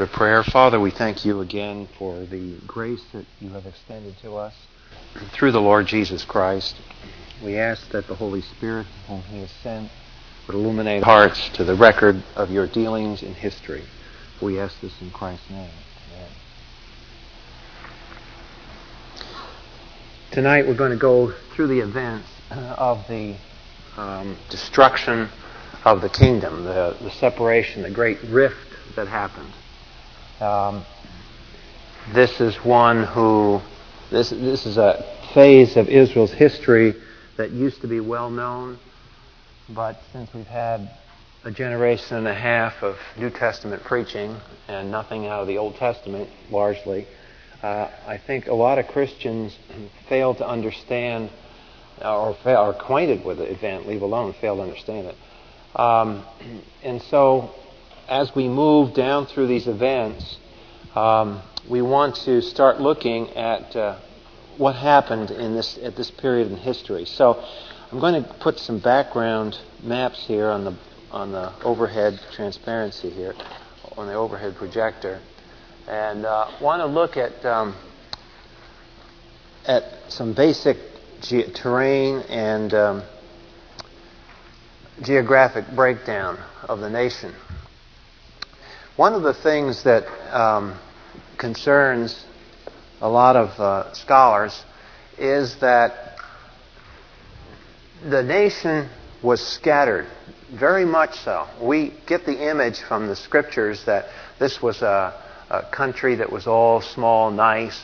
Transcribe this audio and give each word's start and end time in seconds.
Of 0.00 0.12
prayer. 0.12 0.42
Father, 0.42 0.80
we 0.80 0.90
thank 0.90 1.26
you 1.26 1.40
again 1.40 1.86
for 1.98 2.24
the 2.24 2.54
grace 2.66 3.04
that 3.12 3.26
you 3.38 3.50
have 3.50 3.66
extended 3.66 4.16
to 4.22 4.36
us 4.36 4.54
through 5.32 5.52
the 5.52 5.60
Lord 5.60 5.86
Jesus 5.86 6.24
Christ. 6.24 6.80
We 7.44 7.58
ask 7.58 7.90
that 7.90 8.06
the 8.06 8.14
Holy 8.14 8.40
Spirit, 8.40 8.86
whom 9.08 9.20
He 9.24 9.40
has 9.40 9.50
sent, 9.50 9.90
would 10.46 10.56
illuminate 10.56 11.02
hearts 11.02 11.50
to 11.50 11.64
the 11.64 11.74
record 11.74 12.22
of 12.34 12.50
your 12.50 12.66
dealings 12.66 13.22
in 13.22 13.34
history. 13.34 13.82
We 14.40 14.58
ask 14.58 14.80
this 14.80 14.98
in 15.02 15.10
Christ's 15.10 15.50
name. 15.50 15.68
Amen. 16.14 16.30
Tonight 20.30 20.66
we're 20.66 20.74
going 20.74 20.92
to 20.92 20.96
go 20.96 21.30
through 21.52 21.66
the 21.66 21.80
events 21.80 22.28
of 22.50 23.06
the 23.06 23.36
um, 23.98 24.38
destruction 24.48 25.28
of 25.84 26.00
the 26.00 26.08
kingdom, 26.08 26.64
the, 26.64 26.96
the 27.02 27.10
separation, 27.10 27.82
the 27.82 27.90
great 27.90 28.22
rift 28.22 28.56
that 28.96 29.06
happened. 29.06 29.52
Um, 30.40 30.86
this 32.14 32.40
is 32.40 32.56
one 32.64 33.04
who, 33.04 33.60
this, 34.10 34.30
this 34.30 34.64
is 34.64 34.78
a 34.78 35.04
phase 35.34 35.76
of 35.76 35.86
Israel's 35.88 36.32
history 36.32 36.94
that 37.36 37.50
used 37.50 37.82
to 37.82 37.86
be 37.86 38.00
well 38.00 38.30
known, 38.30 38.78
but 39.68 40.00
since 40.12 40.32
we've 40.32 40.46
had 40.46 40.90
a 41.44 41.50
generation 41.50 42.16
and 42.16 42.26
a 42.26 42.34
half 42.34 42.82
of 42.82 42.96
New 43.18 43.28
Testament 43.28 43.82
preaching 43.84 44.34
and 44.66 44.90
nothing 44.90 45.26
out 45.26 45.42
of 45.42 45.46
the 45.46 45.58
Old 45.58 45.76
Testament 45.76 46.30
largely, 46.50 47.06
uh, 47.62 47.90
I 48.06 48.16
think 48.16 48.46
a 48.46 48.54
lot 48.54 48.78
of 48.78 48.86
Christians 48.86 49.54
fail 50.08 50.34
to 50.36 50.48
understand 50.48 51.28
or 52.00 52.34
are 52.46 52.70
acquainted 52.70 53.26
with 53.26 53.36
the 53.36 53.44
event, 53.44 53.86
leave 53.86 54.00
alone 54.00 54.32
fail 54.40 54.56
to 54.56 54.62
understand 54.62 55.08
it. 55.08 55.16
Um, 55.78 56.24
and 56.82 57.02
so 57.02 57.54
as 58.10 58.34
we 58.34 58.48
move 58.48 58.92
down 58.92 59.24
through 59.26 59.46
these 59.46 59.68
events, 59.68 60.36
um, 60.96 61.40
we 61.68 61.80
want 61.80 62.16
to 62.16 62.42
start 62.42 62.80
looking 62.80 63.30
at 63.36 63.74
uh, 63.76 63.96
what 64.58 64.74
happened 64.74 65.30
in 65.30 65.54
this 65.54 65.78
at 65.80 65.94
this 65.94 66.10
period 66.10 66.48
in 66.50 66.56
history. 66.56 67.04
So, 67.06 67.42
I'm 67.92 68.00
going 68.00 68.22
to 68.22 68.28
put 68.40 68.58
some 68.58 68.80
background 68.80 69.56
maps 69.82 70.26
here 70.26 70.48
on 70.48 70.64
the 70.64 70.76
on 71.12 71.30
the 71.30 71.52
overhead 71.62 72.20
transparency 72.32 73.10
here, 73.10 73.34
on 73.96 74.08
the 74.08 74.14
overhead 74.14 74.56
projector, 74.56 75.20
and 75.86 76.26
uh, 76.26 76.50
want 76.60 76.80
to 76.80 76.86
look 76.86 77.16
at 77.16 77.44
um, 77.44 77.76
at 79.66 79.84
some 80.08 80.34
basic 80.34 80.76
ge- 81.20 81.52
terrain 81.54 82.22
and 82.28 82.74
um, 82.74 83.02
geographic 85.00 85.64
breakdown 85.76 86.38
of 86.68 86.80
the 86.80 86.90
nation. 86.90 87.32
One 89.00 89.14
of 89.14 89.22
the 89.22 89.32
things 89.32 89.84
that 89.84 90.04
um, 90.30 90.78
concerns 91.38 92.22
a 93.00 93.08
lot 93.08 93.34
of 93.34 93.48
uh, 93.58 93.94
scholars 93.94 94.62
is 95.16 95.56
that 95.60 96.18
the 98.06 98.22
nation 98.22 98.90
was 99.22 99.40
scattered, 99.40 100.06
very 100.52 100.84
much 100.84 101.14
so. 101.20 101.46
We 101.62 101.94
get 102.06 102.26
the 102.26 102.50
image 102.50 102.80
from 102.80 103.06
the 103.06 103.16
scriptures 103.16 103.82
that 103.86 104.10
this 104.38 104.60
was 104.60 104.82
a, 104.82 105.14
a 105.48 105.62
country 105.72 106.16
that 106.16 106.30
was 106.30 106.46
all 106.46 106.82
small, 106.82 107.30
nice, 107.30 107.80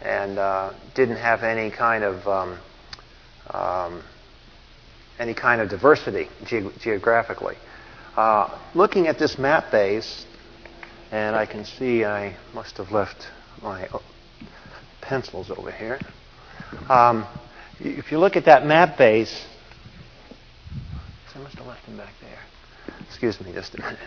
and 0.00 0.38
uh, 0.38 0.72
didn't 0.94 1.16
have 1.16 1.42
any 1.42 1.72
kind 1.72 2.04
of 2.04 2.28
um, 2.28 2.58
um, 3.50 4.02
any 5.18 5.34
kind 5.34 5.60
of 5.60 5.68
diversity 5.68 6.28
ge- 6.44 6.72
geographically. 6.78 7.56
Uh, 8.16 8.56
looking 8.76 9.08
at 9.08 9.18
this 9.18 9.36
map 9.36 9.72
base, 9.72 10.26
and 11.10 11.34
I 11.34 11.46
can 11.46 11.64
see 11.64 12.04
I 12.04 12.36
must 12.54 12.76
have 12.76 12.92
left 12.92 13.26
my 13.62 13.88
pencils 15.00 15.50
over 15.50 15.70
here. 15.72 15.98
Um, 16.88 17.26
if 17.80 18.12
you 18.12 18.18
look 18.18 18.36
at 18.36 18.44
that 18.44 18.64
map 18.64 18.96
base, 18.96 19.46
I 21.34 21.38
must 21.38 21.56
have 21.56 21.66
left 21.66 21.84
them 21.86 21.96
back 21.96 22.12
there. 22.20 22.96
Excuse 23.08 23.40
me 23.40 23.52
just 23.52 23.74
a 23.74 23.80
minute. 23.80 23.98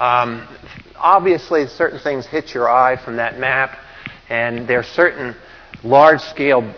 Um, 0.00 0.48
obviously, 0.96 1.66
certain 1.66 1.98
things 1.98 2.26
hit 2.26 2.54
your 2.54 2.70
eye 2.70 2.96
from 3.04 3.16
that 3.16 3.38
map, 3.38 3.78
and 4.28 4.66
there 4.66 4.78
are 4.78 4.84
certain 4.84 5.36
large 5.84 6.20
scale 6.20 6.74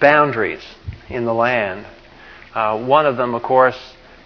boundaries 0.00 0.62
in 1.08 1.24
the 1.24 1.34
land. 1.34 1.86
Uh, 2.54 2.86
one 2.86 3.06
of 3.06 3.16
them, 3.16 3.34
of 3.34 3.42
course, 3.42 3.78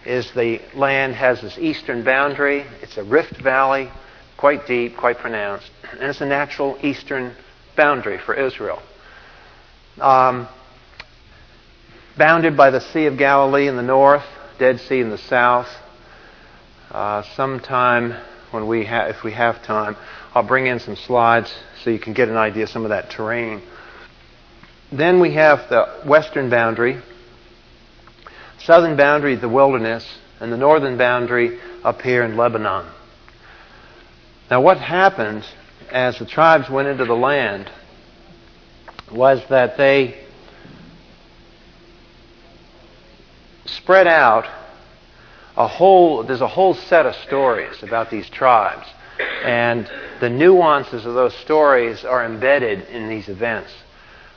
is 0.06 0.30
the 0.34 0.60
land 0.74 1.14
has 1.14 1.40
this 1.40 1.58
eastern 1.58 2.04
boundary. 2.04 2.64
It's 2.82 2.96
a 2.96 3.04
rift 3.04 3.36
valley, 3.42 3.90
quite 4.36 4.66
deep, 4.66 4.96
quite 4.96 5.18
pronounced, 5.18 5.70
and 5.92 6.02
it's 6.02 6.20
a 6.20 6.26
natural 6.26 6.78
eastern 6.82 7.34
boundary 7.76 8.18
for 8.18 8.34
Israel. 8.34 8.82
Um, 10.00 10.48
bounded 12.16 12.56
by 12.56 12.70
the 12.70 12.80
Sea 12.80 13.06
of 13.06 13.18
Galilee 13.18 13.68
in 13.68 13.76
the 13.76 13.82
north, 13.82 14.24
Dead 14.58 14.80
Sea 14.80 15.00
in 15.00 15.10
the 15.10 15.18
south. 15.18 15.68
Uh, 16.90 17.22
sometime 17.36 18.14
when 18.50 18.66
we 18.68 18.84
ha- 18.84 19.06
if 19.06 19.22
we 19.22 19.32
have 19.32 19.62
time, 19.64 19.96
I'll 20.34 20.46
bring 20.46 20.66
in 20.66 20.78
some 20.78 20.96
slides 20.96 21.52
so 21.82 21.90
you 21.90 21.98
can 21.98 22.12
get 22.12 22.28
an 22.28 22.36
idea 22.36 22.64
of 22.64 22.68
some 22.68 22.84
of 22.84 22.90
that 22.90 23.10
terrain. 23.10 23.62
Then 24.90 25.20
we 25.20 25.34
have 25.34 25.70
the 25.70 26.02
western 26.06 26.50
boundary, 26.50 27.00
southern 28.64 28.96
boundary, 28.96 29.36
the 29.36 29.48
wilderness, 29.48 30.06
and 30.40 30.52
the 30.52 30.56
northern 30.56 30.96
boundary 30.96 31.58
up 31.84 32.02
here 32.02 32.22
in 32.22 32.36
Lebanon. 32.36 32.86
Now, 34.50 34.60
what 34.60 34.78
happened 34.78 35.44
as 35.90 36.18
the 36.18 36.26
tribes 36.26 36.68
went 36.68 36.88
into 36.88 37.04
the 37.04 37.14
land 37.14 37.70
was 39.10 39.42
that 39.48 39.76
they 39.76 40.24
spread 43.66 44.06
out 44.06 44.46
a 45.56 45.68
whole 45.68 46.22
there's 46.24 46.40
a 46.40 46.48
whole 46.48 46.74
set 46.74 47.06
of 47.06 47.14
stories 47.16 47.82
about 47.82 48.10
these 48.10 48.28
tribes 48.30 48.86
and 49.44 49.90
the 50.20 50.30
nuances 50.30 51.04
of 51.04 51.14
those 51.14 51.34
stories 51.36 52.04
are 52.04 52.24
embedded 52.24 52.80
in 52.88 53.08
these 53.08 53.28
events 53.28 53.70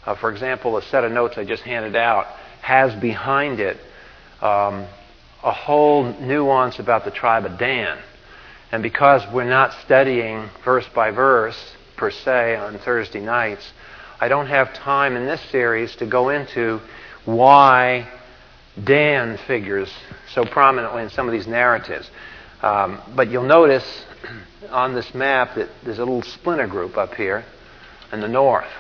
uh, 0.06 0.14
for 0.16 0.30
example 0.30 0.78
a 0.78 0.82
set 0.84 1.04
of 1.04 1.12
notes 1.12 1.38
i 1.38 1.44
just 1.44 1.64
handed 1.64 1.96
out 1.96 2.28
has 2.62 2.94
behind 2.96 3.60
it 3.60 3.78
um, 4.42 4.86
a 5.44 5.52
whole 5.52 6.04
nuance 6.20 6.80
about 6.80 7.06
the 7.06 7.12
tribe 7.12 7.46
of 7.46 7.58
Dan. 7.58 7.98
And 8.72 8.82
because 8.82 9.22
we're 9.32 9.50
not 9.50 9.74
studying 9.86 10.50
verse 10.64 10.88
by 10.94 11.12
verse 11.12 11.76
per 11.96 12.12
se 12.12 12.56
on 12.56 12.78
Thursday 12.80 13.22
nights, 13.22 13.72
I 14.20 14.28
don't 14.28 14.48
have 14.48 14.74
time 14.74 15.16
in 15.16 15.26
this 15.26 15.42
series 15.52 15.96
to 15.98 16.06
go 16.06 16.30
into 16.30 16.82
why 17.26 18.08
Dan 18.82 19.38
figures 19.48 19.92
so 20.30 20.46
prominently 20.46 21.04
in 21.04 21.10
some 21.10 21.28
of 21.28 21.32
these 21.32 21.48
narratives. 21.48 22.10
Um, 22.62 23.00
but 23.16 23.30
you'll 23.30 23.44
notice 23.44 23.86
on 24.72 24.96
this 24.96 25.14
map 25.14 25.56
that 25.56 25.70
there's 25.84 26.00
a 26.00 26.06
little 26.06 26.24
splinter 26.24 26.68
group 26.68 26.98
up 26.98 27.16
here 27.16 27.46
in 28.12 28.22
the 28.22 28.28
north. 28.28 28.72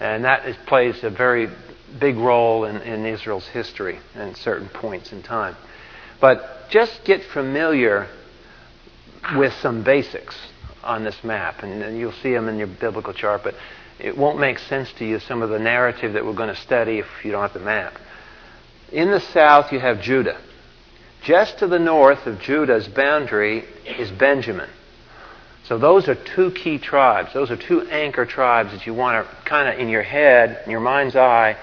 And 0.00 0.24
that 0.24 0.46
is, 0.46 0.56
plays 0.66 1.02
a 1.04 1.10
very 1.10 1.48
big 1.98 2.16
role 2.16 2.64
in, 2.64 2.76
in 2.82 3.06
Israel's 3.06 3.46
history 3.48 3.98
at 4.14 4.36
certain 4.36 4.68
points 4.68 5.12
in 5.12 5.22
time. 5.22 5.56
But 6.20 6.70
just 6.70 7.04
get 7.04 7.22
familiar 7.24 8.08
with 9.36 9.52
some 9.54 9.82
basics 9.82 10.36
on 10.82 11.04
this 11.04 11.22
map, 11.24 11.62
and 11.62 11.98
you'll 11.98 12.12
see 12.12 12.32
them 12.32 12.48
in 12.48 12.58
your 12.58 12.68
biblical 12.68 13.12
chart, 13.12 13.42
but 13.42 13.54
it 13.98 14.16
won't 14.16 14.38
make 14.38 14.58
sense 14.58 14.92
to 14.94 15.04
you 15.04 15.18
some 15.18 15.42
of 15.42 15.50
the 15.50 15.58
narrative 15.58 16.12
that 16.12 16.24
we're 16.24 16.34
going 16.34 16.54
to 16.54 16.60
study 16.60 16.98
if 16.98 17.06
you 17.24 17.32
don't 17.32 17.42
have 17.42 17.52
the 17.52 17.60
map. 17.60 17.94
In 18.92 19.10
the 19.10 19.20
south, 19.20 19.72
you 19.72 19.80
have 19.80 20.00
Judah. 20.00 20.40
Just 21.22 21.58
to 21.58 21.66
the 21.66 21.78
north 21.78 22.26
of 22.26 22.40
Judah's 22.40 22.86
boundary 22.86 23.64
is 23.84 24.10
Benjamin. 24.12 24.70
So 25.64 25.78
those 25.78 26.08
are 26.08 26.14
two 26.14 26.52
key 26.52 26.78
tribes. 26.78 27.32
Those 27.34 27.50
are 27.50 27.56
two 27.56 27.82
anchor 27.88 28.24
tribes 28.24 28.70
that 28.70 28.86
you 28.86 28.94
want 28.94 29.26
to 29.26 29.36
kind 29.44 29.68
of 29.68 29.80
in 29.80 29.88
your 29.88 30.04
head, 30.04 30.62
in 30.64 30.70
your 30.70 30.80
mind's 30.80 31.16
eye, 31.16 31.56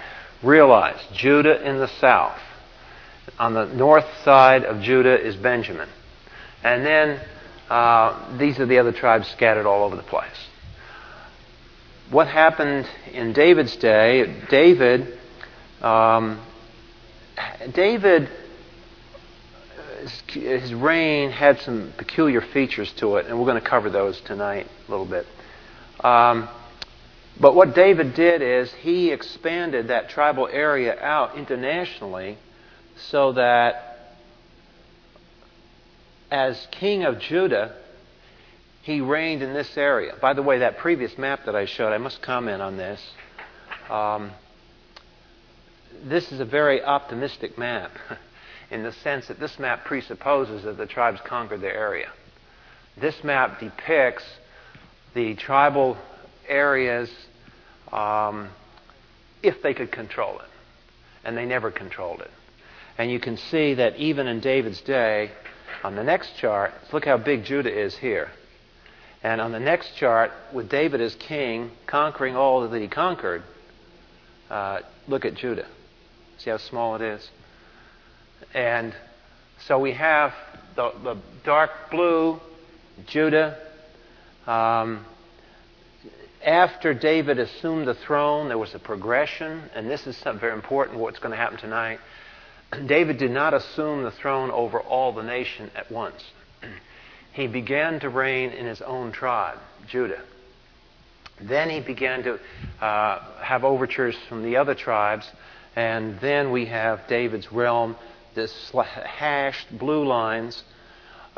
realize 0.43 0.99
Judah 1.13 1.67
in 1.67 1.77
the 1.77 1.87
south. 1.99 2.39
On 3.39 3.53
the 3.53 3.65
north 3.65 4.05
side 4.23 4.65
of 4.65 4.81
Judah 4.81 5.19
is 5.19 5.35
Benjamin. 5.35 5.89
And 6.63 6.85
then 6.85 7.21
uh, 7.69 8.37
these 8.37 8.59
are 8.59 8.65
the 8.65 8.79
other 8.79 8.91
tribes 8.91 9.27
scattered 9.29 9.65
all 9.65 9.83
over 9.83 9.95
the 9.95 10.03
place. 10.03 10.47
What 12.11 12.27
happened 12.27 12.87
in 13.11 13.33
David's 13.33 13.75
day? 13.77 14.35
David, 14.49 15.17
um, 15.81 16.39
David, 17.73 18.29
his 20.27 20.73
reign 20.73 21.31
had 21.31 21.59
some 21.61 21.93
peculiar 21.97 22.41
features 22.41 22.91
to 22.97 23.15
it, 23.15 23.25
and 23.27 23.39
we're 23.39 23.45
going 23.45 23.61
to 23.61 23.67
cover 23.67 23.89
those 23.89 24.19
tonight 24.21 24.67
a 24.87 24.91
little 24.91 25.05
bit. 25.05 25.25
Um, 26.01 26.49
but 27.39 27.55
what 27.55 27.73
David 27.73 28.13
did 28.13 28.41
is 28.41 28.71
he 28.73 29.11
expanded 29.11 29.87
that 29.87 30.09
tribal 30.09 30.47
area 30.51 30.99
out 31.01 31.37
internationally 31.37 32.37
so 32.95 33.33
that 33.33 33.93
as 36.29 36.67
king 36.71 37.03
of 37.03 37.19
Judah, 37.19 37.75
he 38.81 39.01
reigned 39.01 39.41
in 39.41 39.53
this 39.53 39.77
area. 39.77 40.13
By 40.19 40.33
the 40.33 40.41
way, 40.41 40.59
that 40.59 40.77
previous 40.77 41.17
map 41.17 41.45
that 41.45 41.55
I 41.55 41.65
showed, 41.65 41.93
I 41.93 41.97
must 41.97 42.21
comment 42.21 42.61
on 42.61 42.77
this. 42.77 43.01
Um, 43.89 44.31
this 46.03 46.31
is 46.31 46.39
a 46.39 46.45
very 46.45 46.83
optimistic 46.83 47.57
map 47.57 47.91
in 48.71 48.83
the 48.83 48.91
sense 48.91 49.27
that 49.27 49.39
this 49.39 49.57
map 49.57 49.85
presupposes 49.85 50.63
that 50.63 50.77
the 50.77 50.85
tribes 50.85 51.21
conquered 51.23 51.61
their 51.61 51.75
area. 51.75 52.09
This 52.97 53.23
map 53.23 53.59
depicts 53.59 54.25
the 55.13 55.35
tribal 55.35 55.97
areas 56.47 57.09
um, 57.91 58.49
if 59.41 59.61
they 59.61 59.73
could 59.73 59.91
control 59.91 60.39
it. 60.39 60.49
And 61.23 61.37
they 61.37 61.45
never 61.45 61.71
controlled 61.71 62.21
it. 62.21 62.31
And 62.97 63.09
you 63.09 63.19
can 63.19 63.37
see 63.37 63.75
that 63.75 63.95
even 63.97 64.27
in 64.27 64.39
David's 64.39 64.81
day, 64.81 65.31
on 65.83 65.95
the 65.95 66.03
next 66.03 66.37
chart, 66.37 66.71
look 66.91 67.05
how 67.05 67.17
big 67.17 67.43
Judah 67.43 67.73
is 67.73 67.97
here. 67.97 68.29
And 69.23 69.39
on 69.39 69.51
the 69.51 69.59
next 69.59 69.95
chart, 69.95 70.31
with 70.53 70.69
David 70.69 71.01
as 71.01 71.15
king, 71.15 71.71
conquering 71.87 72.35
all 72.35 72.67
that 72.67 72.81
he 72.81 72.87
conquered, 72.87 73.43
uh, 74.49 74.79
look 75.07 75.25
at 75.25 75.35
Judah. 75.35 75.65
See 76.37 76.49
how 76.49 76.57
small 76.57 76.95
it 76.95 77.01
is? 77.01 77.29
And 78.53 78.93
so 79.65 79.79
we 79.79 79.93
have 79.93 80.33
the, 80.75 80.91
the 81.03 81.17
dark 81.45 81.71
blue, 81.89 82.39
Judah. 83.07 83.57
Um, 84.45 85.05
after 86.45 86.93
David 86.93 87.39
assumed 87.39 87.87
the 87.87 87.93
throne, 87.93 88.49
there 88.49 88.57
was 88.57 88.75
a 88.75 88.79
progression, 88.79 89.69
and 89.73 89.89
this 89.89 90.05
is 90.07 90.17
something 90.17 90.41
very 90.41 90.53
important 90.53 90.99
what's 90.99 91.19
going 91.19 91.31
to 91.31 91.37
happen 91.37 91.57
tonight. 91.57 91.99
David 92.85 93.17
did 93.17 93.31
not 93.31 93.53
assume 93.53 94.03
the 94.03 94.11
throne 94.11 94.51
over 94.51 94.79
all 94.79 95.13
the 95.13 95.23
nation 95.23 95.71
at 95.75 95.91
once. 95.91 96.23
He 97.33 97.47
began 97.47 97.99
to 98.01 98.09
reign 98.09 98.51
in 98.51 98.67
his 98.67 98.79
own 98.83 99.11
tribe, 99.11 99.57
Judah. 99.87 100.21
Then 101.41 101.67
he 101.67 101.79
began 101.79 102.21
to 102.21 102.39
uh, 102.79 103.41
have 103.41 103.63
overtures 103.63 104.15
from 104.29 104.43
the 104.43 104.57
other 104.57 104.75
tribes, 104.75 105.27
and 105.75 106.19
then 106.19 106.51
we 106.51 106.67
have 106.67 107.07
David's 107.07 107.51
realm. 107.51 107.95
This 108.35 108.71
hashed 108.75 109.75
blue 109.79 110.05
lines 110.05 110.63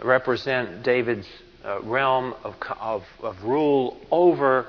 represent 0.04 0.84
David's 0.84 1.28
uh, 1.64 1.80
realm 1.82 2.36
of, 2.44 2.56
of, 2.78 3.04
of 3.24 3.42
rule 3.42 3.98
over 4.12 4.68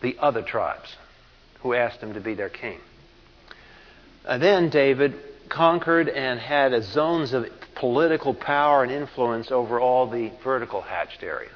the 0.00 0.16
other 0.18 0.42
tribes 0.42 0.96
who 1.60 1.74
asked 1.74 2.00
him 2.00 2.14
to 2.14 2.20
be 2.20 2.34
their 2.34 2.50
king. 2.50 2.78
And 4.26 4.42
then 4.42 4.70
David 4.70 5.14
conquered 5.48 6.08
and 6.08 6.40
had 6.40 6.82
zones 6.84 7.32
of 7.32 7.46
political 7.74 8.34
power 8.34 8.82
and 8.82 8.92
influence 8.92 9.50
over 9.50 9.80
all 9.80 10.08
the 10.08 10.30
vertical 10.42 10.80
hatched 10.80 11.22
area. 11.22 11.50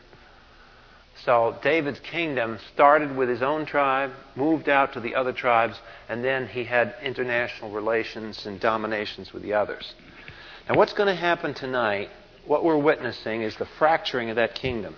So 1.25 1.57
David's 1.63 2.01
kingdom 2.01 2.59
started 2.75 3.17
with 3.17 3.29
his 3.29 3.43
own 3.43 3.67
tribe, 3.67 4.13
moved 4.37 4.69
out 4.69 4.93
to 4.93 5.01
the 5.01 5.15
other 5.17 5.33
tribes, 5.33 5.77
and 6.09 6.25
then 6.25 6.47
he 6.47 6.65
had 6.65 6.95
international 7.03 7.73
relations 7.73 8.47
and 8.47 8.61
dominations 8.61 9.33
with 9.33 9.43
the 9.43 9.55
others. 9.55 9.95
Now, 10.69 10.77
what's 10.77 10.93
going 10.93 11.09
to 11.09 11.21
happen 11.21 11.55
tonight, 11.55 12.11
what 12.47 12.65
we're 12.65 12.79
witnessing, 12.79 13.43
is 13.43 13.57
the 13.57 13.67
fracturing 13.79 14.31
of 14.31 14.37
that 14.37 14.55
kingdom. 14.55 14.95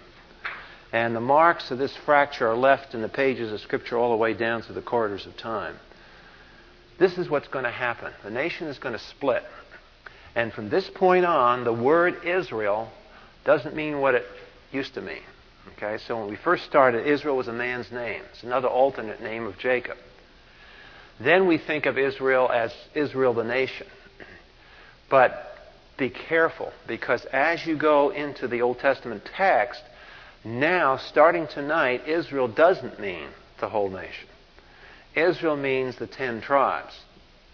And 0.93 1.15
the 1.15 1.21
marks 1.21 1.71
of 1.71 1.79
this 1.79 1.97
fracture 2.05 2.49
are 2.49 2.57
left 2.57 2.95
in 2.95 3.03
the 3.03 3.09
pages 3.09 3.53
of 3.53 3.61
Scripture 3.61 3.97
all 3.97 4.11
the 4.11 4.17
way 4.17 4.35
down 4.35 4.63
through 4.63 4.75
the 4.75 4.83
corridors 4.83 5.27
of 5.27 5.37
time. 5.37 5.77
This 6.99 7.17
is 7.17 7.31
what's 7.31 7.49
going 7.49 7.65
to 7.65 7.71
happen. 7.71 8.13
The 8.25 8.31
nation 8.31 8.67
is 8.67 8.79
going 8.79 8.95
to 8.95 9.05
split. 9.05 9.45
And 10.35 10.53
from 10.53 10.69
this 10.69 10.89
point 10.91 11.25
on, 11.25 11.65
the 11.65 11.73
word 11.73 12.25
Israel 12.25 12.91
doesn't 13.45 13.75
mean 13.75 14.01
what 14.01 14.15
it 14.15 14.27
used 14.73 14.95
to 14.95 15.01
mean. 15.01 15.23
Okay, 15.77 15.99
so 16.07 16.19
when 16.19 16.29
we 16.29 16.37
first 16.37 16.65
started, 16.65 17.07
Israel 17.07 17.37
was 17.37 17.49
a 17.49 17.53
man's 17.53 17.91
name. 17.91 18.23
It's 18.33 18.43
another 18.43 18.69
alternate 18.69 19.23
name 19.23 19.47
of 19.47 19.59
Jacob. 19.59 19.97
Then 21.21 21.47
we 21.47 21.59
think 21.59 21.87
of 21.87 21.99
Israel 21.99 22.51
as 22.51 22.73
Israel 22.95 23.35
the 23.35 23.45
nation. 23.45 23.87
But 25.09 25.59
be 25.97 26.11
careful, 26.11 26.73
because 26.87 27.25
as 27.27 27.67
you 27.67 27.77
go 27.77 28.11
into 28.11 28.49
the 28.49 28.63
Old 28.63 28.79
Testament 28.79 29.29
text, 29.37 29.83
now, 30.45 30.97
starting 30.97 31.47
tonight, 31.47 32.09
Israel 32.09 32.49
doesn't 32.49 32.99
mean 32.99 33.29
the 33.61 33.69
whole 33.69 33.91
nation. 33.91 34.29
Israel 35.15 35.57
means 35.57 35.97
the 35.97 36.07
ten 36.07 36.41
tribes 36.41 36.99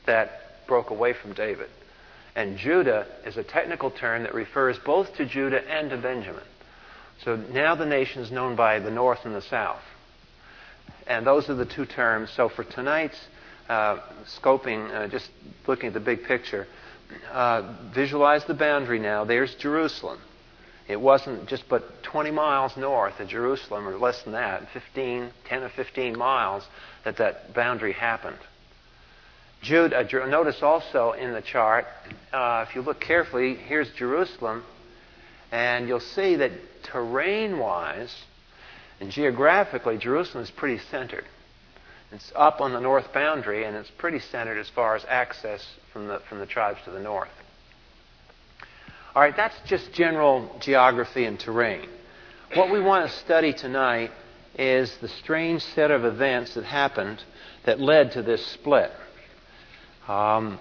that 0.07 0.67
broke 0.67 0.91
away 0.91 1.13
from 1.13 1.33
David. 1.33 1.69
And 2.37 2.59
Judah 2.59 3.07
is 3.25 3.37
a 3.37 3.43
technical 3.43 3.91
term 3.91 4.23
that 4.23 4.35
refers 4.35 4.79
both 4.79 5.15
to 5.17 5.27
Judah 5.27 5.67
and 5.69 5.91
to 5.91 5.97
Benjamin. 5.97 6.45
So 7.25 7.37
now 7.37 7.75
the 7.75 7.87
nation 7.87 8.23
is 8.23 8.31
known 8.31 8.57
by 8.57 8.79
the 8.79 8.91
north 8.91 9.21
and 9.25 9.35
the 9.35 9.43
south. 9.43 9.83
And 11.07 11.27
those 11.27 11.49
are 11.49 11.55
the 11.55 11.65
two 11.65 11.87
terms. 11.87 12.31
So 12.37 12.49
for 12.49 12.63
tonight's 12.63 13.19
uh, 13.69 14.01
scoping, 14.41 14.95
uh, 14.95 15.09
just 15.09 15.31
looking 15.67 15.89
at 15.89 15.95
the 15.95 16.01
big 16.01 16.25
picture, 16.25 16.67
uh, 17.33 17.75
visualize 17.95 18.45
the 18.45 18.55
boundary 18.55 18.99
now. 18.99 19.25
There's 19.25 19.55
Jerusalem. 19.55 20.21
It 20.89 21.01
wasn't 21.01 21.49
just 21.49 21.69
but 21.69 22.03
20 22.05 22.31
miles 22.31 22.77
north 22.77 23.19
of 23.19 23.29
Jerusalem, 23.29 23.89
or 23.89 23.97
less 23.97 24.23
than 24.23 24.35
that, 24.35 24.69
15, 24.73 25.31
10 25.45 25.63
or 25.63 25.69
15 25.69 26.17
miles, 26.17 26.65
that 27.05 27.17
that 27.17 27.55
boundary 27.55 27.93
happened. 27.93 28.39
Jude, 29.63 29.93
uh, 29.93 30.03
notice 30.27 30.63
also 30.63 31.13
in 31.13 31.33
the 31.33 31.43
chart, 31.43 31.87
uh, 32.33 32.65
if 32.69 32.75
you 32.77 32.83
look 32.83 33.01
carefully, 33.01 33.55
here's 33.55 33.91
Jerusalem, 33.93 34.65
and 35.51 35.89
you'll 35.89 35.99
see 36.01 36.37
that 36.37 36.53
terrain 36.85 37.59
wise 37.59 38.15
and 39.01 39.11
geographically, 39.11 39.99
Jerusalem 39.99 40.45
is 40.45 40.51
pretty 40.51 40.79
centered. 40.91 41.25
It's 42.13 42.33
up 42.35 42.61
on 42.61 42.73
the 42.73 42.81
north 42.81 43.13
boundary, 43.13 43.65
and 43.65 43.77
it's 43.77 43.91
pretty 43.91 44.21
centered 44.21 44.59
as 44.59 44.69
far 44.71 44.97
as 44.97 45.05
access 45.09 45.67
from 45.93 46.09
the, 46.09 46.21
from 46.29 46.39
the 46.39 46.47
tribes 46.47 46.79
to 46.85 46.91
the 46.91 47.01
north. 47.01 47.29
All 49.17 49.23
right, 49.23 49.35
that's 49.35 49.57
just 49.65 49.95
general 49.95 50.55
geography 50.61 51.25
and 51.25 51.41
terrain. 51.41 51.89
What 52.53 52.71
we 52.71 52.83
want 52.83 53.11
to 53.11 53.17
study 53.21 53.55
tonight 53.55 54.11
is 54.59 54.95
the 54.99 55.09
strange 55.09 55.63
set 55.63 55.91
of 55.91 56.05
events 56.05 56.53
that 56.53 56.65
happened 56.65 57.25
that 57.65 57.81
led 57.81 58.13
to 58.13 58.23
this 58.23 58.47
split. 58.49 58.91
Um, 60.07 60.61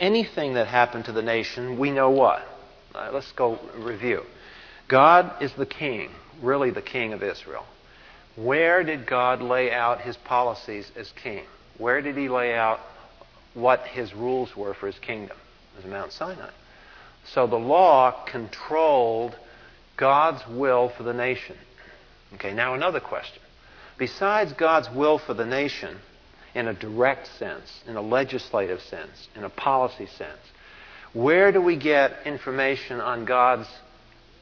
anything 0.00 0.54
that 0.54 0.66
happened 0.66 1.04
to 1.04 1.12
the 1.12 1.22
nation, 1.22 1.78
we 1.78 1.92
know 1.92 2.10
what. 2.10 2.42
Uh, 2.92 3.10
let's 3.12 3.30
go 3.30 3.60
review. 3.76 4.24
God 4.88 5.32
is 5.40 5.52
the 5.52 5.64
king, 5.64 6.10
really 6.42 6.70
the 6.70 6.82
king 6.82 7.12
of 7.12 7.22
Israel. 7.22 7.66
Where 8.34 8.82
did 8.82 9.06
God 9.06 9.40
lay 9.40 9.70
out 9.70 10.00
his 10.00 10.16
policies 10.16 10.90
as 10.96 11.12
king? 11.12 11.44
Where 11.78 12.02
did 12.02 12.16
he 12.16 12.28
lay 12.28 12.56
out 12.56 12.80
what 13.54 13.86
his 13.86 14.12
rules 14.12 14.56
were 14.56 14.74
for 14.74 14.88
his 14.88 14.98
kingdom? 14.98 15.36
It 15.76 15.84
was 15.84 15.92
Mount 15.92 16.10
Sinai. 16.10 16.50
So 17.32 17.46
the 17.46 17.56
law 17.56 18.24
controlled 18.26 19.36
God's 19.96 20.46
will 20.48 20.90
for 20.90 21.02
the 21.02 21.14
nation. 21.14 21.56
Okay, 22.34 22.52
now 22.52 22.74
another 22.74 23.00
question. 23.00 23.42
Besides 23.98 24.52
God's 24.52 24.90
will 24.90 25.18
for 25.18 25.34
the 25.34 25.46
nation, 25.46 25.98
in 26.54 26.68
a 26.68 26.74
direct 26.74 27.26
sense, 27.38 27.82
in 27.86 27.96
a 27.96 28.00
legislative 28.00 28.80
sense, 28.82 29.28
in 29.34 29.44
a 29.44 29.50
policy 29.50 30.06
sense, 30.06 30.40
where 31.12 31.52
do 31.52 31.60
we 31.60 31.76
get 31.76 32.26
information 32.26 33.00
on 33.00 33.24
God's 33.24 33.68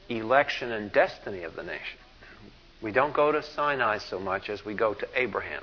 election 0.09 0.73
and 0.73 0.93
destiny 0.93 1.43
of 1.43 1.55
the 1.57 1.63
nation? 1.63 1.99
We 2.83 2.93
don't 2.93 3.15
go 3.15 3.33
to 3.33 3.43
Sinai 3.43 3.99
so 3.99 4.19
much 4.19 4.51
as 4.51 4.65
we 4.65 4.75
go 4.75 4.93
to 4.95 5.09
Abraham. 5.15 5.63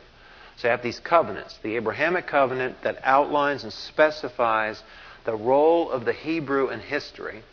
So 0.57 0.67
you 0.67 0.71
have 0.71 0.83
these 0.83 0.99
covenants. 0.99 1.57
The 1.63 1.75
Abrahamic 1.75 2.27
covenant 2.27 2.81
that 2.83 2.99
outlines 3.03 3.63
and 3.63 3.71
specifies 3.71 4.81
the 5.25 5.35
role 5.35 5.91
of 5.91 6.05
the 6.05 6.13
Hebrew 6.13 6.69
in 6.69 6.79
history. 6.79 7.43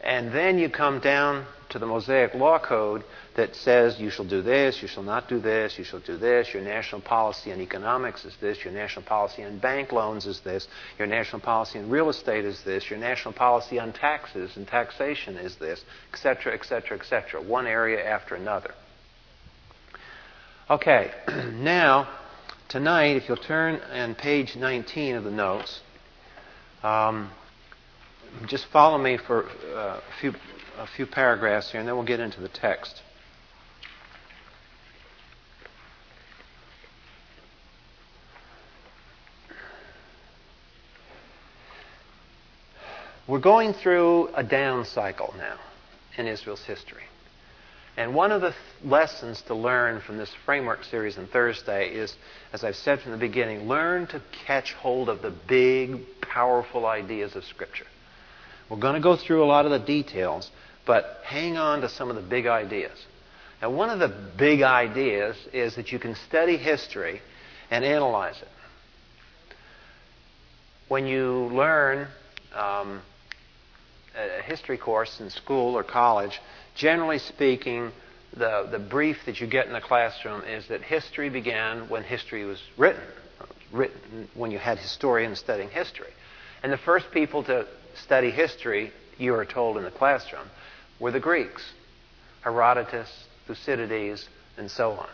And 0.00 0.32
then 0.32 0.58
you 0.58 0.68
come 0.68 1.00
down 1.00 1.46
to 1.70 1.78
the 1.78 1.86
Mosaic 1.86 2.34
Law 2.34 2.58
Code 2.58 3.02
that 3.36 3.56
says 3.56 3.98
you 3.98 4.10
shall 4.10 4.26
do 4.26 4.42
this, 4.42 4.80
you 4.82 4.86
shall 4.86 5.02
not 5.02 5.28
do 5.28 5.40
this, 5.40 5.76
you 5.78 5.82
shall 5.82 5.98
do 6.00 6.16
this, 6.16 6.52
your 6.52 6.62
national 6.62 7.00
policy 7.00 7.50
in 7.50 7.60
economics 7.60 8.24
is 8.24 8.36
this, 8.40 8.62
your 8.62 8.72
national 8.72 9.04
policy 9.06 9.42
on 9.42 9.58
bank 9.58 9.90
loans 9.90 10.26
is 10.26 10.40
this, 10.40 10.68
your 10.98 11.08
national 11.08 11.40
policy 11.40 11.78
in 11.78 11.90
real 11.90 12.10
estate 12.10 12.44
is 12.44 12.62
this, 12.62 12.88
your 12.90 12.98
national 12.98 13.34
policy 13.34 13.78
on 13.78 13.92
taxes 13.92 14.56
and 14.56 14.68
taxation 14.68 15.36
is 15.36 15.56
this, 15.56 15.82
etc., 16.12 16.52
etc., 16.52 16.98
etc., 16.98 17.42
one 17.42 17.66
area 17.66 18.06
after 18.06 18.34
another. 18.34 18.72
Okay, 20.70 21.10
now, 21.54 22.08
tonight, 22.68 23.16
if 23.16 23.28
you'll 23.28 23.36
turn 23.36 23.80
on 23.92 24.14
page 24.14 24.54
19 24.54 25.16
of 25.16 25.24
the 25.24 25.30
notes, 25.30 25.80
um, 26.84 27.30
just 28.46 28.66
follow 28.66 28.98
me 28.98 29.16
for 29.16 29.44
uh, 29.44 30.00
a 30.00 30.02
few, 30.20 30.34
a 30.78 30.86
few 30.86 31.06
paragraphs 31.06 31.70
here, 31.70 31.80
and 31.80 31.88
then 31.88 31.96
we'll 31.96 32.04
get 32.04 32.20
into 32.20 32.40
the 32.40 32.48
text. 32.48 33.00
We're 43.26 43.40
going 43.40 43.72
through 43.72 44.28
a 44.34 44.44
down 44.44 44.84
cycle 44.84 45.32
now 45.38 45.58
in 46.18 46.26
Israel's 46.26 46.62
history. 46.64 47.04
And 47.96 48.14
one 48.14 48.32
of 48.32 48.40
the 48.40 48.50
th- 48.50 48.60
lessons 48.84 49.40
to 49.42 49.54
learn 49.54 50.00
from 50.00 50.16
this 50.16 50.32
framework 50.44 50.82
series 50.84 51.16
on 51.16 51.28
Thursday 51.28 51.90
is, 51.94 52.16
as 52.52 52.64
I've 52.64 52.76
said 52.76 53.00
from 53.00 53.12
the 53.12 53.18
beginning, 53.18 53.68
learn 53.68 54.08
to 54.08 54.20
catch 54.46 54.72
hold 54.72 55.08
of 55.08 55.22
the 55.22 55.30
big, 55.30 56.00
powerful 56.20 56.86
ideas 56.86 57.36
of 57.36 57.44
Scripture. 57.44 57.86
We're 58.68 58.80
going 58.80 58.94
to 58.94 59.00
go 59.00 59.16
through 59.16 59.44
a 59.44 59.46
lot 59.46 59.64
of 59.64 59.70
the 59.70 59.78
details, 59.78 60.50
but 60.86 61.20
hang 61.24 61.56
on 61.56 61.82
to 61.82 61.88
some 61.88 62.10
of 62.10 62.16
the 62.16 62.22
big 62.22 62.46
ideas. 62.46 62.98
Now, 63.62 63.70
one 63.70 63.90
of 63.90 64.00
the 64.00 64.12
big 64.36 64.62
ideas 64.62 65.36
is 65.52 65.76
that 65.76 65.92
you 65.92 66.00
can 66.00 66.16
study 66.28 66.56
history 66.56 67.22
and 67.70 67.84
analyze 67.84 68.40
it. 68.42 68.48
When 70.88 71.06
you 71.06 71.48
learn 71.52 72.08
um, 72.54 73.02
a 74.16 74.42
history 74.42 74.78
course 74.78 75.20
in 75.20 75.30
school 75.30 75.76
or 75.76 75.84
college, 75.84 76.40
generally 76.74 77.18
speaking, 77.18 77.92
the, 78.36 78.68
the 78.70 78.78
brief 78.78 79.18
that 79.26 79.40
you 79.40 79.46
get 79.46 79.66
in 79.66 79.72
the 79.72 79.80
classroom 79.80 80.42
is 80.42 80.66
that 80.68 80.82
history 80.82 81.28
began 81.28 81.88
when 81.88 82.02
history 82.02 82.44
was 82.44 82.60
written, 82.76 83.02
written 83.72 84.28
when 84.34 84.50
you 84.50 84.58
had 84.58 84.78
historians 84.78 85.38
studying 85.38 85.70
history. 85.70 86.10
And 86.62 86.72
the 86.72 86.78
first 86.78 87.10
people 87.12 87.44
to 87.44 87.66
study 87.94 88.30
history, 88.30 88.92
you 89.18 89.34
are 89.34 89.44
told 89.44 89.76
in 89.76 89.84
the 89.84 89.90
classroom, 89.90 90.48
were 90.98 91.10
the 91.10 91.20
Greeks 91.20 91.62
Herodotus, 92.42 93.26
Thucydides, 93.46 94.28
and 94.58 94.70
so 94.70 94.92
on. 94.92 95.08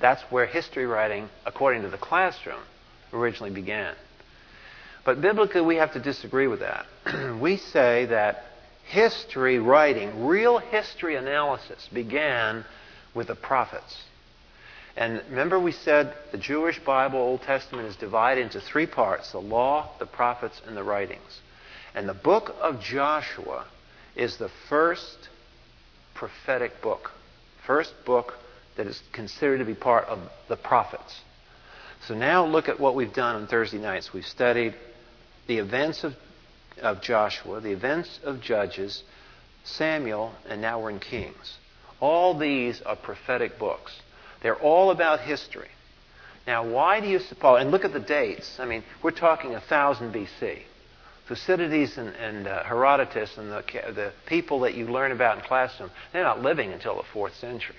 That's 0.00 0.22
where 0.30 0.46
history 0.46 0.86
writing, 0.86 1.28
according 1.46 1.82
to 1.82 1.88
the 1.88 1.98
classroom, 1.98 2.60
originally 3.12 3.52
began. 3.52 3.94
But 5.04 5.20
biblically, 5.20 5.60
we 5.60 5.76
have 5.76 5.92
to 5.92 6.00
disagree 6.00 6.46
with 6.46 6.60
that. 6.60 6.86
we 7.40 7.58
say 7.58 8.06
that 8.06 8.44
history 8.84 9.58
writing, 9.58 10.26
real 10.26 10.58
history 10.58 11.16
analysis, 11.16 11.88
began 11.92 12.64
with 13.14 13.28
the 13.28 13.34
prophets. 13.34 14.02
And 14.96 15.22
remember, 15.28 15.58
we 15.58 15.72
said 15.72 16.14
the 16.30 16.38
Jewish 16.38 16.78
Bible, 16.78 17.18
Old 17.18 17.42
Testament, 17.42 17.88
is 17.88 17.96
divided 17.96 18.42
into 18.42 18.60
three 18.60 18.86
parts 18.86 19.32
the 19.32 19.40
law, 19.40 19.90
the 19.98 20.06
prophets, 20.06 20.60
and 20.66 20.76
the 20.76 20.84
writings. 20.84 21.40
And 21.94 22.08
the 22.08 22.14
book 22.14 22.54
of 22.60 22.80
Joshua 22.80 23.66
is 24.14 24.36
the 24.36 24.50
first 24.68 25.28
prophetic 26.14 26.80
book, 26.80 27.10
first 27.66 27.92
book 28.04 28.34
that 28.76 28.86
is 28.86 29.00
considered 29.12 29.58
to 29.58 29.64
be 29.64 29.74
part 29.74 30.06
of 30.06 30.18
the 30.48 30.56
prophets. 30.56 31.20
So 32.06 32.14
now 32.14 32.44
look 32.44 32.68
at 32.68 32.78
what 32.78 32.94
we've 32.94 33.12
done 33.12 33.36
on 33.36 33.46
Thursday 33.46 33.78
nights. 33.78 34.12
We've 34.12 34.26
studied 34.26 34.74
the 35.46 35.58
events 35.58 36.04
of, 36.04 36.14
of 36.80 37.00
Joshua, 37.00 37.60
the 37.60 37.72
events 37.72 38.20
of 38.22 38.40
Judges, 38.40 39.02
Samuel, 39.64 40.32
and 40.48 40.60
now 40.60 40.80
we're 40.80 40.90
in 40.90 41.00
Kings. 41.00 41.58
All 42.00 42.36
these 42.36 42.82
are 42.82 42.96
prophetic 42.96 43.58
books. 43.58 44.00
They're 44.42 44.60
all 44.60 44.90
about 44.90 45.20
history. 45.20 45.68
Now, 46.46 46.66
why 46.66 47.00
do 47.00 47.08
you 47.08 47.18
suppose, 47.18 47.62
and 47.62 47.70
look 47.70 47.84
at 47.84 47.92
the 47.92 48.00
dates. 48.00 48.60
I 48.60 48.66
mean, 48.66 48.84
we're 49.02 49.10
talking 49.10 49.52
1000 49.52 50.12
BC. 50.12 50.62
Thucydides 51.26 51.96
and, 51.96 52.10
and 52.16 52.46
uh, 52.46 52.64
Herodotus 52.64 53.38
and 53.38 53.50
the, 53.50 53.62
the 53.94 54.12
people 54.26 54.60
that 54.60 54.74
you 54.74 54.86
learn 54.86 55.10
about 55.10 55.38
in 55.38 55.44
classroom, 55.44 55.90
they're 56.12 56.22
not 56.22 56.42
living 56.42 56.70
until 56.72 56.96
the 56.96 57.02
4th 57.02 57.34
century. 57.40 57.76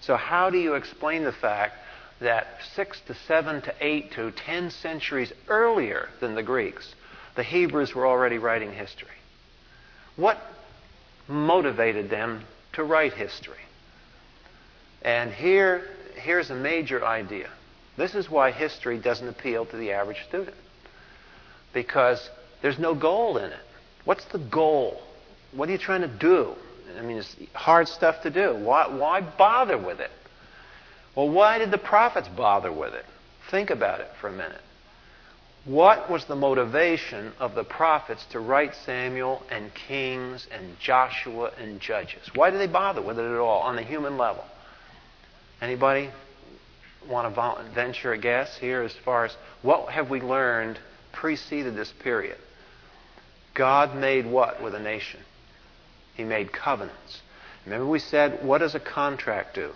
So, 0.00 0.16
how 0.16 0.50
do 0.50 0.58
you 0.58 0.74
explain 0.74 1.22
the 1.22 1.32
fact 1.32 1.74
that 2.20 2.46
six 2.74 3.00
to 3.06 3.14
seven 3.14 3.62
to 3.62 3.74
eight 3.80 4.12
to 4.12 4.30
ten 4.32 4.70
centuries 4.70 5.32
earlier 5.48 6.08
than 6.20 6.34
the 6.34 6.42
Greeks, 6.42 6.94
the 7.36 7.42
Hebrews 7.42 7.94
were 7.94 8.06
already 8.06 8.38
writing 8.38 8.72
history. 8.72 9.08
What 10.16 10.38
motivated 11.28 12.10
them 12.10 12.44
to 12.74 12.84
write 12.84 13.14
history? 13.14 13.54
And 15.02 15.32
here, 15.32 15.88
here's 16.16 16.50
a 16.50 16.54
major 16.54 17.04
idea. 17.04 17.48
This 17.96 18.14
is 18.14 18.30
why 18.30 18.50
history 18.50 18.98
doesn't 18.98 19.28
appeal 19.28 19.66
to 19.66 19.76
the 19.76 19.92
average 19.92 20.22
student. 20.28 20.56
Because 21.72 22.28
there's 22.62 22.78
no 22.78 22.94
goal 22.94 23.36
in 23.38 23.50
it. 23.50 23.60
What's 24.04 24.24
the 24.26 24.38
goal? 24.38 25.00
What 25.52 25.68
are 25.68 25.72
you 25.72 25.78
trying 25.78 26.02
to 26.02 26.08
do? 26.08 26.54
I 26.98 27.02
mean, 27.02 27.18
it's 27.18 27.36
hard 27.54 27.88
stuff 27.88 28.22
to 28.22 28.30
do. 28.30 28.54
Why, 28.54 28.88
why 28.88 29.20
bother 29.20 29.78
with 29.78 30.00
it? 30.00 30.10
Well, 31.14 31.28
why 31.28 31.58
did 31.58 31.70
the 31.70 31.78
prophets 31.78 32.28
bother 32.28 32.72
with 32.72 32.94
it? 32.94 33.04
Think 33.50 33.70
about 33.70 34.00
it 34.00 34.08
for 34.20 34.28
a 34.28 34.32
minute. 34.32 34.60
What 35.66 36.10
was 36.10 36.24
the 36.24 36.36
motivation 36.36 37.32
of 37.38 37.54
the 37.54 37.64
prophets 37.64 38.24
to 38.30 38.40
write 38.40 38.74
Samuel 38.74 39.42
and 39.50 39.72
Kings 39.74 40.48
and 40.50 40.78
Joshua 40.80 41.52
and 41.58 41.80
Judges? 41.80 42.30
Why 42.34 42.50
did 42.50 42.60
they 42.60 42.66
bother 42.66 43.02
with 43.02 43.18
it 43.18 43.30
at 43.30 43.38
all 43.38 43.60
on 43.60 43.76
the 43.76 43.82
human 43.82 44.16
level? 44.16 44.44
Anybody 45.60 46.10
want 47.06 47.34
to 47.34 47.72
venture 47.74 48.12
a 48.12 48.18
guess 48.18 48.56
here 48.56 48.82
as 48.82 48.94
far 49.04 49.26
as 49.26 49.36
what 49.60 49.90
have 49.90 50.08
we 50.08 50.22
learned 50.22 50.78
preceded 51.12 51.76
this 51.76 51.92
period? 51.92 52.38
God 53.52 53.94
made 53.94 54.26
what 54.26 54.62
with 54.62 54.74
a 54.74 54.80
nation? 54.80 55.20
He 56.14 56.24
made 56.24 56.52
covenants. 56.52 57.20
Remember 57.66 57.86
we 57.86 57.98
said, 57.98 58.42
what 58.42 58.58
does 58.58 58.74
a 58.74 58.80
contract 58.80 59.54
do? 59.54 59.72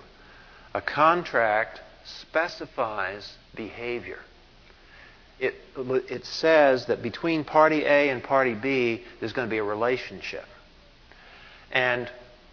A 0.73 0.81
contract 0.81 1.81
specifies 2.05 3.37
behavior. 3.55 4.21
It, 5.41 5.55
it 5.77 6.25
says 6.25 6.87
that 6.87 7.03
between 7.03 7.45
party 7.45 7.85
A 7.85 8.11
and 8.11 8.23
party 8.23 8.55
B, 8.55 9.03
there's 9.21 9.33
going 9.33 9.49
to 9.49 9.51
be 9.51 9.59
a 9.59 9.65
relationship. 9.65 10.45
And 11.73 12.09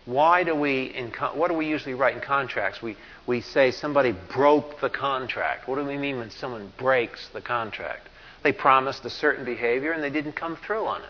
why 0.05 0.43
do 0.43 0.55
we, 0.55 0.85
in, 0.85 1.11
what 1.35 1.50
do 1.50 1.53
we 1.53 1.67
usually 1.67 1.93
write 1.93 2.15
in 2.15 2.21
contracts? 2.21 2.81
We, 2.81 2.97
we 3.27 3.41
say 3.41 3.71
somebody 3.71 4.15
broke 4.33 4.81
the 4.81 4.89
contract. 4.89 5.67
What 5.67 5.75
do 5.75 5.85
we 5.85 5.97
mean 5.97 6.17
when 6.17 6.31
someone 6.31 6.73
breaks 6.77 7.29
the 7.29 7.41
contract? 7.41 8.09
They 8.43 8.51
promised 8.51 9.05
a 9.05 9.11
certain 9.11 9.45
behavior 9.45 9.91
and 9.91 10.03
they 10.03 10.09
didn't 10.09 10.33
come 10.33 10.55
through 10.55 10.85
on 10.85 11.01
it. 11.03 11.09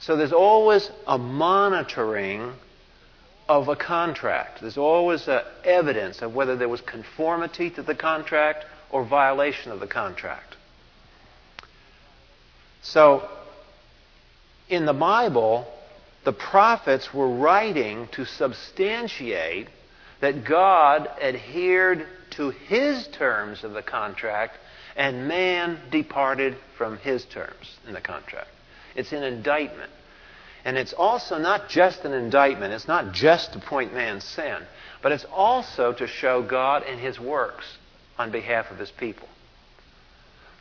So 0.00 0.16
there's 0.16 0.32
always 0.32 0.90
a 1.06 1.16
monitoring 1.16 2.52
of 3.48 3.68
a 3.68 3.76
contract. 3.76 4.60
There's 4.60 4.76
always 4.76 5.28
evidence 5.64 6.20
of 6.22 6.34
whether 6.34 6.56
there 6.56 6.68
was 6.68 6.80
conformity 6.82 7.70
to 7.70 7.82
the 7.82 7.94
contract 7.94 8.66
or 8.90 9.04
violation 9.04 9.72
of 9.72 9.80
the 9.80 9.86
contract. 9.86 10.56
So, 12.82 13.28
in 14.68 14.86
the 14.86 14.92
Bible, 14.92 15.66
the 16.24 16.32
prophets 16.32 17.12
were 17.14 17.28
writing 17.28 18.08
to 18.12 18.24
substantiate 18.24 19.68
that 20.20 20.44
God 20.44 21.08
adhered 21.20 22.06
to 22.30 22.50
his 22.50 23.06
terms 23.08 23.64
of 23.64 23.72
the 23.72 23.82
contract 23.82 24.56
and 24.96 25.26
man 25.26 25.78
departed 25.90 26.56
from 26.76 26.98
his 26.98 27.24
terms 27.24 27.78
in 27.86 27.94
the 27.94 28.00
contract. 28.00 28.48
It's 28.94 29.12
an 29.12 29.22
indictment. 29.22 29.90
And 30.64 30.76
it's 30.76 30.92
also 30.92 31.38
not 31.38 31.68
just 31.68 32.04
an 32.04 32.12
indictment, 32.12 32.72
it's 32.72 32.86
not 32.86 33.12
just 33.12 33.52
to 33.54 33.58
point 33.58 33.92
man's 33.92 34.24
sin, 34.24 34.58
but 35.02 35.10
it's 35.10 35.24
also 35.32 35.92
to 35.92 36.06
show 36.06 36.42
God 36.42 36.84
and 36.84 37.00
his 37.00 37.18
works 37.18 37.64
on 38.16 38.30
behalf 38.30 38.70
of 38.70 38.78
his 38.78 38.90
people. 38.90 39.28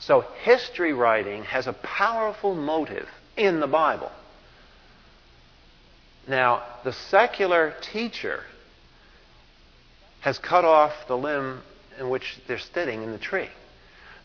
So 0.01 0.22
history 0.43 0.93
writing 0.93 1.43
has 1.43 1.67
a 1.67 1.74
powerful 1.74 2.55
motive 2.55 3.08
in 3.38 3.60
the 3.60 3.67
Bible. 3.67 4.12
Now, 6.27 6.63
the 6.84 6.93
secular 6.93 7.74
teacher 7.81 8.41
has 10.22 10.38
cut 10.38 10.65
off 10.65 10.93
the 11.08 11.17
limb 11.17 11.62
in 12.00 12.10
which 12.10 12.39
they're 12.48 12.60
sitting 12.60 13.01
in 13.03 13.12
the 13.12 13.17
tree. 13.17 13.50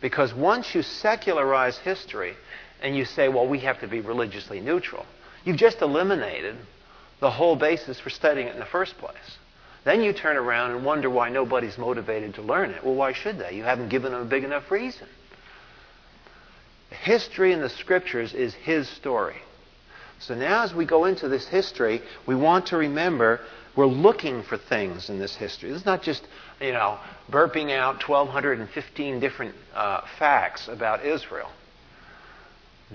Because 0.00 0.35
once 0.35 0.75
you 0.75 0.83
secularize 0.83 1.78
history 1.78 2.35
and 2.83 2.95
you 2.97 3.04
say, 3.04 3.28
well, 3.28 3.49
we 3.49 3.61
have 3.61 3.80
to 3.80 3.88
be 3.88 4.00
religiously 4.00 4.61
neutral, 4.61 5.06
You've 5.47 5.56
just 5.56 5.80
eliminated 5.80 6.56
the 7.21 7.30
whole 7.30 7.54
basis 7.54 8.00
for 8.00 8.11
studying 8.11 8.49
it 8.49 8.54
in 8.54 8.59
the 8.59 8.66
first 8.66 8.99
place. 8.99 9.38
Then 9.85 10.02
you 10.02 10.12
turn 10.12 10.37
around 10.37 10.73
and 10.73 10.85
wonder 10.85 11.09
why 11.09 11.30
nobody's 11.30 11.78
motivated 11.78 12.35
to 12.35 12.42
learn 12.42 12.71
it. 12.71 12.85
Well, 12.85 12.97
why 12.97 13.12
should 13.12 13.38
they? 13.38 13.54
You 13.54 13.62
haven't 13.62 13.88
given 13.88 14.11
them 14.11 14.23
a 14.23 14.25
big 14.25 14.42
enough 14.42 14.73
reason. 14.73 15.06
History 17.02 17.52
in 17.52 17.60
the 17.60 17.68
scriptures 17.68 18.34
is 18.34 18.54
his 18.54 18.88
story. 18.88 19.36
So 20.18 20.34
now, 20.34 20.62
as 20.62 20.74
we 20.74 20.86
go 20.86 21.04
into 21.04 21.28
this 21.28 21.46
history, 21.46 22.02
we 22.26 22.34
want 22.34 22.66
to 22.66 22.76
remember 22.76 23.40
we're 23.76 23.86
looking 23.86 24.42
for 24.42 24.56
things 24.56 25.10
in 25.10 25.18
this 25.18 25.36
history. 25.36 25.68
This 25.68 25.80
is 25.80 25.86
not 25.86 26.02
just, 26.02 26.26
you 26.60 26.72
know, 26.72 26.98
burping 27.30 27.70
out 27.70 28.08
1,215 28.08 29.20
different 29.20 29.54
uh, 29.74 30.00
facts 30.18 30.68
about 30.68 31.04
Israel. 31.04 31.50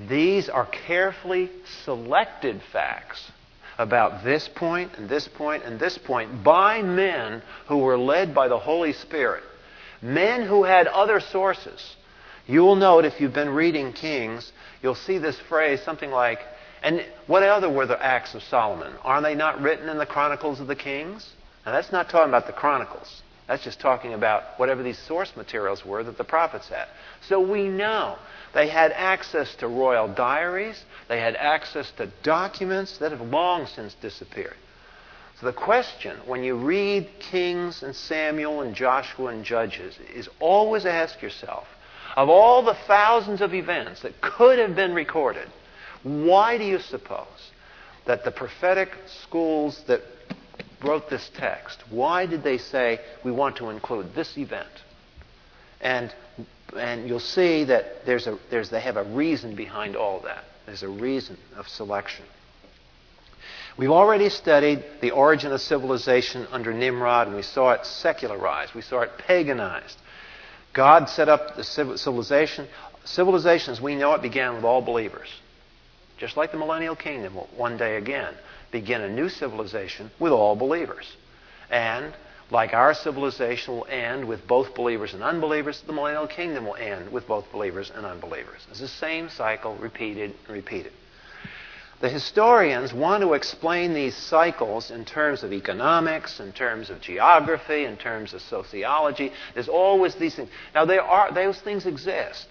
These 0.09 0.49
are 0.49 0.65
carefully 0.65 1.51
selected 1.83 2.61
facts 2.71 3.31
about 3.77 4.23
this 4.23 4.47
point 4.47 4.91
and 4.97 5.07
this 5.07 5.27
point 5.27 5.63
and 5.63 5.79
this 5.79 5.97
point 5.97 6.43
by 6.43 6.81
men 6.81 7.43
who 7.67 7.77
were 7.77 7.97
led 7.97 8.33
by 8.33 8.47
the 8.47 8.57
Holy 8.57 8.93
Spirit. 8.93 9.43
Men 10.01 10.47
who 10.47 10.63
had 10.63 10.87
other 10.87 11.19
sources. 11.19 11.95
You 12.51 12.63
will 12.63 12.75
note 12.75 13.05
if 13.05 13.21
you've 13.21 13.31
been 13.31 13.51
reading 13.51 13.93
Kings, 13.93 14.51
you'll 14.83 14.93
see 14.93 15.19
this 15.19 15.39
phrase 15.47 15.81
something 15.83 16.11
like, 16.11 16.39
And 16.83 17.05
what 17.25 17.43
other 17.43 17.69
were 17.69 17.85
the 17.85 18.03
acts 18.05 18.35
of 18.35 18.43
Solomon? 18.43 18.91
Are 19.03 19.21
they 19.21 19.35
not 19.35 19.61
written 19.61 19.87
in 19.87 19.97
the 19.97 20.05
Chronicles 20.05 20.59
of 20.59 20.67
the 20.67 20.75
Kings? 20.75 21.25
Now, 21.65 21.71
that's 21.71 21.93
not 21.93 22.09
talking 22.09 22.27
about 22.27 22.47
the 22.47 22.51
Chronicles. 22.51 23.21
That's 23.47 23.63
just 23.63 23.79
talking 23.79 24.13
about 24.13 24.59
whatever 24.59 24.83
these 24.83 24.99
source 24.99 25.33
materials 25.37 25.85
were 25.85 26.03
that 26.03 26.17
the 26.17 26.25
prophets 26.25 26.67
had. 26.67 26.87
So 27.21 27.39
we 27.39 27.69
know 27.69 28.17
they 28.53 28.67
had 28.67 28.91
access 28.91 29.55
to 29.55 29.69
royal 29.69 30.09
diaries, 30.09 30.83
they 31.07 31.21
had 31.21 31.37
access 31.37 31.89
to 31.91 32.11
documents 32.21 32.97
that 32.97 33.13
have 33.13 33.21
long 33.21 33.65
since 33.65 33.93
disappeared. 33.93 34.57
So 35.39 35.45
the 35.45 35.53
question, 35.53 36.17
when 36.25 36.43
you 36.43 36.57
read 36.57 37.07
Kings 37.19 37.81
and 37.81 37.95
Samuel 37.95 38.59
and 38.59 38.75
Joshua 38.75 39.27
and 39.27 39.45
Judges, 39.45 39.97
is 40.13 40.27
always 40.41 40.85
ask 40.85 41.21
yourself 41.21 41.65
of 42.15 42.29
all 42.29 42.63
the 42.63 42.77
thousands 42.87 43.41
of 43.41 43.53
events 43.53 44.01
that 44.01 44.19
could 44.21 44.59
have 44.59 44.75
been 44.75 44.93
recorded, 44.93 45.47
why 46.03 46.57
do 46.57 46.63
you 46.63 46.79
suppose 46.79 47.51
that 48.05 48.23
the 48.23 48.31
prophetic 48.31 48.89
schools 49.05 49.83
that 49.87 50.01
wrote 50.83 51.09
this 51.09 51.29
text, 51.35 51.83
why 51.89 52.25
did 52.25 52.43
they 52.43 52.57
say 52.57 52.99
we 53.23 53.31
want 53.31 53.55
to 53.57 53.69
include 53.69 54.13
this 54.15 54.37
event? 54.37 54.67
And, 55.79 56.13
and 56.75 57.07
you'll 57.07 57.19
see 57.19 57.63
that 57.65 58.05
there's 58.05 58.27
a, 58.27 58.37
there's, 58.49 58.69
they 58.69 58.81
have 58.81 58.97
a 58.97 59.03
reason 59.03 59.55
behind 59.55 59.95
all 59.95 60.21
that. 60.21 60.43
There's 60.65 60.83
a 60.83 60.89
reason 60.89 61.37
of 61.55 61.67
selection. 61.67 62.25
We've 63.77 63.91
already 63.91 64.29
studied 64.29 64.83
the 65.01 65.11
origin 65.11 65.51
of 65.51 65.61
civilization 65.61 66.47
under 66.51 66.73
Nimrod, 66.73 67.27
and 67.27 67.35
we 67.35 67.41
saw 67.41 67.71
it 67.71 67.85
secularized. 67.85 68.73
We 68.73 68.81
saw 68.81 69.01
it 69.01 69.17
paganized. 69.17 69.97
God 70.73 71.09
set 71.09 71.29
up 71.29 71.55
the 71.55 71.63
civilization. 71.63 72.67
Civilization, 73.03 73.73
as 73.73 73.81
we 73.81 73.95
know 73.95 74.13
it, 74.13 74.21
began 74.21 74.55
with 74.55 74.63
all 74.63 74.81
believers. 74.81 75.27
Just 76.17 76.37
like 76.37 76.51
the 76.51 76.57
millennial 76.57 76.95
kingdom 76.95 77.35
will 77.35 77.49
one 77.57 77.77
day 77.77 77.97
again 77.97 78.33
begin 78.71 79.01
a 79.01 79.09
new 79.09 79.27
civilization 79.27 80.11
with 80.19 80.31
all 80.31 80.55
believers. 80.55 81.17
And 81.69 82.13
like 82.51 82.73
our 82.73 82.93
civilization 82.93 83.73
will 83.73 83.87
end 83.89 84.27
with 84.27 84.45
both 84.45 84.75
believers 84.75 85.13
and 85.13 85.23
unbelievers, 85.23 85.81
the 85.87 85.93
millennial 85.93 86.27
kingdom 86.27 86.65
will 86.65 86.75
end 86.75 87.11
with 87.11 87.27
both 87.27 87.51
believers 87.51 87.91
and 87.95 88.05
unbelievers. 88.05 88.65
It's 88.69 88.81
the 88.81 88.87
same 88.87 89.29
cycle 89.29 89.75
repeated 89.77 90.35
and 90.45 90.55
repeated. 90.55 90.93
The 92.01 92.09
historians 92.09 92.93
want 92.93 93.21
to 93.21 93.33
explain 93.33 93.93
these 93.93 94.15
cycles 94.15 94.89
in 94.89 95.05
terms 95.05 95.43
of 95.43 95.53
economics, 95.53 96.39
in 96.39 96.51
terms 96.51 96.89
of 96.89 96.99
geography, 96.99 97.85
in 97.85 97.95
terms 97.95 98.33
of 98.33 98.41
sociology. 98.41 99.31
There's 99.53 99.69
always 99.69 100.15
these 100.15 100.35
things. 100.35 100.49
Now, 100.73 100.85
are, 100.85 101.31
those 101.31 101.61
things 101.61 101.85
exist. 101.85 102.47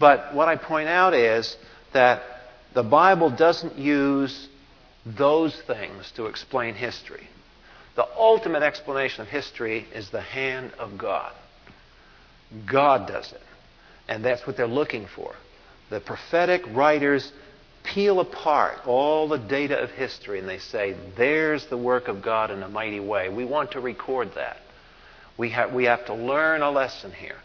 But 0.00 0.34
what 0.34 0.48
I 0.48 0.56
point 0.56 0.88
out 0.88 1.12
is 1.12 1.54
that 1.92 2.22
the 2.72 2.82
Bible 2.82 3.30
doesn't 3.30 3.76
use 3.76 4.48
those 5.04 5.54
things 5.66 6.10
to 6.12 6.26
explain 6.26 6.74
history. 6.74 7.28
The 7.94 8.08
ultimate 8.16 8.62
explanation 8.62 9.20
of 9.20 9.28
history 9.28 9.86
is 9.94 10.08
the 10.08 10.22
hand 10.22 10.72
of 10.78 10.96
God. 10.96 11.32
God 12.64 13.06
does 13.06 13.32
it. 13.32 13.40
And 14.08 14.24
that's 14.24 14.46
what 14.46 14.56
they're 14.56 14.66
looking 14.66 15.06
for. 15.14 15.34
The 15.90 16.00
prophetic 16.00 16.62
writers 16.68 17.32
peel 17.94 18.20
apart 18.20 18.86
all 18.86 19.28
the 19.28 19.38
data 19.38 19.78
of 19.78 19.90
history 19.90 20.38
and 20.38 20.48
they 20.48 20.58
say, 20.58 20.96
there's 21.16 21.66
the 21.66 21.76
work 21.76 22.08
of 22.08 22.22
God 22.22 22.50
in 22.50 22.62
a 22.62 22.68
mighty 22.68 23.00
way. 23.00 23.28
We 23.28 23.44
want 23.44 23.72
to 23.72 23.80
record 23.80 24.34
that. 24.34 24.58
We 25.38 25.50
have, 25.50 25.72
we 25.72 25.84
have 25.84 26.06
to 26.06 26.14
learn 26.14 26.62
a 26.62 26.70
lesson 26.70 27.12
here. 27.12 27.36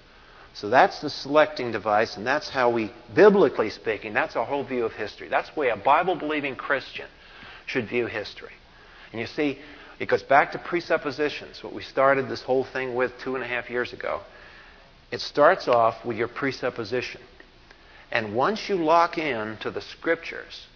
So 0.53 0.69
that's 0.69 0.99
the 0.99 1.09
selecting 1.09 1.71
device, 1.71 2.17
and 2.17 2.27
that's 2.27 2.49
how 2.49 2.69
we, 2.71 2.91
biblically 3.15 3.69
speaking, 3.69 4.13
that's 4.13 4.35
our 4.35 4.45
whole 4.45 4.65
view 4.65 4.83
of 4.83 4.91
history. 4.91 5.29
That's 5.29 5.49
the 5.49 5.59
way 5.59 5.69
a 5.69 5.77
Bible 5.77 6.15
believing 6.15 6.55
Christian 6.55 7.07
should 7.65 7.87
view 7.87 8.07
history. 8.07 8.51
And 9.11 9.21
you 9.21 9.27
see, 9.27 9.59
it 9.99 10.09
goes 10.09 10.23
back 10.23 10.51
to 10.51 10.57
presuppositions, 10.59 11.63
what 11.63 11.73
we 11.73 11.83
started 11.83 12.27
this 12.27 12.41
whole 12.41 12.65
thing 12.65 12.95
with 12.95 13.13
two 13.23 13.35
and 13.35 13.43
a 13.43 13.47
half 13.47 13.69
years 13.69 13.93
ago. 13.93 14.21
It 15.09 15.21
starts 15.21 15.67
off 15.67 16.03
with 16.05 16.17
your 16.17 16.27
presupposition. 16.27 17.21
And 18.11 18.35
once 18.35 18.67
you 18.67 18.75
lock 18.75 19.17
in 19.17 19.57
to 19.61 19.71
the 19.71 19.81
scriptures, 19.81 20.67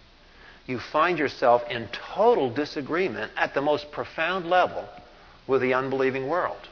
you 0.66 0.78
find 0.78 1.18
yourself 1.18 1.62
in 1.70 1.88
total 2.14 2.50
disagreement 2.50 3.30
at 3.36 3.54
the 3.54 3.60
most 3.60 3.92
profound 3.92 4.46
level 4.46 4.88
with 5.46 5.62
the 5.62 5.74
unbelieving 5.74 6.28
world. 6.28 6.68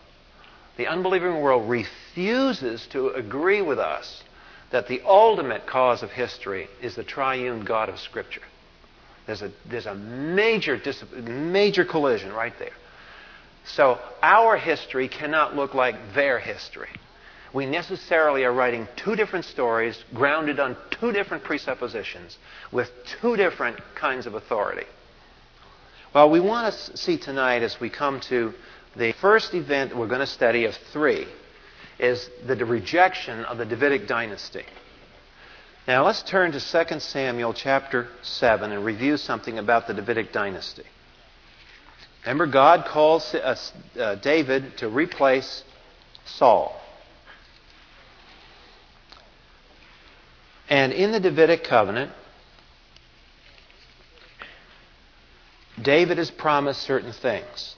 The 0.77 0.87
unbelieving 0.87 1.41
world 1.41 1.69
refuses 1.69 2.87
to 2.89 3.11
agree 3.11 3.63
with 3.63 3.79
us 3.79 4.23
that 4.71 4.89
the 4.89 5.03
ultimate 5.03 5.67
cause 5.67 6.03
of 6.03 6.11
history 6.11 6.69
is 6.83 6.97
the 6.97 7.05
triune 7.05 7.65
God 7.65 7.89
of 7.89 8.01
Scripture. 8.01 8.43
There's 9.27 9.43
a, 9.43 9.53
there's 9.71 9.87
a 9.87 9.95
major, 9.95 10.81
major 11.23 11.85
collision 11.85 12.33
right 12.33 12.53
there. 12.59 12.73
So 13.65 13.99
our 14.23 14.57
history 14.57 15.09
cannot 15.09 15.55
look 15.55 15.75
like 15.75 15.95
their 16.15 16.41
history 16.41 16.91
we 17.55 17.67
necessarily 17.67 18.45
are 18.45 18.53
writing 18.53 18.89
two 18.97 19.15
different 19.15 19.45
stories 19.45 19.97
grounded 20.13 20.59
on 20.59 20.77
two 20.91 21.13
different 21.13 21.45
presuppositions 21.45 22.37
with 22.73 22.91
two 23.21 23.37
different 23.37 23.79
kinds 23.95 24.27
of 24.27 24.35
authority. 24.35 24.87
Well, 26.13 26.31
we 26.31 26.41
want 26.41 26.75
to 26.75 26.97
see 26.97 27.17
tonight 27.17 27.63
as 27.63 27.81
we 27.81 27.91
come 27.91 28.21
to 28.23 28.53
the 28.97 29.13
first 29.13 29.55
event 29.55 29.97
we're 29.97 30.09
going 30.09 30.21
to 30.21 30.27
study 30.27 30.65
of 30.65 30.75
three 30.93 31.27
is 31.99 32.29
the 32.45 32.57
rejection 32.57 33.45
of 33.45 33.57
the 33.57 33.65
Davidic 33.65 34.09
dynasty. 34.09 34.65
Now 35.87 36.05
let's 36.05 36.23
turn 36.23 36.51
to 36.53 36.61
2 36.61 36.99
Samuel 36.99 37.55
chapter 37.55 38.09
7 38.23 38.73
and 38.73 38.85
review 38.85 39.17
something 39.17 39.59
about 39.59 39.87
the 39.87 39.95
Davidic 39.95 40.33
dynasty. 40.33 40.85
Remember, 42.25 42.47
God 42.47 42.87
calls 42.87 43.33
uh, 43.35 43.55
uh, 43.99 44.15
David 44.17 44.79
to 44.79 44.89
replace 44.89 45.63
Saul. 46.25 46.81
And 50.69 50.93
in 50.93 51.13
the 51.13 51.21
Davidic 51.21 51.65
covenant, 51.65 52.13
David 55.81 56.19
is 56.19 56.31
promised 56.31 56.83
certain 56.83 57.13
things. 57.13 57.77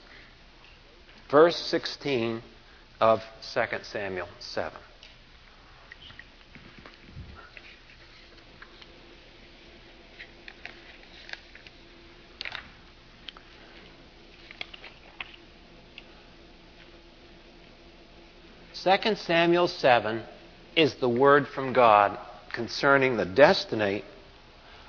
Verse 1.29 1.57
16 1.57 2.41
of 3.01 3.21
2 3.53 3.61
Samuel 3.83 4.29
7. 4.39 4.71
Second 18.73 19.17
Samuel 19.17 19.67
7 19.67 20.23
is 20.77 20.95
the 20.95 21.09
word 21.09 21.47
from 21.49 21.73
God 21.73 22.17
concerning 22.57 23.17
the 23.17 23.25
destiny 23.25 24.03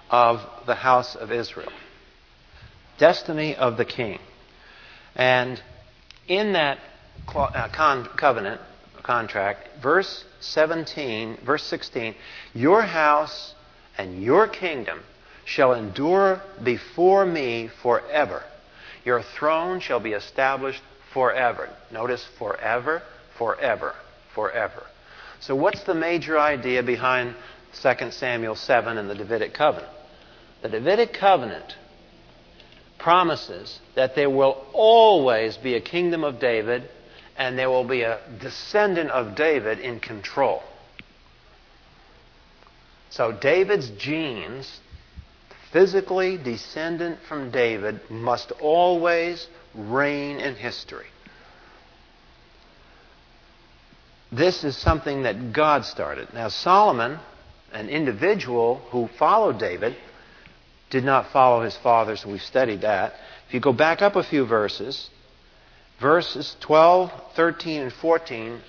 of 0.09 0.41
the 0.67 0.75
house 0.75 1.15
of 1.15 1.31
Israel, 1.31 1.71
destiny 2.97 3.55
of 3.55 3.77
the 3.77 3.85
king. 3.85 4.19
And 5.15 5.63
in 6.27 6.55
that 6.55 6.79
uh, 7.35 7.69
covenant, 8.17 8.63
contract, 9.03 9.69
verse 9.83 10.25
17, 10.41 11.41
verse 11.45 11.63
16, 11.65 12.15
your 12.55 12.81
house 12.81 13.55
and 13.99 14.23
your 14.23 14.49
kingdom 14.49 15.01
shall 15.45 15.75
endure 15.75 16.41
before 16.65 17.27
me 17.27 17.69
forever. 17.83 18.45
Your 19.05 19.23
throne 19.23 19.81
shall 19.81 20.01
be 20.01 20.13
established 20.13 20.81
forever. 21.13 21.69
Notice 21.91 22.27
forever, 22.39 23.03
forever, 23.37 23.95
forever. 24.35 24.85
So, 25.41 25.55
what's 25.55 25.83
the 25.85 25.95
major 25.95 26.39
idea 26.39 26.83
behind 26.83 27.35
2 27.83 28.11
Samuel 28.11 28.55
7 28.55 28.99
and 28.99 29.09
the 29.09 29.15
Davidic 29.15 29.55
covenant. 29.55 29.93
The 30.63 30.69
Davidic 30.69 31.13
covenant 31.13 31.77
promises 32.99 33.79
that 33.95 34.15
there 34.15 34.31
will 34.31 34.65
always 34.73 35.57
be 35.57 35.75
a 35.75 35.81
kingdom 35.81 36.25
of 36.25 36.41
David 36.41 36.89
and 37.37 37.57
there 37.57 37.71
will 37.71 37.87
be 37.87 38.03
a 38.03 38.21
descendant 38.41 39.11
of 39.11 39.37
David 39.37 39.79
in 39.79 40.01
control. 40.01 40.63
So 43.11 43.33
David's 43.33 43.89
genes, 43.91 44.81
physically 45.73 46.37
descendant 46.37 47.21
from 47.29 47.51
David, 47.51 48.01
must 48.11 48.51
always 48.61 49.47
reign 49.75 50.41
in 50.41 50.57
history. 50.57 51.07
This 54.31 54.65
is 54.65 54.77
something 54.77 55.23
that 55.23 55.53
God 55.53 55.85
started. 55.85 56.35
Now, 56.35 56.49
Solomon 56.49 57.19
an 57.73 57.89
individual 57.89 58.77
who 58.91 59.09
followed 59.19 59.59
David 59.59 59.97
did 60.91 61.05
not 61.05 61.31
follow 61.33 61.63
his 61.63 61.77
father, 61.77 62.17
so 62.17 62.31
we've 62.31 62.43
studied 62.43 62.81
that. 62.81 63.15
If 63.47 63.55
you 63.55 63.61
go 63.61 63.73
back 63.73 64.03
up 64.03 64.17
a 64.17 64.23
few 64.23 64.47
verses, 64.47 65.11
verses 66.01 66.57
12, 66.61 67.13
13, 67.35 67.83
and 67.83 67.93
14 67.93 68.61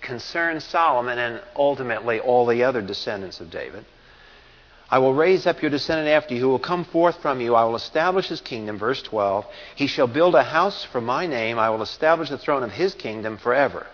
concern 0.00 0.60
Solomon 0.60 1.18
and 1.18 1.42
ultimately 1.56 2.20
all 2.20 2.46
the 2.46 2.64
other 2.64 2.82
descendants 2.82 3.40
of 3.40 3.50
David. 3.50 3.84
I 4.90 4.98
will 4.98 5.12
raise 5.12 5.46
up 5.46 5.60
your 5.60 5.70
descendant 5.70 6.08
after 6.08 6.34
you, 6.34 6.40
who 6.40 6.48
will 6.48 6.58
come 6.58 6.84
forth 6.86 7.20
from 7.20 7.42
you. 7.42 7.54
I 7.54 7.64
will 7.64 7.76
establish 7.76 8.28
his 8.28 8.40
kingdom. 8.40 8.78
Verse 8.78 9.02
12. 9.02 9.44
He 9.74 9.86
shall 9.86 10.06
build 10.06 10.34
a 10.34 10.42
house 10.42 10.86
for 10.90 11.00
my 11.00 11.26
name. 11.26 11.58
I 11.58 11.68
will 11.68 11.82
establish 11.82 12.30
the 12.30 12.38
throne 12.38 12.62
of 12.62 12.72
his 12.72 12.94
kingdom 12.94 13.36
forever. 13.36 13.86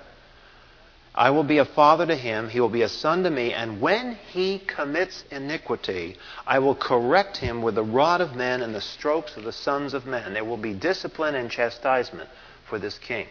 I 1.14 1.30
will 1.30 1.44
be 1.44 1.58
a 1.58 1.64
father 1.64 2.06
to 2.06 2.16
him. 2.16 2.48
He 2.48 2.58
will 2.58 2.68
be 2.68 2.82
a 2.82 2.88
son 2.88 3.22
to 3.22 3.30
me. 3.30 3.52
And 3.52 3.80
when 3.80 4.16
he 4.32 4.58
commits 4.58 5.22
iniquity, 5.30 6.16
I 6.44 6.58
will 6.58 6.74
correct 6.74 7.36
him 7.36 7.62
with 7.62 7.76
the 7.76 7.84
rod 7.84 8.20
of 8.20 8.34
men 8.34 8.62
and 8.62 8.74
the 8.74 8.80
strokes 8.80 9.36
of 9.36 9.44
the 9.44 9.52
sons 9.52 9.94
of 9.94 10.06
men. 10.06 10.34
There 10.34 10.44
will 10.44 10.56
be 10.56 10.74
discipline 10.74 11.36
and 11.36 11.50
chastisement 11.50 12.28
for 12.68 12.80
this 12.80 12.98
king. 12.98 13.28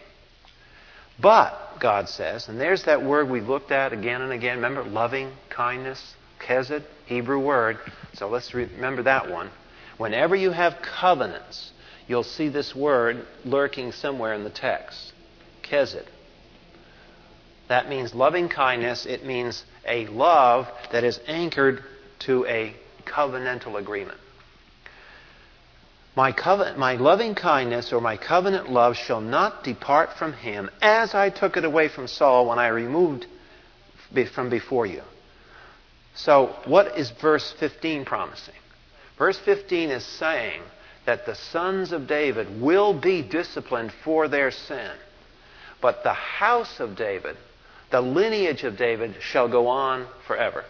But, 1.20 1.78
God 1.78 2.08
says, 2.08 2.48
and 2.48 2.58
there's 2.58 2.84
that 2.84 3.04
word 3.04 3.28
we've 3.28 3.48
looked 3.48 3.70
at 3.70 3.92
again 3.92 4.22
and 4.22 4.32
again. 4.32 4.56
Remember, 4.56 4.82
loving 4.82 5.32
kindness, 5.50 6.14
chesed, 6.40 6.82
Hebrew 7.04 7.38
word. 7.38 7.78
So 8.14 8.28
let's 8.28 8.54
remember 8.54 9.02
that 9.02 9.30
one. 9.30 9.50
Whenever 9.98 10.34
you 10.34 10.50
have 10.50 10.78
covenants, 10.82 11.70
you'll 12.08 12.24
see 12.24 12.48
this 12.48 12.74
word 12.74 13.26
lurking 13.44 13.92
somewhere 13.92 14.32
in 14.32 14.42
the 14.42 14.50
text. 14.50 15.12
Chesed. 15.62 16.06
That 17.68 17.88
means 17.88 18.14
loving 18.14 18.48
kindness. 18.48 19.06
It 19.06 19.24
means 19.24 19.64
a 19.86 20.06
love 20.06 20.68
that 20.92 21.04
is 21.04 21.20
anchored 21.26 21.82
to 22.20 22.46
a 22.46 22.74
covenantal 23.04 23.78
agreement. 23.78 24.18
My, 26.16 26.32
my 26.76 26.94
loving 26.94 27.34
kindness 27.34 27.92
or 27.92 28.00
my 28.00 28.16
covenant 28.16 28.70
love 28.70 28.96
shall 28.96 29.20
not 29.20 29.64
depart 29.64 30.12
from 30.12 30.32
him 30.32 30.70
as 30.80 31.14
I 31.14 31.30
took 31.30 31.56
it 31.56 31.64
away 31.64 31.88
from 31.88 32.06
Saul 32.06 32.46
when 32.46 32.58
I 32.58 32.68
removed 32.68 33.26
from 34.32 34.48
before 34.48 34.86
you. 34.86 35.02
So, 36.14 36.54
what 36.66 36.96
is 36.96 37.10
verse 37.10 37.52
15 37.58 38.04
promising? 38.04 38.54
Verse 39.18 39.38
15 39.38 39.90
is 39.90 40.04
saying 40.04 40.62
that 41.04 41.26
the 41.26 41.34
sons 41.34 41.90
of 41.90 42.06
David 42.06 42.60
will 42.60 42.94
be 42.94 43.20
disciplined 43.20 43.92
for 44.04 44.28
their 44.28 44.52
sin, 44.52 44.92
but 45.80 46.04
the 46.04 46.12
house 46.12 46.78
of 46.78 46.96
David, 46.96 47.36
the 47.94 48.00
lineage 48.00 48.64
of 48.64 48.76
David, 48.76 49.14
shall 49.20 49.46
go 49.46 49.68
on 49.68 50.08
forever. 50.26 50.64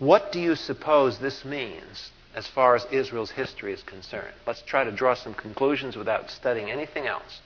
What 0.00 0.32
do 0.32 0.40
you 0.40 0.56
suppose 0.56 1.20
this 1.20 1.44
means 1.44 2.10
as 2.34 2.48
far 2.48 2.74
as 2.74 2.84
Israel's 2.90 3.30
history 3.30 3.72
is 3.72 3.84
concerned. 3.84 4.34
Let's 4.48 4.62
try 4.62 4.82
to 4.82 4.90
draw 4.90 5.14
some 5.14 5.32
conclusions 5.32 5.94
without 5.94 6.28
studying 6.32 6.72
anything 6.72 7.06
else. 7.06 7.40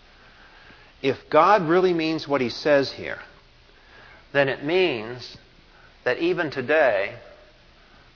If 1.02 1.18
God 1.28 1.68
really 1.68 1.92
means 1.92 2.26
what 2.26 2.40
he 2.40 2.48
says 2.48 2.92
here, 2.92 3.18
then 4.32 4.48
it 4.48 4.64
means 4.64 5.36
that 6.04 6.16
even 6.16 6.50
today 6.50 7.16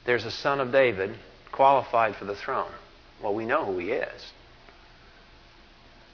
there's 0.07 0.25
a 0.25 0.31
son 0.31 0.59
of 0.59 0.73
David 0.73 1.15
qualified 1.53 2.17
for 2.17 2.25
the 2.25 2.35
throne. 2.35 2.73
Well, 3.23 3.35
we 3.35 3.45
know 3.45 3.67
who 3.67 3.77
he 3.77 3.91
is. 3.91 4.33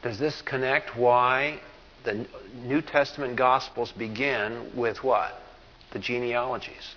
Does 0.03 0.19
this 0.19 0.43
connect 0.43 0.97
why 0.97 1.61
the 2.05 2.27
New 2.65 2.83
Testament 2.83 3.37
Gospels 3.37 3.93
begin 3.93 4.73
with 4.75 5.03
what? 5.03 5.33
The 5.93 5.99
genealogies. 5.99 6.95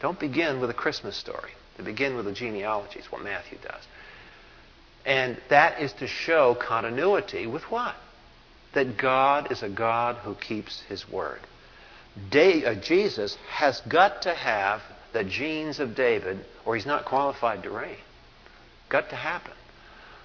Don't 0.00 0.18
begin 0.18 0.60
with 0.60 0.70
a 0.70 0.74
Christmas 0.74 1.16
story. 1.16 1.52
They 1.76 1.84
begin 1.84 2.16
with 2.16 2.26
the 2.26 2.32
genealogy 2.32 2.98
is 2.98 3.06
what 3.06 3.22
Matthew 3.22 3.58
does. 3.62 3.82
And 5.04 5.38
that 5.48 5.80
is 5.80 5.92
to 5.94 6.06
show 6.06 6.54
continuity 6.54 7.46
with 7.46 7.62
what? 7.70 7.94
That 8.74 8.96
God 8.98 9.52
is 9.52 9.62
a 9.62 9.68
God 9.68 10.16
who 10.16 10.34
keeps 10.34 10.80
his 10.82 11.08
word. 11.08 11.40
uh, 12.32 12.74
Jesus 12.74 13.36
has 13.48 13.80
got 13.82 14.22
to 14.22 14.34
have 14.34 14.82
the 15.12 15.24
genes 15.24 15.78
of 15.80 15.94
David, 15.94 16.44
or 16.64 16.74
he's 16.74 16.86
not 16.86 17.04
qualified 17.04 17.62
to 17.62 17.70
reign. 17.70 17.96
Got 18.88 19.10
to 19.10 19.16
happen. 19.16 19.52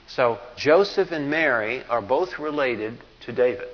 So 0.07 0.39
Joseph 0.57 1.11
and 1.11 1.29
Mary 1.29 1.83
are 1.85 2.01
both 2.01 2.39
related 2.39 2.97
to 3.21 3.31
David. 3.31 3.67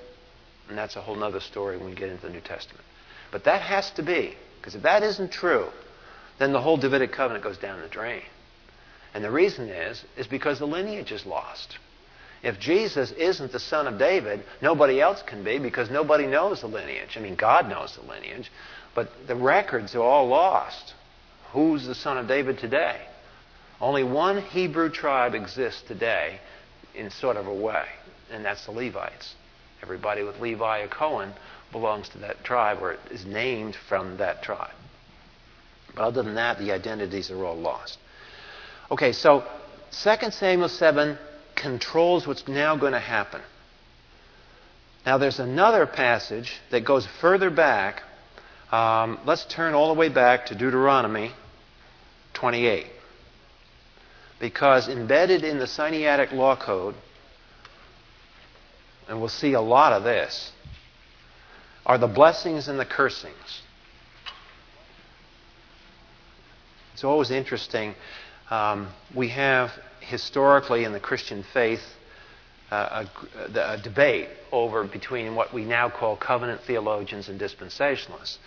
And 0.70 0.78
that's 0.78 0.96
a 0.96 1.02
whole 1.02 1.24
other 1.24 1.40
story 1.40 1.78
when 1.78 1.90
we 1.90 1.96
get 1.96 2.10
into 2.10 2.28
the 2.28 2.34
New 2.34 2.42
Testament. 2.42 2.84
But 3.32 3.46
that 3.46 3.62
has 3.62 3.92
to 3.92 4.04
be, 4.04 4.36
because 4.60 4.76
if 4.76 4.84
that 4.84 5.04
isn't 5.04 5.32
true, 5.32 5.68
then 6.40 6.54
the 6.54 6.62
whole 6.62 6.78
Davidic 6.78 7.12
covenant 7.12 7.44
goes 7.44 7.58
down 7.58 7.82
the 7.82 7.88
drain. 7.88 8.24
And 9.14 9.24
the 9.24 9.32
reason 9.32 9.70
is, 9.70 10.04
is 10.18 10.28
because 10.28 10.60
the 10.60 10.68
lineage 10.68 11.12
is 11.12 11.26
lost. 11.26 11.78
If 12.44 12.60
Jesus 12.60 13.12
isn't 13.14 13.52
the 13.52 13.60
son 13.60 13.88
of 13.88 13.98
David, 13.98 14.44
nobody 14.62 15.02
else 15.02 15.24
can 15.24 15.44
be 15.44 15.58
because 15.58 15.90
nobody 15.90 16.28
knows 16.28 16.62
the 16.62 16.68
lineage. 16.68 17.18
I 17.18 17.20
mean, 17.20 17.36
God 17.36 17.68
knows 17.68 17.96
the 17.96 18.08
lineage, 18.08 18.52
but 18.94 19.10
the 19.28 19.36
records 19.36 19.96
are 19.96 20.04
all 20.04 20.28
lost. 20.28 20.94
Who's 21.52 21.88
the 21.88 21.96
son 21.96 22.18
of 22.18 22.28
David 22.28 22.60
today? 22.60 23.00
Only 23.80 24.04
one 24.04 24.42
Hebrew 24.42 24.90
tribe 24.90 25.34
exists 25.34 25.82
today 25.88 26.40
in 26.94 27.10
sort 27.10 27.38
of 27.38 27.48
a 27.48 27.54
way, 27.54 27.86
and 28.32 28.44
that's 28.46 28.66
the 28.66 28.72
Levites. 28.72 29.36
Everybody 29.82 30.24
with 30.24 30.40
Levi 30.40 30.82
or 30.82 30.88
Cohen 30.88 31.34
belongs 31.72 32.10
to 32.10 32.18
that 32.20 32.44
tribe 32.44 32.80
or 32.82 32.98
is 33.12 33.26
named 33.26 33.76
from 33.76 34.18
that 34.18 34.42
tribe. 34.42 34.74
But 35.96 36.04
other 36.04 36.24
than 36.24 36.36
that, 36.36 36.60
the 36.60 36.72
identities 36.72 37.32
are 37.32 37.46
all 37.46 37.56
lost. 37.56 37.98
Okay, 38.92 39.12
so 39.12 39.44
2 39.92 40.32
Samuel 40.32 40.70
7 40.70 41.18
controls 41.56 42.28
what's 42.28 42.48
now 42.48 42.76
going 42.78 42.94
to 42.94 43.00
happen. 43.00 43.42
Now, 45.06 45.18
there's 45.18 45.40
another 45.40 45.86
passage 45.86 46.60
that 46.72 46.86
goes 46.86 47.08
further 47.22 47.50
back. 47.50 48.04
Um, 48.72 49.20
let's 49.26 49.46
turn 49.46 49.74
all 49.74 49.94
the 49.94 50.00
way 50.00 50.10
back 50.10 50.48
to 50.48 50.56
Deuteronomy 50.56 51.32
28. 52.34 52.88
Because 54.40 54.88
embedded 54.88 55.44
in 55.44 55.60
the 55.60 55.66
Sinaitic 55.66 56.32
Law 56.32 56.56
Code, 56.56 56.94
and 59.08 59.20
we'll 59.20 59.30
see 59.30 59.54
a 59.54 59.62
lot 59.62 59.94
of 59.94 60.04
this, 60.04 60.52
are 61.86 61.98
the 61.98 62.08
blessings 62.08 62.68
and 62.68 62.80
the 62.80 62.86
cursings. 62.86 63.62
It's 66.94 67.04
always 67.04 67.32
interesting. 67.32 67.96
Um, 68.50 68.90
we 69.16 69.30
have 69.30 69.72
historically 70.02 70.84
in 70.84 70.94
the 70.94 71.00
Christian 71.00 71.44
faith 71.54 71.82
uh, 72.72 73.06
a, 73.56 73.60
a, 73.60 73.78
debate 73.78 74.28
over 74.52 74.84
between 74.84 75.36
what 75.36 75.54
we 75.54 75.64
now 75.64 75.90
call 75.90 76.18
covenant 76.18 76.62
theologians 76.62 77.30
and 77.30 77.40
dispensationalists. 77.40 78.38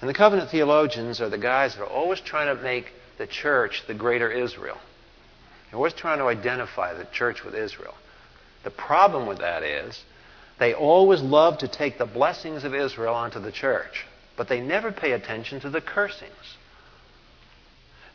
And 0.00 0.08
the 0.08 0.14
covenant 0.14 0.50
theologians 0.50 1.20
are 1.20 1.28
the 1.28 1.38
guys 1.38 1.74
that 1.74 1.82
are 1.82 1.88
always 1.88 2.20
trying 2.20 2.54
to 2.54 2.62
make 2.62 2.92
the 3.18 3.26
church 3.26 3.84
the 3.86 3.94
greater 3.94 4.30
Israel. 4.30 4.78
They're 5.70 5.78
always 5.78 5.94
trying 5.94 6.18
to 6.18 6.26
identify 6.26 6.94
the 6.94 7.06
church 7.06 7.42
with 7.42 7.54
Israel. 7.54 7.94
The 8.64 8.70
problem 8.70 9.26
with 9.26 9.38
that 9.38 9.62
is 9.62 10.02
they 10.58 10.74
always 10.74 11.20
love 11.20 11.58
to 11.58 11.68
take 11.68 11.98
the 11.98 12.06
blessings 12.06 12.64
of 12.64 12.74
Israel 12.74 13.14
onto 13.14 13.38
the 13.40 13.52
church, 13.52 14.06
but 14.36 14.48
they 14.48 14.60
never 14.60 14.90
pay 14.90 15.12
attention 15.12 15.60
to 15.60 15.70
the 15.70 15.80
cursings. 15.80 16.56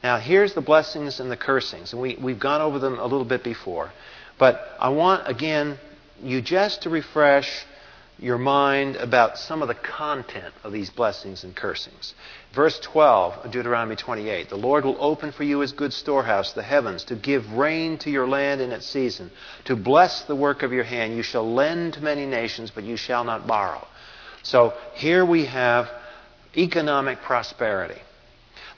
Now, 0.04 0.18
here's 0.18 0.54
the 0.54 0.62
blessings 0.62 1.20
and 1.20 1.30
the 1.30 1.38
cursings. 1.38 1.92
And 1.94 2.02
we, 2.02 2.16
we've 2.16 2.40
gone 2.40 2.62
over 2.62 2.80
them 2.80 2.98
a 3.00 3.04
little 3.04 3.26
bit 3.26 3.44
before. 3.44 3.92
But 4.38 4.76
I 4.80 4.90
want, 4.90 5.28
again, 5.28 5.78
you 6.24 6.42
just 6.42 6.84
to 6.84 6.90
refresh 6.90 7.66
your 8.22 8.38
mind 8.38 8.96
about 8.98 9.38
some 9.38 9.62
of 9.62 9.68
the 9.68 9.76
content 9.76 10.54
of 10.64 10.74
these 10.74 10.90
blessings 10.90 11.44
and 11.44 11.56
cursings. 11.56 12.14
Verse 12.54 12.80
12 12.80 13.46
of 13.46 13.52
Deuteronomy 13.52 13.96
28 13.96 14.50
The 14.50 14.56
Lord 14.58 14.84
will 14.84 14.98
open 15.00 15.32
for 15.32 15.44
you 15.44 15.60
his 15.60 15.72
good 15.72 15.94
storehouse, 15.94 16.54
the 16.54 16.64
heavens, 16.64 17.06
to 17.06 17.16
give 17.16 17.54
rain 17.54 17.98
to 18.00 18.10
your 18.10 18.28
land 18.28 18.62
in 18.62 18.72
its 18.72 18.86
season, 18.86 19.32
to 19.66 19.76
bless 19.76 20.24
the 20.24 20.36
work 20.36 20.64
of 20.64 20.74
your 20.74 20.84
hand. 20.84 21.16
You 21.16 21.24
shall 21.24 21.50
lend 21.54 21.94
to 21.94 22.02
many 22.02 22.26
nations, 22.26 22.72
but 22.72 22.84
you 22.84 22.98
shall 22.98 23.24
not 23.24 23.48
borrow. 23.48 23.88
So 24.44 24.74
here 24.96 25.24
we 25.24 25.46
have 25.46 25.90
economic 26.58 27.22
prosperity. 27.22 28.02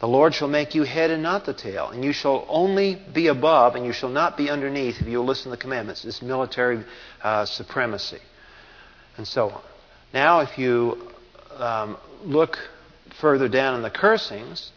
The 0.02 0.08
Lord 0.08 0.34
shall 0.34 0.48
make 0.48 0.74
you 0.74 0.82
head 0.82 1.12
and 1.12 1.22
not 1.22 1.46
the 1.46 1.54
tail, 1.54 1.90
and 1.90 2.04
you 2.04 2.12
shall 2.12 2.46
only 2.50 2.96
be 3.14 3.28
above, 3.28 3.76
and 3.76 3.86
you 3.86 3.94
shall 3.94 4.10
not 4.10 4.36
be 4.36 4.50
underneath 4.50 5.00
if 5.00 5.08
you 5.08 5.20
will 5.20 5.26
listen 5.26 5.46
to 5.46 5.50
the 5.52 5.62
commandments. 5.62 6.02
This 6.02 6.24
military 6.24 6.84
uh, 7.22 7.46
supremacy, 7.46 8.18
and 9.22 9.28
so 9.28 9.52
on. 9.52 9.62
Now, 10.16 10.40
if 10.40 10.58
you 10.58 10.98
um, 11.56 11.96
look 12.24 12.58
further 13.20 13.48
down 13.48 13.76
in 13.76 13.84
the 13.84 13.92
cursings, 13.92 14.72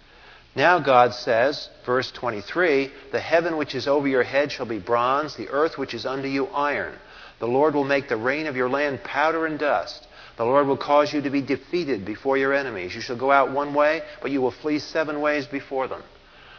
now 0.54 0.80
God 0.80 1.14
says, 1.14 1.70
verse 1.86 2.12
23 2.12 2.90
The 3.10 3.20
heaven 3.20 3.56
which 3.56 3.74
is 3.74 3.88
over 3.88 4.06
your 4.06 4.22
head 4.22 4.52
shall 4.52 4.66
be 4.66 4.78
bronze, 4.78 5.34
the 5.34 5.48
earth 5.48 5.78
which 5.78 5.94
is 5.94 6.04
under 6.04 6.28
you 6.28 6.48
iron. 6.48 6.94
The 7.38 7.46
Lord 7.46 7.74
will 7.74 7.84
make 7.84 8.10
the 8.10 8.18
rain 8.18 8.46
of 8.46 8.54
your 8.54 8.68
land 8.68 9.02
powder 9.02 9.46
and 9.46 9.58
dust. 9.58 10.06
The 10.36 10.44
Lord 10.44 10.66
will 10.66 10.76
cause 10.76 11.10
you 11.14 11.22
to 11.22 11.30
be 11.30 11.40
defeated 11.40 12.04
before 12.04 12.36
your 12.36 12.52
enemies. 12.52 12.94
You 12.94 13.00
shall 13.00 13.16
go 13.16 13.32
out 13.32 13.50
one 13.50 13.72
way, 13.72 14.02
but 14.20 14.30
you 14.30 14.42
will 14.42 14.50
flee 14.50 14.78
seven 14.78 15.22
ways 15.22 15.46
before 15.46 15.88
them. 15.88 16.02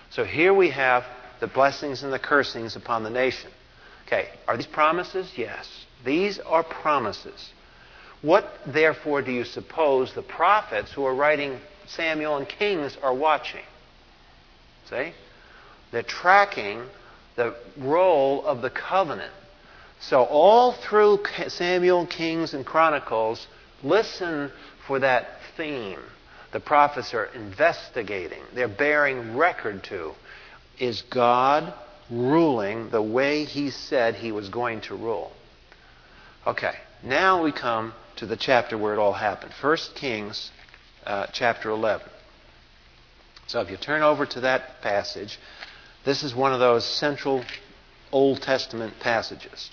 So 0.10 0.24
here 0.24 0.56
we 0.56 0.72
have 0.72 1.04
the 1.40 1.48
blessings 1.48 2.02
and 2.02 2.12
the 2.12 2.18
cursings 2.18 2.76
upon 2.76 3.04
the 3.04 3.12
nation. 3.12 3.52
Okay, 4.08 4.30
are 4.48 4.58
these 4.58 4.66
promises? 4.66 5.32
Yes. 5.36 5.70
These 6.04 6.40
are 6.40 6.64
promises. 6.64 7.52
What, 8.26 8.52
therefore, 8.66 9.22
do 9.22 9.32
you 9.32 9.44
suppose 9.44 10.12
the 10.16 10.24
prophets 10.24 10.92
who 10.92 11.06
are 11.06 11.14
writing 11.14 11.60
Samuel 11.86 12.38
and 12.38 12.50
Kings 12.50 12.98
are 13.04 13.14
watching. 13.14 13.62
See? 14.90 15.14
They're 15.92 16.02
tracking 16.02 16.82
the 17.36 17.56
role 17.78 18.44
of 18.44 18.64
the 18.64 18.72
covenant. 18.72 19.32
So, 20.00 20.24
all 20.24 20.72
through 20.72 21.20
Samuel, 21.50 22.08
Kings, 22.08 22.56
and 22.56 22.66
Chronicles, 22.66 23.46
listen 23.84 24.52
for 24.88 24.98
that 24.98 25.28
theme. 25.56 26.00
The 26.52 26.60
prophets 26.60 27.14
are 27.14 27.26
investigating, 27.26 28.42
they're 28.56 28.68
bearing 28.68 29.38
record 29.38 29.84
to. 29.84 30.14
Is 30.80 31.04
God 31.04 31.72
ruling 32.10 32.90
the 32.90 33.04
way 33.04 33.46
He 33.46 33.70
said 33.70 34.16
He 34.16 34.32
was 34.32 34.50
going 34.50 34.82
to 34.82 34.96
rule? 34.96 35.32
Okay, 36.48 36.74
now 37.04 37.44
we 37.44 37.52
come 37.52 37.94
to 38.18 38.26
the 38.26 38.38
chapter 38.38 38.78
where 38.78 38.94
it 38.94 39.00
all 39.00 39.14
happened. 39.14 39.52
1 39.62 39.78
Kings 39.96 40.52
uh, 41.06 41.28
chapter 41.32 41.70
11. 41.70 42.08
So 43.48 43.62
if 43.62 43.70
you 43.70 43.78
turn 43.78 44.02
over 44.02 44.26
to 44.26 44.42
that 44.42 44.82
passage, 44.82 45.40
this 46.04 46.24
is 46.24 46.34
one 46.34 46.54
of 46.54 46.60
those 46.60 46.84
central 46.86 47.44
Old 48.12 48.42
Testament 48.42 48.94
passages. 49.00 49.70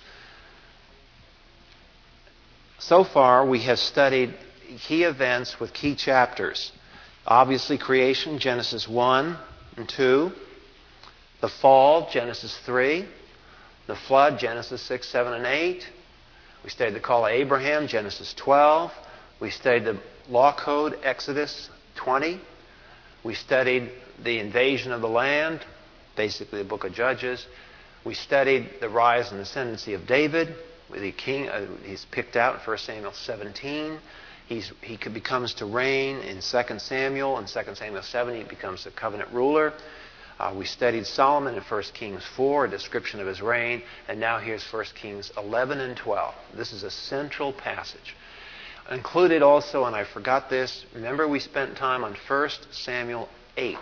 So 2.79 3.05
far, 3.05 3.47
we 3.47 3.61
have 3.61 3.79
studied 3.79 4.35
key 4.81 5.05
events 5.05 5.61
with 5.61 5.73
key 5.73 5.95
chapters. 5.95 6.73
Obviously, 7.27 7.79
creation, 7.79 8.39
Genesis 8.39 8.89
1 8.89 9.37
and 9.77 9.89
2. 9.89 10.33
The 11.41 11.49
fall, 11.49 12.11
Genesis 12.11 12.59
3. 12.67 13.07
The 13.87 13.97
flood, 13.97 14.39
Genesis 14.39 14.83
6, 14.83 15.09
7, 15.09 15.33
and 15.33 15.47
8. 15.47 15.89
We 16.65 16.71
studied 16.71 16.95
the 16.95 17.01
call 17.01 17.27
of 17.27 17.33
Abraham, 17.33 17.89
Genesis 17.89 18.35
12. 18.35 18.93
We 19.41 19.51
studied 19.51 19.85
the 19.85 20.01
law 20.29 20.55
code, 20.57 20.97
Exodus 21.03 21.69
20. 21.97 22.41
We 23.25 23.35
studied 23.35 23.91
the 24.23 24.39
invasion 24.39 24.93
of 24.93 25.01
the 25.01 25.09
land, 25.09 25.65
basically 26.17 26.63
the 26.63 26.69
book 26.69 26.85
of 26.85 26.93
Judges. 26.93 27.47
We 28.05 28.15
studied 28.15 28.69
the 28.81 28.89
rise 28.89 29.33
and 29.33 29.41
ascendancy 29.41 29.95
of 29.95 30.07
David. 30.07 30.55
The 30.93 31.13
king, 31.13 31.49
uh, 31.49 31.67
he's 31.85 32.05
picked 32.11 32.37
out 32.37 32.55
in 32.55 32.61
1 32.61 32.79
Samuel 32.79 33.13
17. 33.13 33.99
He's, 34.47 34.73
he 34.83 34.97
becomes 34.97 35.55
to 35.55 35.67
reign 35.67 36.19
in 36.19 36.41
2 36.41 36.79
Samuel. 36.79 37.39
In 37.39 37.47
2 37.47 37.75
Samuel 37.75 38.03
7, 38.03 38.37
he 38.37 38.45
becomes 38.45 38.85
the 38.85 38.91
covenant 38.91 39.31
ruler. 39.33 39.73
Uh, 40.39 40.53
we 40.57 40.65
studied 40.65 41.07
Solomon 41.07 41.55
in 41.55 41.63
1 41.63 41.83
Kings 41.95 42.25
4, 42.37 42.65
a 42.65 42.71
description 42.71 43.21
of 43.21 43.27
his 43.27 43.41
reign, 43.41 43.83
and 44.09 44.19
now 44.19 44.39
here's 44.39 44.65
1 44.65 44.85
Kings 44.95 45.31
11 45.37 45.81
and 45.81 45.97
12. 45.97 46.35
This 46.55 46.73
is 46.73 46.83
a 46.83 46.91
central 46.91 47.53
passage. 47.53 48.17
Included 48.91 49.43
also, 49.43 49.85
and 49.85 49.95
I 49.95 50.05
forgot 50.05 50.51
this, 50.51 50.85
remember 50.95 51.29
we 51.29 51.39
spent 51.39 51.77
time 51.77 52.03
on 52.03 52.17
1 52.29 52.51
Samuel 52.73 53.29
8. 53.57 53.77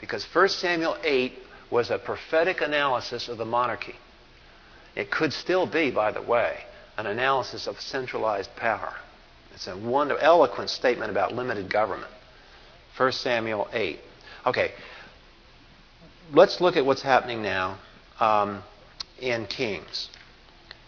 Because 0.00 0.24
1 0.24 0.48
Samuel 0.50 0.96
8 1.02 1.32
was 1.70 1.90
a 1.90 1.98
prophetic 1.98 2.60
analysis 2.60 3.28
of 3.28 3.38
the 3.38 3.44
monarchy. 3.44 3.96
It 4.94 5.10
could 5.10 5.32
still 5.32 5.66
be, 5.66 5.90
by 5.90 6.12
the 6.12 6.22
way, 6.22 6.64
an 6.96 7.06
analysis 7.06 7.66
of 7.66 7.80
centralized 7.80 8.54
power. 8.56 8.94
It's 9.54 9.66
a 9.66 9.76
wonderful, 9.76 10.24
eloquent 10.24 10.70
statement 10.70 11.10
about 11.10 11.34
limited 11.34 11.70
government. 11.70 12.10
1 12.96 13.12
Samuel 13.12 13.68
8. 13.72 13.98
Okay, 14.46 14.72
let's 16.32 16.60
look 16.60 16.76
at 16.76 16.84
what's 16.84 17.02
happening 17.02 17.42
now 17.42 17.78
um, 18.20 18.62
in 19.20 19.46
Kings. 19.46 20.08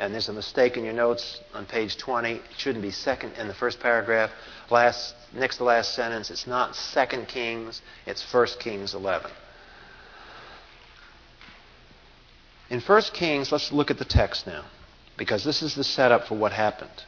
And 0.01 0.15
there's 0.15 0.29
a 0.29 0.33
mistake 0.33 0.77
in 0.77 0.85
your 0.85 0.93
notes 0.93 1.41
on 1.55 1.67
page 1.67 1.97
20. 1.97 2.35
It 2.35 2.43
shouldn't 2.57 2.83
be 2.83 2.91
second 2.91 3.33
in 3.33 3.49
the 3.49 3.55
first 3.55 3.81
paragraph. 3.81 4.31
Last, 4.71 5.15
next 5.35 5.57
to 5.57 5.65
last 5.65 5.95
sentence, 5.95 6.31
it's 6.31 6.47
not 6.47 6.77
Second 6.77 7.27
Kings, 7.27 7.83
it's 8.07 8.23
First 8.23 8.61
Kings 8.61 8.95
11. 8.95 9.31
In 12.71 12.81
First 12.81 13.13
Kings, 13.13 13.51
let's 13.51 13.73
look 13.73 13.91
at 13.91 13.99
the 13.99 14.05
text 14.05 14.47
now, 14.47 14.65
because 15.17 15.43
this 15.43 15.63
is 15.63 15.75
the 15.75 15.83
setup 15.83 16.29
for 16.29 16.37
what 16.37 16.53
happened. 16.53 17.05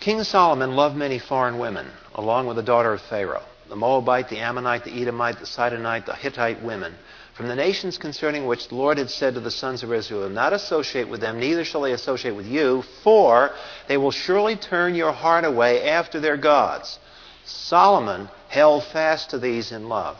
King 0.00 0.22
Solomon 0.24 0.72
loved 0.72 0.96
many 0.96 1.18
foreign 1.18 1.58
women, 1.58 1.86
along 2.14 2.46
with 2.46 2.56
the 2.56 2.62
daughter 2.62 2.92
of 2.92 3.00
Pharaoh 3.00 3.44
the 3.68 3.76
Moabite, 3.76 4.28
the 4.28 4.38
Ammonite, 4.38 4.84
the 4.84 5.02
Edomite, 5.02 5.38
the 5.38 5.46
Sidonite, 5.46 6.06
the 6.06 6.14
Hittite 6.14 6.62
women, 6.62 6.94
from 7.34 7.48
the 7.48 7.56
nations 7.56 7.98
concerning 7.98 8.46
which 8.46 8.68
the 8.68 8.74
Lord 8.74 8.98
had 8.98 9.10
said 9.10 9.34
to 9.34 9.40
the 9.40 9.50
sons 9.50 9.82
of 9.82 9.92
Israel, 9.92 10.28
Not 10.28 10.52
associate 10.52 11.08
with 11.08 11.20
them, 11.20 11.40
neither 11.40 11.64
shall 11.64 11.80
they 11.80 11.92
associate 11.92 12.36
with 12.36 12.46
you, 12.46 12.82
for 13.02 13.50
they 13.88 13.96
will 13.96 14.10
surely 14.10 14.56
turn 14.56 14.94
your 14.94 15.12
heart 15.12 15.44
away 15.44 15.88
after 15.88 16.20
their 16.20 16.36
gods. 16.36 16.98
Solomon 17.44 18.28
held 18.48 18.84
fast 18.84 19.30
to 19.30 19.38
these 19.38 19.72
in 19.72 19.88
love. 19.88 20.18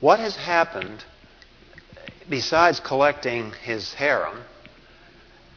What 0.00 0.20
has 0.20 0.36
happened, 0.36 1.04
besides 2.28 2.80
collecting 2.80 3.52
his 3.62 3.94
harem, 3.94 4.38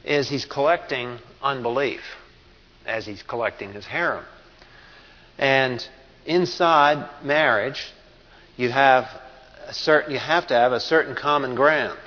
is 0.03 0.29
he's 0.29 0.45
collecting 0.45 1.19
unbelief 1.41 2.01
as 2.85 3.05
he's 3.05 3.23
collecting 3.23 3.73
his 3.73 3.85
harem. 3.85 4.23
And 5.37 5.85
inside 6.25 7.09
marriage, 7.23 7.91
you 8.57 8.69
have 8.69 9.09
a 9.67 9.73
certain, 9.73 10.11
you 10.11 10.19
have 10.19 10.47
to 10.47 10.53
have 10.53 10.71
a 10.71 10.79
certain 10.79 11.15
common 11.15 11.55
ground. 11.55 11.99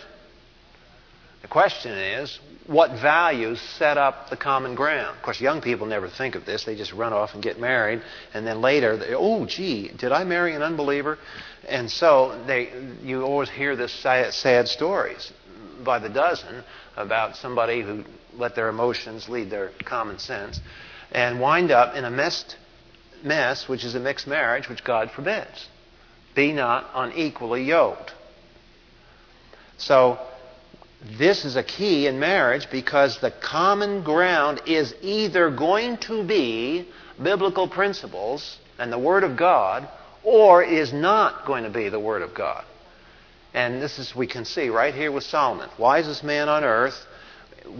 The 1.42 1.48
question 1.48 1.92
is, 1.92 2.38
what 2.66 3.00
values 3.00 3.60
set 3.60 3.96
up 3.96 4.28
the 4.28 4.36
common 4.36 4.74
ground? 4.74 5.16
Of 5.16 5.22
course, 5.22 5.40
young 5.40 5.60
people 5.60 5.86
never 5.86 6.08
think 6.08 6.34
of 6.34 6.44
this. 6.44 6.64
They 6.64 6.76
just 6.76 6.92
run 6.92 7.12
off 7.12 7.34
and 7.34 7.42
get 7.42 7.58
married, 7.58 8.02
and 8.34 8.46
then 8.46 8.60
later, 8.60 8.96
they, 8.96 9.14
oh, 9.14 9.46
gee, 9.46 9.88
did 9.88 10.12
I 10.12 10.24
marry 10.24 10.54
an 10.54 10.62
unbeliever? 10.62 11.18
And 11.66 11.90
so 11.90 12.42
they, 12.46 12.70
you 13.02 13.22
always 13.22 13.48
hear 13.48 13.76
this 13.76 13.92
sad, 13.92 14.34
sad 14.34 14.68
stories 14.68 15.32
by 15.84 15.98
the 15.98 16.08
dozen 16.08 16.64
about 16.96 17.36
somebody 17.36 17.82
who 17.82 18.04
let 18.34 18.54
their 18.54 18.68
emotions 18.68 19.28
lead 19.28 19.48
their 19.48 19.70
common 19.84 20.18
sense 20.18 20.60
and 21.12 21.40
wind 21.40 21.70
up 21.70 21.94
in 21.94 22.04
a 22.04 22.10
messed 22.10 22.56
mess, 23.24 23.68
which 23.68 23.85
is 23.85 23.94
a 23.94 24.00
mixed 24.00 24.26
marriage, 24.26 24.68
which 24.68 24.85
God 24.85 25.11
forbids. 25.11 25.68
Be 26.35 26.52
not 26.52 26.88
unequally 26.94 27.64
yoked. 27.64 28.12
So, 29.76 30.18
this 31.16 31.44
is 31.44 31.57
a 31.57 31.62
key 31.62 32.07
in 32.07 32.18
marriage 32.18 32.68
because 32.70 33.20
the 33.20 33.31
common 33.31 34.02
ground 34.02 34.62
is 34.66 34.94
either 35.00 35.50
going 35.50 35.98
to 35.98 36.24
be 36.24 36.88
biblical 37.22 37.68
principles 37.68 38.59
and 38.78 38.92
the 38.92 38.98
Word 38.98 39.24
of 39.24 39.37
God, 39.37 39.88
or 40.24 40.62
is 40.62 40.92
not 40.92 41.46
going 41.46 41.64
to 41.64 41.70
be 41.70 41.88
the 41.88 42.00
Word 42.00 42.22
of 42.22 42.35
God. 42.35 42.64
And 43.54 43.81
this 43.81 43.98
is, 43.98 44.14
we 44.14 44.26
can 44.26 44.44
see 44.44 44.68
right 44.68 44.94
here 44.94 45.11
with 45.11 45.24
Solomon, 45.24 45.68
wisest 45.78 46.22
man 46.22 46.48
on 46.48 46.64
earth, 46.64 47.07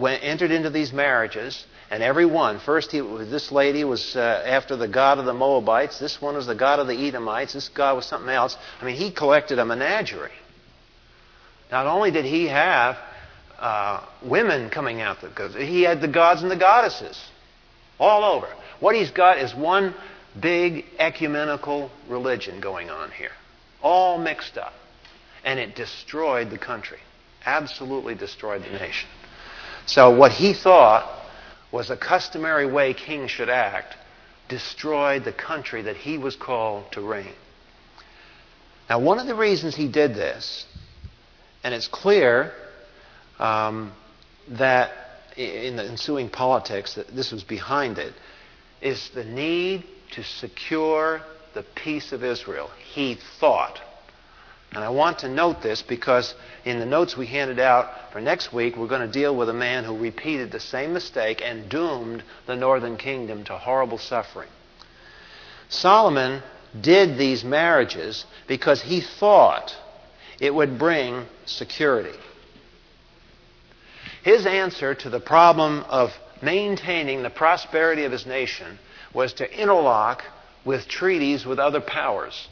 entered 0.01 0.51
into 0.51 0.69
these 0.69 0.91
marriages, 0.91 1.65
and 1.91 2.03
every 2.03 2.25
one, 2.25 2.59
first 2.59 2.91
he, 2.91 2.99
this 2.99 3.51
lady 3.51 3.83
was 3.83 4.15
uh, 4.15 4.43
after 4.45 4.75
the 4.75 4.87
god 4.87 5.17
of 5.17 5.25
the 5.25 5.33
Moabites, 5.33 5.99
this 5.99 6.21
one 6.21 6.35
was 6.35 6.45
the 6.45 6.55
god 6.55 6.79
of 6.79 6.87
the 6.87 7.07
Edomites, 7.07 7.53
this 7.53 7.69
god 7.69 7.95
was 7.95 8.05
something 8.05 8.29
else. 8.29 8.57
I 8.79 8.85
mean, 8.85 8.95
he 8.95 9.11
collected 9.11 9.57
a 9.57 9.65
menagerie. 9.65 10.31
Not 11.71 11.87
only 11.87 12.11
did 12.11 12.25
he 12.25 12.47
have 12.47 12.97
uh, 13.57 14.05
women 14.23 14.69
coming 14.69 15.01
out, 15.01 15.21
because 15.21 15.55
he 15.55 15.81
had 15.81 15.99
the 15.99 16.07
gods 16.07 16.43
and 16.43 16.51
the 16.51 16.55
goddesses 16.55 17.19
all 17.99 18.23
over. 18.23 18.47
What 18.79 18.95
he's 18.95 19.11
got 19.11 19.39
is 19.39 19.53
one 19.53 19.93
big 20.39 20.85
ecumenical 20.99 21.89
religion 22.07 22.61
going 22.61 22.89
on 22.89 23.11
here, 23.11 23.31
all 23.81 24.17
mixed 24.17 24.57
up. 24.57 24.73
And 25.43 25.59
it 25.59 25.75
destroyed 25.75 26.51
the 26.51 26.57
country, 26.57 26.99
absolutely 27.45 28.13
destroyed 28.13 28.63
the 28.63 28.77
nation. 28.77 29.09
So, 29.85 30.15
what 30.15 30.31
he 30.31 30.53
thought 30.53 31.18
was 31.71 31.89
a 31.89 31.97
customary 31.97 32.65
way 32.65 32.93
kings 32.93 33.31
should 33.31 33.49
act, 33.49 33.95
destroyed 34.47 35.23
the 35.23 35.33
country 35.33 35.83
that 35.83 35.95
he 35.95 36.17
was 36.17 36.35
called 36.35 36.91
to 36.91 37.01
reign. 37.01 37.33
Now, 38.89 38.99
one 38.99 39.19
of 39.19 39.27
the 39.27 39.35
reasons 39.35 39.75
he 39.75 39.87
did 39.87 40.15
this, 40.15 40.65
and 41.63 41.73
it's 41.73 41.87
clear 41.87 42.51
um, 43.37 43.91
that 44.49 44.91
in 45.37 45.75
the 45.75 45.83
ensuing 45.83 46.29
politics 46.29 46.95
that 46.95 47.07
this 47.15 47.31
was 47.31 47.43
behind 47.43 47.99
it, 47.99 48.13
is 48.81 49.09
the 49.13 49.23
need 49.23 49.83
to 50.11 50.23
secure 50.23 51.21
the 51.53 51.63
peace 51.75 52.11
of 52.11 52.23
Israel. 52.23 52.69
He 52.93 53.17
thought 53.39 53.79
and 54.71 54.83
I 54.83 54.89
want 54.89 55.19
to 55.19 55.29
note 55.29 55.61
this 55.63 55.81
because 55.81 56.35
in 56.63 56.79
the 56.79 56.85
notes 56.85 57.17
we 57.17 57.25
handed 57.25 57.59
out 57.59 58.11
for 58.11 58.21
next 58.21 58.53
week, 58.53 58.77
we're 58.77 58.87
going 58.87 59.05
to 59.05 59.11
deal 59.11 59.35
with 59.35 59.49
a 59.49 59.53
man 59.53 59.83
who 59.83 59.97
repeated 59.97 60.51
the 60.51 60.59
same 60.59 60.93
mistake 60.93 61.41
and 61.43 61.69
doomed 61.69 62.23
the 62.45 62.55
northern 62.55 62.95
kingdom 62.95 63.43
to 63.45 63.57
horrible 63.57 63.97
suffering. 63.97 64.49
Solomon 65.69 66.43
did 66.79 67.17
these 67.17 67.43
marriages 67.43 68.25
because 68.47 68.81
he 68.83 69.01
thought 69.01 69.75
it 70.39 70.53
would 70.53 70.77
bring 70.77 71.25
security. 71.45 72.17
His 74.23 74.45
answer 74.45 74.93
to 74.93 75.09
the 75.09 75.19
problem 75.19 75.83
of 75.89 76.11
maintaining 76.41 77.23
the 77.23 77.29
prosperity 77.31 78.03
of 78.03 78.11
his 78.11 78.27
nation 78.27 78.77
was 79.13 79.33
to 79.33 79.61
interlock 79.61 80.23
with 80.63 80.87
treaties 80.87 81.45
with 81.45 81.57
other 81.57 81.81
powers. 81.81 82.47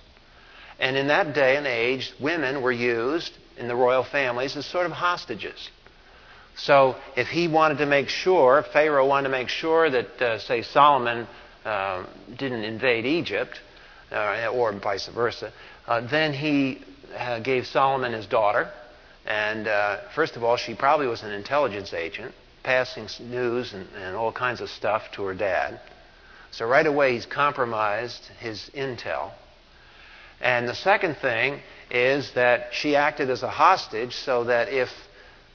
And 0.79 0.95
in 0.95 1.07
that 1.07 1.33
day 1.33 1.57
and 1.57 1.65
age, 1.65 2.13
women 2.19 2.61
were 2.61 2.71
used 2.71 3.33
in 3.57 3.67
the 3.67 3.75
royal 3.75 4.03
families 4.03 4.55
as 4.55 4.65
sort 4.65 4.85
of 4.85 4.91
hostages. 4.91 5.69
So 6.55 6.95
if 7.15 7.27
he 7.27 7.47
wanted 7.47 7.79
to 7.79 7.85
make 7.85 8.09
sure, 8.09 8.63
Pharaoh 8.73 9.07
wanted 9.07 9.29
to 9.29 9.31
make 9.31 9.49
sure 9.49 9.89
that, 9.89 10.21
uh, 10.21 10.39
say, 10.39 10.63
Solomon 10.63 11.27
uh, 11.65 12.05
didn't 12.37 12.63
invade 12.63 13.05
Egypt, 13.05 13.59
uh, 14.11 14.49
or 14.53 14.71
vice 14.73 15.07
versa, 15.07 15.51
uh, 15.87 16.01
then 16.01 16.33
he 16.33 16.81
uh, 17.15 17.39
gave 17.39 17.67
Solomon 17.67 18.13
his 18.13 18.25
daughter. 18.25 18.71
And 19.25 19.67
uh, 19.67 20.09
first 20.15 20.35
of 20.35 20.43
all, 20.43 20.57
she 20.57 20.73
probably 20.73 21.07
was 21.07 21.23
an 21.23 21.31
intelligence 21.31 21.93
agent, 21.93 22.33
passing 22.63 23.07
news 23.19 23.73
and, 23.73 23.87
and 23.95 24.15
all 24.15 24.31
kinds 24.31 24.61
of 24.61 24.69
stuff 24.69 25.03
to 25.13 25.23
her 25.23 25.33
dad. 25.33 25.79
So 26.51 26.65
right 26.65 26.85
away, 26.85 27.13
he's 27.13 27.25
compromised 27.25 28.23
his 28.39 28.69
intel. 28.73 29.31
And 30.41 30.67
the 30.67 30.75
second 30.75 31.17
thing 31.17 31.61
is 31.89 32.31
that 32.33 32.69
she 32.71 32.95
acted 32.95 33.29
as 33.29 33.43
a 33.43 33.49
hostage 33.49 34.13
so 34.15 34.43
that 34.45 34.69
if, 34.69 34.89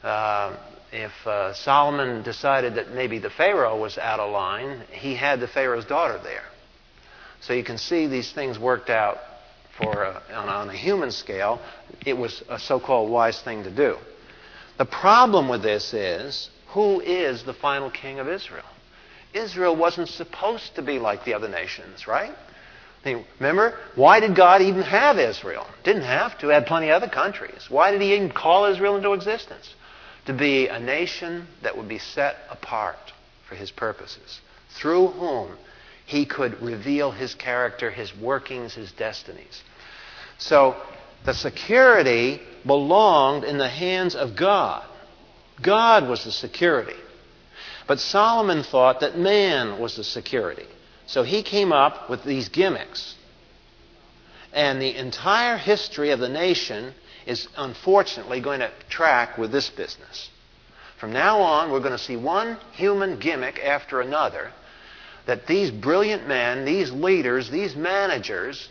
uh, 0.02 0.56
if 0.92 1.12
uh, 1.26 1.54
Solomon 1.54 2.22
decided 2.22 2.74
that 2.74 2.92
maybe 2.92 3.18
the 3.18 3.30
Pharaoh 3.30 3.80
was 3.80 3.98
out 3.98 4.18
of 4.18 4.32
line, 4.32 4.82
he 4.90 5.14
had 5.14 5.40
the 5.40 5.48
Pharaoh's 5.48 5.84
daughter 5.84 6.18
there. 6.22 6.44
So 7.40 7.52
you 7.52 7.64
can 7.64 7.78
see 7.78 8.06
these 8.06 8.32
things 8.32 8.58
worked 8.58 8.90
out 8.90 9.18
for 9.76 10.04
a, 10.04 10.22
on, 10.34 10.48
on 10.48 10.70
a 10.70 10.76
human 10.76 11.10
scale. 11.10 11.60
It 12.04 12.16
was 12.16 12.42
a 12.48 12.58
so 12.58 12.80
called 12.80 13.10
wise 13.10 13.40
thing 13.42 13.64
to 13.64 13.70
do. 13.70 13.96
The 14.78 14.84
problem 14.84 15.48
with 15.48 15.62
this 15.62 15.92
is 15.92 16.50
who 16.68 17.00
is 17.00 17.44
the 17.44 17.54
final 17.54 17.90
king 17.90 18.18
of 18.18 18.28
Israel? 18.28 18.64
Israel 19.34 19.76
wasn't 19.76 20.08
supposed 20.08 20.74
to 20.76 20.82
be 20.82 20.98
like 20.98 21.24
the 21.24 21.34
other 21.34 21.48
nations, 21.48 22.06
right? 22.06 22.34
Remember, 23.04 23.78
why 23.94 24.20
did 24.20 24.36
God 24.36 24.62
even 24.62 24.82
have 24.82 25.18
Israel? 25.18 25.66
Didn't 25.84 26.02
have 26.02 26.38
to. 26.38 26.48
Had 26.48 26.66
plenty 26.66 26.88
of 26.88 27.02
other 27.02 27.12
countries. 27.12 27.66
Why 27.68 27.90
did 27.90 28.00
He 28.00 28.14
even 28.14 28.30
call 28.30 28.66
Israel 28.66 28.96
into 28.96 29.12
existence? 29.12 29.74
To 30.26 30.32
be 30.32 30.68
a 30.68 30.78
nation 30.78 31.48
that 31.62 31.76
would 31.76 31.88
be 31.88 31.98
set 31.98 32.36
apart 32.48 33.12
for 33.48 33.56
His 33.56 33.70
purposes, 33.70 34.40
through 34.70 35.08
whom 35.08 35.56
He 36.06 36.24
could 36.26 36.62
reveal 36.62 37.10
His 37.10 37.34
character, 37.34 37.90
His 37.90 38.16
workings, 38.16 38.74
His 38.74 38.92
destinies. 38.92 39.62
So 40.38 40.76
the 41.24 41.34
security 41.34 42.40
belonged 42.64 43.44
in 43.44 43.58
the 43.58 43.68
hands 43.68 44.14
of 44.14 44.36
God. 44.36 44.84
God 45.60 46.08
was 46.08 46.24
the 46.24 46.32
security. 46.32 46.96
But 47.86 48.00
Solomon 48.00 48.62
thought 48.62 49.00
that 49.00 49.18
man 49.18 49.80
was 49.80 49.96
the 49.96 50.04
security. 50.04 50.66
So 51.06 51.22
he 51.22 51.42
came 51.42 51.72
up 51.72 52.08
with 52.08 52.24
these 52.24 52.48
gimmicks. 52.48 53.16
And 54.52 54.80
the 54.80 54.96
entire 54.96 55.56
history 55.56 56.10
of 56.10 56.20
the 56.20 56.28
nation 56.28 56.94
is 57.26 57.48
unfortunately 57.56 58.40
going 58.40 58.60
to 58.60 58.70
track 58.88 59.38
with 59.38 59.52
this 59.52 59.70
business. 59.70 60.30
From 60.98 61.12
now 61.12 61.40
on, 61.40 61.70
we're 61.70 61.80
going 61.80 61.92
to 61.92 61.98
see 61.98 62.16
one 62.16 62.58
human 62.72 63.18
gimmick 63.18 63.58
after 63.64 64.00
another 64.00 64.52
that 65.26 65.46
these 65.46 65.70
brilliant 65.70 66.26
men, 66.26 66.64
these 66.64 66.90
leaders, 66.90 67.50
these 67.50 67.76
managers 67.76 68.68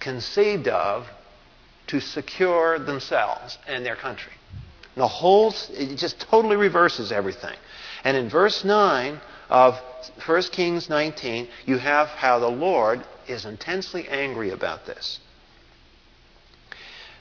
conceived 0.00 0.68
of 0.68 1.06
to 1.88 2.00
secure 2.00 2.78
themselves 2.78 3.58
and 3.66 3.84
their 3.84 3.96
country. 3.96 4.32
And 4.94 5.02
the 5.02 5.08
whole, 5.08 5.54
it 5.70 5.96
just 5.96 6.20
totally 6.20 6.56
reverses 6.56 7.10
everything. 7.10 7.56
And 8.04 8.16
in 8.16 8.28
verse 8.28 8.64
9 8.64 9.20
of 9.48 9.78
1 10.26 10.42
Kings 10.52 10.88
19, 10.88 11.48
you 11.66 11.78
have 11.78 12.08
how 12.08 12.38
the 12.38 12.48
Lord 12.48 13.04
is 13.26 13.44
intensely 13.44 14.08
angry 14.08 14.50
about 14.50 14.86
this. 14.86 15.20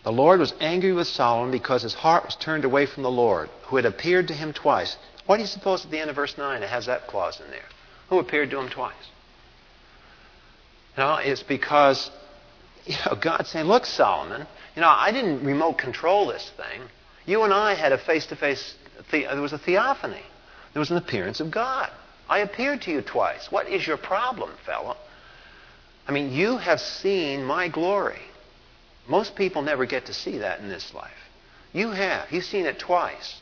The 0.03 0.11
Lord 0.11 0.39
was 0.39 0.53
angry 0.59 0.93
with 0.93 1.07
Solomon 1.07 1.51
because 1.51 1.81
his 1.81 1.93
heart 1.93 2.25
was 2.25 2.35
turned 2.35 2.63
away 2.63 2.85
from 2.85 3.03
the 3.03 3.11
Lord, 3.11 3.49
who 3.63 3.75
had 3.75 3.85
appeared 3.85 4.27
to 4.29 4.33
him 4.33 4.53
twice. 4.53 4.95
Why 5.25 5.35
do 5.35 5.41
you 5.41 5.47
suppose 5.47 5.83
at 5.83 5.91
the 5.91 5.99
end 5.99 6.09
of 6.09 6.15
verse 6.15 6.37
9 6.37 6.63
it 6.63 6.69
has 6.69 6.85
that 6.85 7.07
clause 7.07 7.41
in 7.41 7.51
there? 7.51 7.65
Who 8.09 8.19
appeared 8.19 8.49
to 8.51 8.59
him 8.59 8.69
twice? 8.69 8.93
No, 10.97 11.15
it's 11.15 11.43
because 11.43 12.09
you 12.85 12.95
know, 13.05 13.15
God's 13.15 13.49
saying, 13.49 13.65
Look, 13.65 13.85
Solomon, 13.85 14.47
you 14.75 14.81
know, 14.81 14.87
I 14.87 15.11
didn't 15.11 15.43
remote 15.43 15.77
control 15.77 16.27
this 16.27 16.51
thing. 16.55 16.81
You 17.25 17.43
and 17.43 17.53
I 17.53 17.73
had 17.73 17.91
a 17.91 17.97
face 17.97 18.25
to 18.27 18.35
face, 18.37 18.75
there 19.11 19.41
was 19.41 19.53
a 19.53 19.57
theophany. 19.57 20.23
There 20.73 20.79
was 20.79 20.91
an 20.91 20.97
appearance 20.97 21.41
of 21.41 21.51
God. 21.51 21.89
I 22.29 22.39
appeared 22.39 22.81
to 22.83 22.91
you 22.91 23.01
twice. 23.01 23.51
What 23.51 23.67
is 23.67 23.85
your 23.85 23.97
problem, 23.97 24.51
fellow? 24.65 24.97
I 26.07 26.11
mean, 26.11 26.31
you 26.31 26.57
have 26.57 26.79
seen 26.79 27.43
my 27.43 27.67
glory. 27.67 28.21
Most 29.07 29.35
people 29.35 29.61
never 29.61 29.85
get 29.85 30.05
to 30.07 30.13
see 30.13 30.39
that 30.39 30.59
in 30.59 30.69
this 30.69 30.93
life. 30.93 31.11
You 31.73 31.91
have. 31.91 32.31
You've 32.31 32.45
seen 32.45 32.65
it 32.65 32.79
twice. 32.79 33.39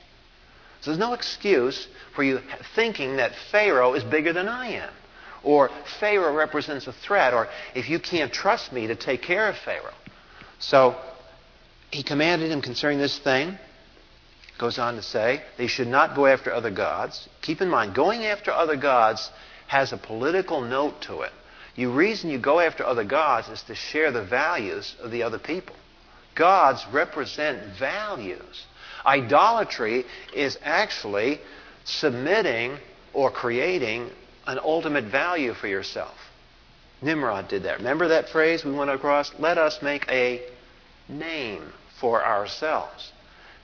So 0.82 0.91
there's 0.91 1.00
no 1.00 1.13
excuse 1.13 1.88
for 2.15 2.24
you 2.24 2.39
thinking 2.76 3.17
that 3.17 3.34
Pharaoh 3.52 3.93
is 3.93 4.04
bigger 4.04 4.34
than 4.34 4.48
I 4.48 4.67
am. 4.74 4.89
Or 5.43 5.69
Pharaoh 6.00 6.34
represents 6.34 6.88
a 6.88 6.93
threat. 6.93 7.34
Or 7.34 7.48
if 7.74 7.89
you 7.89 8.00
can't 8.00 8.32
trust 8.32 8.71
me 8.71 8.88
to 8.88 8.95
take 8.95 9.21
care 9.21 9.48
of 9.48 9.56
Pharaoh. 9.58 9.93
So 10.60 10.95
he 11.91 12.04
commanded 12.04 12.52
him 12.52 12.62
concerning 12.62 13.00
this 13.00 13.17
thing 13.17 13.58
goes 14.58 14.80
on 14.80 14.96
to 14.96 15.02
say 15.02 15.41
they 15.58 15.68
should 15.68 15.88
not 15.88 16.15
go 16.15 16.26
after 16.26 16.54
other 16.54 16.72
gods. 16.72 17.28
Keep 17.41 17.62
in 17.62 17.70
mind, 17.70 17.94
going 17.94 18.26
after 18.26 18.52
other 18.52 18.78
gods 18.78 19.30
has 19.68 19.91
a 19.91 19.98
political 19.98 20.62
note 20.62 21.02
to 21.02 21.22
it. 21.22 21.32
The 21.76 21.88
reason 21.88 22.30
you 22.30 22.39
go 22.39 22.60
after 22.60 22.86
other 22.86 23.04
gods 23.04 23.50
is 23.50 23.62
to 23.63 23.76
share 23.76 24.12
the 24.12 24.24
values 24.24 24.96
of 25.02 25.12
the 25.12 25.24
other 25.24 25.39
people. 25.39 25.76
Gods 26.34 26.86
represent 26.91 27.78
values. 27.78 28.65
Idolatry 29.06 30.06
is 30.34 30.58
actually 30.63 31.39
submitting 31.84 32.78
or 33.13 33.30
creating 33.30 34.10
an 34.48 34.60
ultimate 34.60 35.06
value 35.06 35.54
for 35.54 35.68
yourself. 35.68 36.15
Nimrod 37.02 37.48
did 37.48 37.63
that. 37.63 37.78
Remember 37.78 38.08
that 38.10 38.30
phrase 38.30 38.63
we 38.63 38.72
went 38.72 38.89
across? 38.89 39.32
Let 39.38 39.58
us 39.58 39.82
make 39.82 40.08
a 40.10 40.41
name 41.10 41.74
for 42.00 42.26
ourselves. 42.26 43.12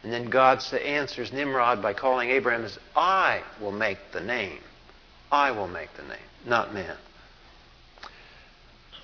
And 0.03 0.11
then 0.11 0.29
God 0.29 0.63
answers 0.73 1.31
Nimrod 1.31 1.81
by 1.81 1.93
calling 1.93 2.29
Abraham 2.29 2.65
as, 2.65 2.79
I 2.95 3.43
will 3.59 3.71
make 3.71 3.99
the 4.11 4.21
name. 4.21 4.59
I 5.31 5.51
will 5.51 5.67
make 5.67 5.93
the 5.95 6.03
name, 6.03 6.17
not 6.45 6.73
man. 6.73 6.97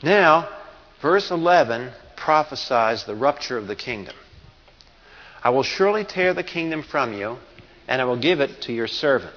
Now, 0.01 0.49
verse 1.01 1.31
11 1.31 1.91
prophesies 2.15 3.05
the 3.05 3.15
rupture 3.15 3.57
of 3.57 3.67
the 3.67 3.75
kingdom. 3.75 4.15
I 5.43 5.51
will 5.51 5.63
surely 5.63 6.03
tear 6.03 6.33
the 6.33 6.43
kingdom 6.43 6.83
from 6.83 7.13
you, 7.13 7.37
and 7.87 8.01
I 8.01 8.05
will 8.05 8.19
give 8.19 8.41
it 8.41 8.61
to 8.63 8.73
your 8.73 8.87
servant. 8.87 9.33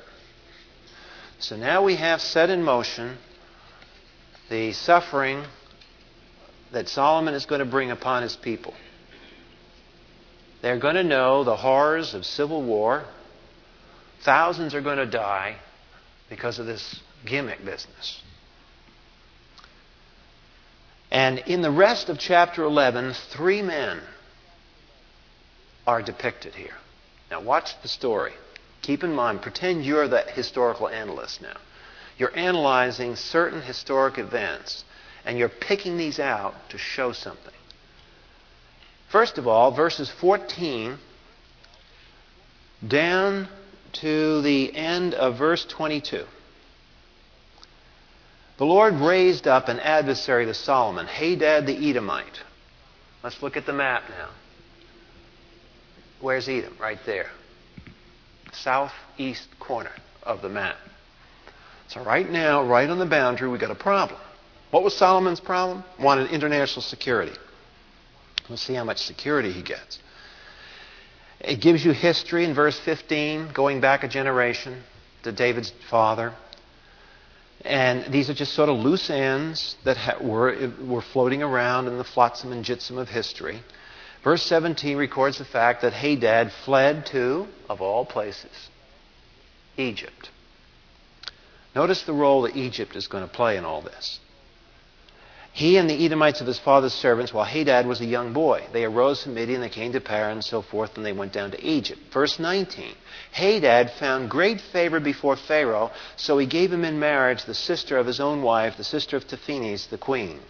So 1.39 1.57
now 1.57 1.85
we 1.85 1.97
have 1.97 2.21
set 2.21 2.51
in 2.51 2.63
motion 2.63 3.19
the 4.49 4.73
suffering 4.73 5.45
that 6.73 6.89
Solomon 6.89 7.35
is 7.35 7.47
going 7.47 7.61
to 7.61 7.65
bring 7.65 7.91
upon 7.91 8.23
his 8.23 8.37
people. 8.37 8.75
They're 10.63 10.79
going 10.79 10.97
to 10.97 11.05
know 11.05 11.45
the 11.45 11.57
horrors 11.57 12.15
of 12.15 12.27
civil 12.27 12.63
war. 12.63 13.05
Thousands 14.23 14.75
are 14.75 14.83
going 14.83 14.99
to 14.99 15.07
die 15.07 15.57
because 16.29 16.59
of 16.59 16.67
this 16.67 17.01
gimmick 17.25 17.65
business. 17.65 18.23
And 21.11 21.39
in 21.41 21.63
the 21.63 21.71
rest 21.71 22.09
of 22.09 22.19
chapter 22.19 22.63
11, 22.63 23.15
three 23.31 23.63
men 23.63 24.01
are 25.87 26.03
depicted 26.03 26.55
here. 26.55 26.77
Now, 27.31 27.41
watch 27.41 27.81
the 27.83 27.89
story. 27.89 28.33
Keep 28.83 29.03
in 29.03 29.13
mind, 29.13 29.43
pretend 29.43 29.85
you're 29.85 30.09
the 30.09 30.23
historical 30.23 30.89
analyst 30.89 31.43
now. 31.43 31.57
You're 32.17 32.37
analyzing 32.37 33.17
certain 33.17 33.63
historic 33.63 34.19
events, 34.19 34.85
and 35.25 35.39
you're 35.39 35.49
picking 35.49 35.97
these 35.97 36.21
out 36.21 36.55
to 36.71 36.79
show 36.79 37.13
something. 37.13 37.55
First 39.11 39.39
of 39.39 39.49
all, 39.49 39.73
verses 39.73 40.09
14 40.21 40.97
down 42.87 43.49
to 43.93 44.41
the 44.43 44.75
end 44.75 45.15
of 45.15 45.37
verse 45.37 45.65
22. 45.65 46.25
The 48.59 48.65
Lord 48.65 48.95
raised 48.95 49.49
up 49.49 49.69
an 49.69 49.81
adversary 49.81 50.47
to 50.47 50.55
Solomon, 50.55 51.07
Hadad 51.07 51.67
the 51.67 51.91
Edomite. 51.91 52.41
Let's 53.25 53.43
look 53.43 53.57
at 53.57 53.67
the 53.67 53.73
map 53.73 54.05
now. 54.09 54.29
Where's 56.21 56.49
Edom? 56.49 56.77
Right 56.79 56.99
there. 57.05 57.31
Southeast 58.53 59.49
corner 59.59 59.93
of 60.23 60.41
the 60.43 60.49
map. 60.49 60.77
So, 61.89 62.05
right 62.05 62.29
now, 62.29 62.63
right 62.63 62.89
on 62.89 62.99
the 62.99 63.07
boundary, 63.07 63.49
we've 63.49 63.61
got 63.61 63.71
a 63.71 63.75
problem. 63.75 64.21
What 64.71 64.85
was 64.85 64.95
Solomon's 64.97 65.41
problem? 65.41 65.83
Wanted 65.99 66.31
international 66.31 66.83
security. 66.83 67.33
We'll 68.51 68.57
see 68.57 68.75
how 68.75 68.83
much 68.83 68.99
security 69.05 69.53
he 69.53 69.63
gets. 69.63 70.01
It 71.41 71.61
gives 71.61 71.85
you 71.85 71.93
history 71.93 72.45
in 72.45 72.53
verse 72.53 72.79
15, 72.81 73.53
going 73.55 73.81
back 73.81 74.03
a 74.03 74.09
generation 74.09 74.83
to 75.23 75.31
David's 75.31 75.73
father. 75.89 76.35
And 77.65 78.13
these 78.13 78.29
are 78.29 78.35
just 78.35 78.55
sort 78.55 78.69
of 78.69 78.77
loose 78.77 79.09
ends 79.09 79.77
that 79.85 79.97
ha- 79.97 80.19
were, 80.21 80.73
were 80.85 81.01
floating 81.01 81.43
around 81.43 81.87
in 81.87 81.97
the 81.97 82.05
flotsam 82.05 82.51
and 82.51 82.65
jitsam 82.65 82.99
of 82.99 83.09
history. 83.09 83.63
Verse 84.25 84.43
17 84.43 84.97
records 84.97 85.39
the 85.39 85.45
fact 85.45 85.83
that 85.83 85.93
Hadad 85.93 86.51
fled 86.65 87.07
to, 87.07 87.47
of 87.69 87.81
all 87.81 88.05
places, 88.05 88.69
Egypt. 89.77 90.31
Notice 91.75 92.03
the 92.03 92.13
role 92.13 92.43
that 92.43 92.57
Egypt 92.57 92.97
is 92.97 93.07
going 93.07 93.27
to 93.27 93.33
play 93.33 93.57
in 93.57 93.65
all 93.65 93.81
this. 93.81 94.19
He 95.53 95.77
and 95.77 95.91
the 95.91 96.05
Edomites 96.05 96.41
of 96.41 96.47
his 96.47 96.59
father's 96.61 96.93
servants, 96.93 97.35
while 97.35 97.45
Hadad 97.45 97.87
was 97.87 98.01
a 98.01 98.07
young 98.07 98.33
boy, 98.33 98.65
they 98.73 98.85
arose 98.85 99.23
from 99.23 99.35
Midian, 99.35 99.61
they 99.61 99.69
came 99.69 99.93
to 99.93 100.01
Paran 100.01 100.33
and 100.33 100.45
so 100.45 100.63
forth, 100.63 100.97
and 100.97 101.05
they 101.05 101.13
went 101.13 101.33
down 101.33 101.51
to 101.51 101.63
Egypt. 101.63 102.01
Verse 102.13 102.39
19 102.39 102.95
Hadad 103.33 103.91
found 103.91 104.31
great 104.31 104.61
favor 104.61 105.01
before 105.01 105.37
Pharaoh, 105.37 105.91
so 106.17 106.39
he 106.39 106.47
gave 106.47 106.73
him 106.73 106.85
in 106.85 107.01
marriage 107.01 107.45
the 107.45 107.55
sister 107.55 107.99
of 107.99 108.07
his 108.07 108.21
own 108.21 108.43
wife, 108.43 108.77
the 108.77 108.85
sister 108.85 109.17
of 109.17 109.27
Tahpenes, 109.27 109.87
the 109.87 109.99
queen. 109.99 110.41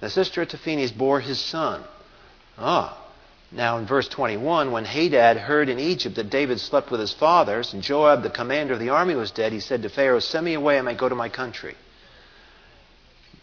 The 0.00 0.10
sister 0.10 0.42
of 0.42 0.48
Tahpenes 0.48 0.90
bore 0.90 1.20
his 1.20 1.38
son. 1.38 1.84
Ah. 2.58 2.96
Now, 3.52 3.78
in 3.78 3.86
verse 3.86 4.08
21, 4.08 4.70
when 4.70 4.84
Hadad 4.84 5.36
heard 5.36 5.68
in 5.68 5.78
Egypt 5.78 6.16
that 6.16 6.30
David 6.30 6.60
slept 6.60 6.90
with 6.90 7.00
his 7.00 7.12
fathers, 7.12 7.74
and 7.74 7.82
Joab, 7.82 8.22
the 8.22 8.30
commander 8.30 8.74
of 8.74 8.80
the 8.80 8.90
army, 8.90 9.16
was 9.16 9.32
dead, 9.32 9.52
he 9.52 9.60
said 9.60 9.82
to 9.82 9.88
Pharaoh, 9.88 10.20
Send 10.20 10.46
me 10.46 10.54
away, 10.54 10.78
I 10.78 10.82
may 10.82 10.94
go 10.94 11.08
to 11.08 11.14
my 11.14 11.28
country. 11.28 11.74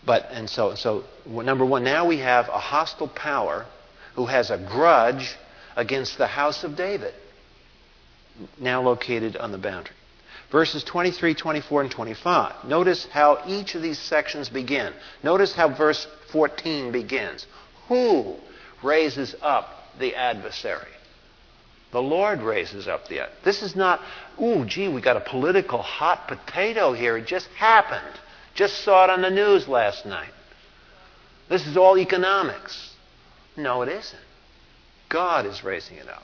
But, 0.07 0.29
and 0.31 0.49
so, 0.49 0.73
so, 0.75 1.03
number 1.25 1.65
one, 1.65 1.83
now 1.83 2.07
we 2.07 2.19
have 2.19 2.47
a 2.47 2.57
hostile 2.57 3.09
power 3.09 3.65
who 4.15 4.25
has 4.25 4.49
a 4.49 4.57
grudge 4.57 5.35
against 5.75 6.17
the 6.17 6.27
house 6.27 6.63
of 6.63 6.77
David, 6.77 7.13
now 8.57 8.81
located 8.81 9.35
on 9.35 9.51
the 9.51 9.57
boundary. 9.57 9.93
Verses 10.49 10.81
23, 10.85 11.33
24, 11.33 11.81
and 11.81 11.91
25. 11.91 12.63
Notice 12.63 13.05
how 13.11 13.43
each 13.47 13.75
of 13.75 13.81
these 13.81 13.99
sections 13.99 14.47
begin. 14.47 14.93
Notice 15.23 15.53
how 15.53 15.67
verse 15.67 16.07
14 16.31 16.93
begins. 16.93 17.45
Who 17.89 18.37
raises 18.81 19.35
up 19.41 19.89
the 19.99 20.15
adversary? 20.15 20.87
The 21.91 22.01
Lord 22.01 22.41
raises 22.41 22.87
up 22.87 23.09
the. 23.09 23.27
This 23.43 23.61
is 23.61 23.75
not, 23.75 23.99
ooh, 24.41 24.63
gee, 24.63 24.87
we 24.87 25.01
got 25.01 25.17
a 25.17 25.21
political 25.21 25.81
hot 25.81 26.29
potato 26.29 26.93
here. 26.93 27.17
It 27.17 27.27
just 27.27 27.47
happened. 27.49 28.21
Just 28.57 28.83
saw 28.83 29.03
it 29.03 29.11
on 29.11 29.21
the 29.21 29.29
news 29.29 29.67
last 29.67 30.03
night. 30.07 30.31
This 31.47 31.67
is 31.67 31.77
all 31.77 31.95
economics. 31.97 32.91
No, 33.55 33.83
it 33.83 33.89
isn't. 33.89 34.19
God 35.09 35.45
is 35.45 35.63
raising 35.63 35.97
it 35.97 36.09
up. 36.09 36.23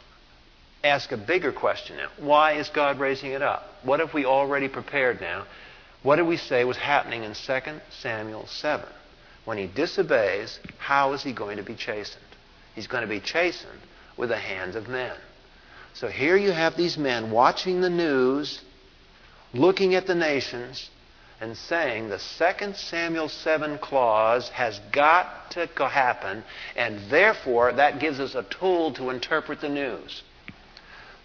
Ask 0.83 1.11
a 1.11 1.17
bigger 1.17 1.53
question 1.53 1.97
now. 1.97 2.09
Why 2.17 2.53
is 2.53 2.69
God 2.69 2.99
raising 2.99 3.31
it 3.31 3.43
up? 3.43 3.69
What 3.83 3.99
have 3.99 4.15
we 4.15 4.25
already 4.25 4.67
prepared 4.67 5.21
now? 5.21 5.45
What 6.01 6.15
did 6.15 6.25
we 6.25 6.37
say 6.37 6.65
was 6.65 6.75
happening 6.75 7.23
in 7.23 7.35
2 7.35 7.59
Samuel 8.01 8.47
7? 8.47 8.83
When 9.45 9.59
he 9.59 9.67
disobeys, 9.67 10.59
how 10.79 11.13
is 11.13 11.21
he 11.21 11.33
going 11.33 11.57
to 11.57 11.63
be 11.63 11.75
chastened? 11.75 12.25
He's 12.73 12.87
going 12.87 13.03
to 13.03 13.07
be 13.07 13.19
chastened 13.19 13.79
with 14.17 14.29
the 14.29 14.37
hands 14.37 14.75
of 14.75 14.89
men. 14.89 15.15
So 15.93 16.07
here 16.07 16.35
you 16.35 16.51
have 16.51 16.75
these 16.75 16.97
men 16.97 17.29
watching 17.29 17.81
the 17.81 17.91
news, 17.91 18.59
looking 19.53 19.93
at 19.93 20.07
the 20.07 20.15
nations, 20.15 20.89
and 21.43 21.57
saying 21.57 22.07
the 22.07 22.19
second 22.19 22.73
Samuel 22.77 23.27
7 23.27 23.77
clause 23.79 24.47
has 24.47 24.79
got 24.93 25.51
to 25.51 25.67
happen, 25.89 26.41
and 26.73 26.97
therefore 27.09 27.73
that 27.73 27.99
gives 27.99 28.21
us 28.21 28.33
a 28.33 28.43
tool 28.43 28.93
to 28.93 29.09
interpret 29.09 29.59
the 29.59 29.67
news. 29.67 30.23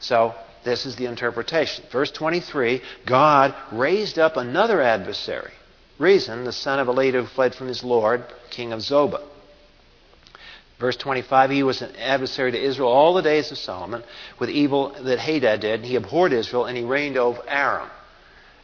So, 0.00 0.34
this 0.64 0.86
is 0.86 0.96
the 0.96 1.06
interpretation. 1.06 1.84
Verse 1.92 2.10
23 2.10 2.82
God 3.06 3.54
raised 3.70 4.18
up 4.18 4.36
another 4.36 4.82
adversary. 4.82 5.52
Rezon, 6.00 6.44
the 6.44 6.52
son 6.52 6.80
of 6.80 6.88
Eliada 6.88 7.20
who 7.20 7.26
fled 7.26 7.54
from 7.54 7.68
his 7.68 7.84
Lord, 7.84 8.24
king 8.50 8.72
of 8.72 8.80
Zobah. 8.80 9.22
Verse 10.80 10.96
25, 10.96 11.50
he 11.50 11.62
was 11.62 11.80
an 11.80 11.94
adversary 11.94 12.50
to 12.50 12.60
Israel 12.60 12.88
all 12.88 13.14
the 13.14 13.22
days 13.22 13.52
of 13.52 13.58
Solomon 13.58 14.02
with 14.40 14.50
evil 14.50 14.90
that 15.00 15.20
Hadad 15.20 15.60
did. 15.60 15.84
He 15.84 15.94
abhorred 15.94 16.32
Israel 16.32 16.64
and 16.64 16.76
he 16.76 16.82
reigned 16.82 17.16
over 17.16 17.40
Aram. 17.48 17.88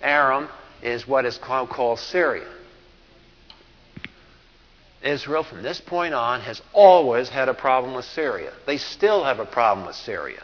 Aram 0.03 0.49
is 0.85 1.09
what 1.09 1.25
is 1.25 1.39
called, 1.39 1.99
Syria. 1.99 2.47
Israel, 5.03 5.43
from 5.43 5.63
this 5.63 5.81
point 5.81 6.15
on, 6.15 6.41
has 6.43 6.63
always 6.73 7.29
had 7.29 7.49
a 7.49 7.55
problem 7.55 7.95
with 7.95 8.05
Syria. 8.05 8.53
They 8.67 8.79
still 8.79 9.25
have 9.25 9.39
a 9.39 9.45
problem 9.45 9.87
with 9.87 9.97
Syria. 9.97 10.43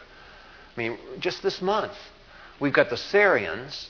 I 0.75 0.79
mean, 0.79 0.97
just 1.19 1.41
this 1.41 1.61
month, 1.61 1.93
we've 2.59 2.73
got 2.73 2.89
the 2.89 2.97
Syrians 2.97 3.89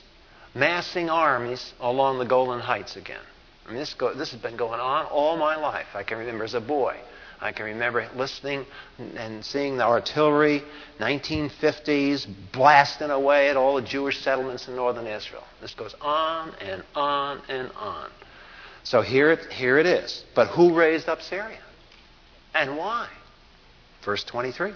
massing 0.54 1.10
armies 1.10 1.72
along 1.80 2.18
the 2.18 2.24
Golan 2.24 2.60
Heights 2.60 2.96
again. 2.96 3.20
I 3.66 3.70
mean, 3.70 3.78
this, 3.78 3.94
go, 3.94 4.14
this 4.14 4.32
has 4.32 4.40
been 4.40 4.56
going 4.56 4.80
on 4.80 5.06
all 5.06 5.36
my 5.36 5.56
life. 5.56 5.86
I 5.94 6.02
can 6.02 6.18
remember 6.18 6.44
as 6.44 6.54
a 6.54 6.60
boy. 6.60 6.96
I 7.42 7.50
can 7.50 7.66
remember 7.66 8.08
listening 8.14 8.64
and 8.98 9.44
seeing 9.44 9.76
the 9.76 9.84
artillery, 9.84 10.62
1950s, 11.00 12.28
blasting 12.52 13.10
away 13.10 13.50
at 13.50 13.56
all 13.56 13.74
the 13.74 13.82
Jewish 13.82 14.22
settlements 14.22 14.68
in 14.68 14.76
northern 14.76 15.08
Israel. 15.08 15.42
This 15.60 15.74
goes 15.74 15.94
on 16.00 16.54
and 16.60 16.84
on 16.94 17.42
and 17.48 17.72
on. 17.72 18.10
So 18.84 19.02
here 19.02 19.32
it, 19.32 19.52
here 19.52 19.78
it 19.78 19.86
is. 19.86 20.24
But 20.36 20.48
who 20.48 20.74
raised 20.74 21.08
up 21.08 21.20
Syria? 21.20 21.58
And 22.54 22.76
why? 22.76 23.08
Verse 24.04 24.22
23. 24.22 24.72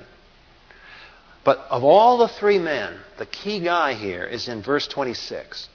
But 1.44 1.58
of 1.70 1.84
all 1.84 2.18
the 2.18 2.28
three 2.28 2.58
men, 2.58 2.98
the 3.18 3.26
key 3.26 3.60
guy 3.60 3.94
here 3.94 4.24
is 4.24 4.48
in 4.48 4.62
verse 4.62 4.88
26. 4.88 5.68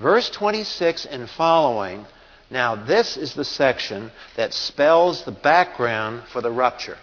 Verse 0.00 0.28
26 0.30 1.06
and 1.06 1.30
following 1.30 2.06
now, 2.52 2.74
this 2.76 3.16
is 3.16 3.32
the 3.32 3.46
section 3.46 4.12
that 4.36 4.52
spells 4.52 5.24
the 5.24 5.32
background 5.32 6.24
for 6.30 6.42
the 6.42 6.50
rupture. 6.50 6.98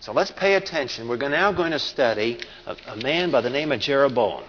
So 0.00 0.12
let's 0.12 0.30
pay 0.30 0.56
attention. 0.56 1.08
We're 1.08 1.16
now 1.16 1.52
going 1.52 1.72
to 1.72 1.78
study 1.78 2.38
a, 2.66 2.76
a 2.88 2.96
man 2.96 3.30
by 3.30 3.40
the 3.40 3.48
name 3.48 3.72
of 3.72 3.80
Jeroboam. 3.80 4.44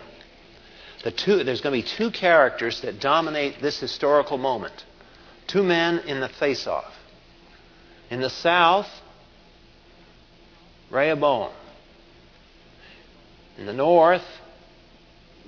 The 1.06 1.12
two, 1.12 1.45
there's 1.45 1.62
going 1.62 1.82
to 1.82 1.88
be 1.88 1.95
two 1.95 2.12
characters 2.12 2.82
that 2.82 2.99
dominate 2.99 3.62
this 3.62 3.80
historical 3.80 4.38
moment. 4.38 4.74
Two 5.47 5.64
men 5.64 5.99
in 5.99 6.20
the 6.20 6.28
face 6.28 6.68
off. 6.68 6.93
In 8.10 8.20
the 8.20 8.30
south, 8.30 8.89
Rehoboam. 10.91 11.54
In 13.58 13.68
the 13.68 13.74
north, 13.74 14.26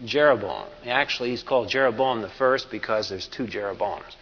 Jeroboam. 0.06 0.68
Actually, 0.86 1.32
he's 1.32 1.44
called 1.44 1.68
Jeroboam 1.68 2.22
the 2.22 2.30
first 2.30 2.72
because 2.72 3.10
there's 3.10 3.28
two 3.28 3.48
Jeroboams. 3.48 4.16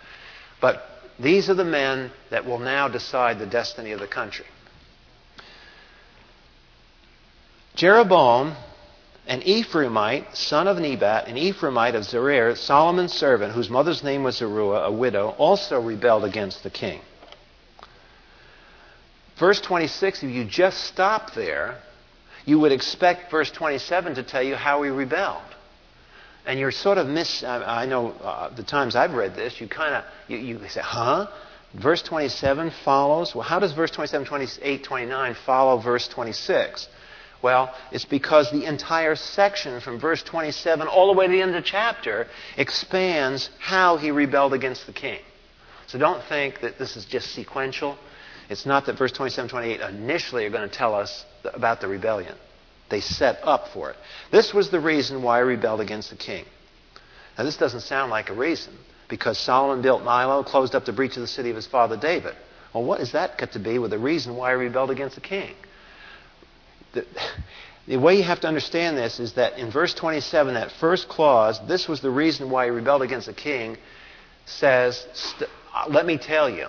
But 0.64 0.82
these 1.20 1.49
are 1.49 1.55
the 1.55 1.66
men 1.66 2.09
that 2.30 2.45
will 2.45 2.57
now 2.57 2.88
decide 2.88 3.38
the 3.38 3.45
destiny 3.45 3.91
of 3.91 3.99
the 3.99 4.07
country. 4.07 4.45
Jeroboam, 7.76 8.55
an 9.28 9.41
Ephraimite, 9.41 10.34
son 10.34 10.70
of 10.70 10.78
Nebat, 10.78 11.28
an 11.28 11.36
Ephraimite 11.36 11.95
of 11.95 12.05
Zerir, 12.05 12.55
Solomon's 12.55 13.11
servant, 13.11 13.51
whose 13.51 13.70
mother's 13.70 14.05
name 14.05 14.24
was 14.24 14.38
Zeruiah, 14.38 14.86
a 14.86 14.91
widow, 14.91 15.36
also 15.38 15.82
rebelled 15.82 16.24
against 16.24 16.64
the 16.64 16.70
king. 16.70 17.01
Verse 19.36 19.59
26, 19.59 20.24
if 20.24 20.30
you 20.30 20.45
just 20.45 20.86
stop 20.86 21.34
there, 21.34 21.76
you 22.45 22.57
would 22.59 22.72
expect 22.72 23.30
verse 23.30 23.51
27 23.51 24.16
to 24.16 24.24
tell 24.24 24.41
you 24.41 24.55
how 24.55 24.82
he 24.84 24.89
rebelled 24.89 25.53
and 26.46 26.60
you're 26.60 26.72
sort 26.72 26.98
of 26.98 27.08
miss. 27.08 27.44
I 27.44 27.86
know 27.86 28.12
uh, 28.12 28.54
the 28.54 28.64
times 28.64 28.96
I've 28.96 29.14
read 29.14 29.36
this, 29.36 29.60
you 29.62 29.68
kind 29.68 29.96
of 29.96 30.04
you, 30.28 30.38
you 30.38 30.60
say, 30.68 30.82
huh? 30.82 31.28
Verse 31.74 32.04
27 32.04 32.72
follows. 32.84 33.34
Well, 33.34 33.44
how 33.44 33.60
does 33.60 33.74
verse 33.74 33.89
27, 33.89 34.28
28, 34.28 34.84
29 34.84 35.36
follow 35.46 35.80
verse 35.80 36.08
26? 36.08 36.88
Well, 37.41 37.74
it's 37.91 38.06
because 38.06 38.52
the 38.52 38.66
entire 38.66 39.16
section 39.16 39.82
from 39.82 40.00
verse 40.00 40.24
27 40.24 40.88
all 40.88 41.12
the 41.12 41.20
way 41.20 41.26
to 41.26 41.32
the 41.32 41.41
end 41.41 41.56
of 41.56 41.62
the 41.62 41.68
chapter 41.68 42.28
expands 42.58 43.50
how 43.60 43.98
he 43.98 44.12
rebelled 44.12 44.54
against 44.54 44.86
the 44.86 44.94
king. 44.94 45.20
So 45.88 45.98
don't 45.98 46.24
think 46.24 46.62
that 46.62 46.78
this 46.78 46.96
is 46.96 47.06
just 47.06 47.34
sequential. 47.34 47.98
It's 48.50 48.66
not 48.66 48.86
that 48.86 48.98
verse 48.98 49.12
27, 49.12 49.50
28 49.50 49.82
initially 49.82 50.46
are 50.46 50.50
going 50.50 50.70
to 50.70 50.74
tell 50.74 50.94
us 50.94 51.26
about 51.44 51.82
the 51.82 51.88
rebellion. 51.88 52.36
They 52.90 53.00
set 53.00 53.40
up 53.44 53.70
for 53.70 53.90
it. 53.90 53.96
This 54.32 54.54
was 54.54 54.70
the 54.70 54.80
reason 54.80 55.24
why 55.24 55.38
I 55.38 55.42
rebelled 55.42 55.82
against 55.82 56.10
the 56.10 56.16
king. 56.16 56.46
Now, 57.38 57.44
this 57.44 57.58
doesn't 57.58 57.82
sound 57.82 58.12
like 58.12 58.30
a 58.30 58.34
reason 58.34 58.78
because 59.10 59.38
Solomon 59.38 59.82
built 59.82 60.04
Millo, 60.04 60.46
closed 60.46 60.76
up 60.76 60.86
the 60.86 60.94
breach 60.94 61.16
of 61.18 61.22
the 61.22 61.28
city 61.28 61.50
of 61.50 61.56
his 61.56 61.68
father 61.68 61.98
David. 61.98 62.36
Well, 62.74 62.84
what 62.84 63.00
does 63.00 63.12
that 63.12 63.38
got 63.38 63.52
to 63.54 63.60
be 63.60 63.80
with 63.80 63.92
the 63.92 64.00
reason 64.00 64.36
why 64.36 64.50
I 64.50 64.54
rebelled 64.54 64.92
against 64.92 65.16
the 65.16 65.22
king? 65.22 65.54
The, 66.94 67.06
the 67.88 67.98
way 67.98 68.16
you 68.18 68.24
have 68.24 68.42
to 68.42 68.48
understand 68.48 68.98
this 68.98 69.20
is 69.20 69.34
that 69.34 69.58
in 69.58 69.72
verse 69.72 69.94
27, 69.94 70.54
that 70.56 70.72
first 70.72 71.08
clause, 71.08 71.60
this 71.68 71.88
was 71.88 72.02
the 72.02 72.10
reason 72.10 72.50
why 72.50 72.66
he 72.66 72.72
rebelled 72.72 73.02
against 73.02 73.28
the 73.28 73.34
king, 73.34 73.78
says, 74.46 75.06
Let 75.90 76.06
me 76.06 76.18
tell 76.18 76.50
you, 76.50 76.68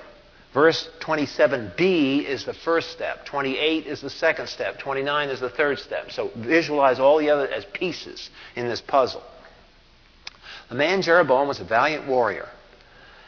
Verse 0.55 0.89
27b 1.01 2.25
is 2.25 2.45
the 2.45 2.55
first 2.55 2.93
step. 2.93 3.27
28 3.27 3.87
is 3.87 4.01
the 4.01 4.09
second 4.09 4.49
step. 4.49 4.79
29 4.79 5.29
is 5.29 5.41
the 5.41 5.51
third 5.51 5.81
step. 5.81 6.13
So 6.13 6.31
visualize 6.37 7.01
all 7.01 7.19
the 7.19 7.29
other 7.31 7.49
as 7.49 7.65
pieces 7.65 8.31
in 8.55 8.69
this 8.69 8.81
puzzle. 8.81 9.23
The 10.69 10.77
man 10.77 11.03
Jeroboam 11.03 11.49
was 11.49 11.59
a 11.59 11.65
valiant 11.65 12.07
warrior. 12.07 12.49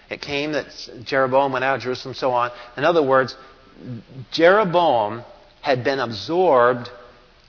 It 0.08 0.20
came 0.22 0.52
that 0.52 0.66
Jeroboam 1.02 1.52
went 1.52 1.64
out 1.64 1.76
of 1.76 1.82
Jerusalem, 1.82 2.14
so 2.14 2.30
on. 2.30 2.52
In 2.76 2.84
other 2.84 3.02
words, 3.02 3.36
Jeroboam 4.30 5.24
had 5.62 5.82
been 5.82 5.98
absorbed 5.98 6.88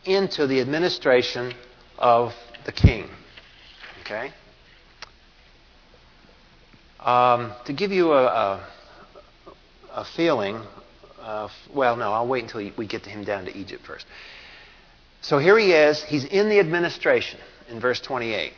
into 0.06 0.48
the 0.48 0.60
administration 0.60 1.54
of 2.00 2.34
the 2.66 2.72
king. 2.72 3.08
Okay? 4.02 4.32
Um, 7.00 7.54
to 7.66 7.74
give 7.74 7.92
you 7.92 8.14
a, 8.14 8.26
a, 8.26 8.68
a 9.98 10.06
feeling, 10.06 10.62
of, 11.20 11.52
well, 11.74 11.95
no, 11.95 12.14
I'll 12.14 12.28
wait 12.28 12.43
until 12.43 12.72
we 12.78 12.86
get 12.88 13.04
to 13.04 13.10
him 13.10 13.24
down 13.24 13.45
to 13.45 13.58
Egypt 13.58 13.84
first. 13.86 14.06
So 15.22 15.39
here 15.39 15.58
he 15.58 15.74
is. 15.74 16.04
He's 16.04 16.24
in 16.24 16.50
the 16.50 16.60
administration 16.60 17.39
in 17.68 17.80
verse 17.80 18.00
28. 18.00 18.54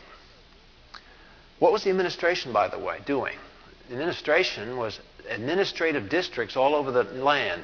What 1.59 1.71
was 1.71 1.83
the 1.85 1.89
administration, 1.89 2.51
by 2.51 2.67
the 2.67 2.77
way, 2.77 2.99
doing? 3.05 3.37
The 3.87 3.93
administration 3.93 4.77
was 4.77 4.99
administrative 5.29 6.09
districts 6.09 6.57
all 6.57 6.75
over 6.75 6.91
the 6.91 7.03
land. 7.03 7.63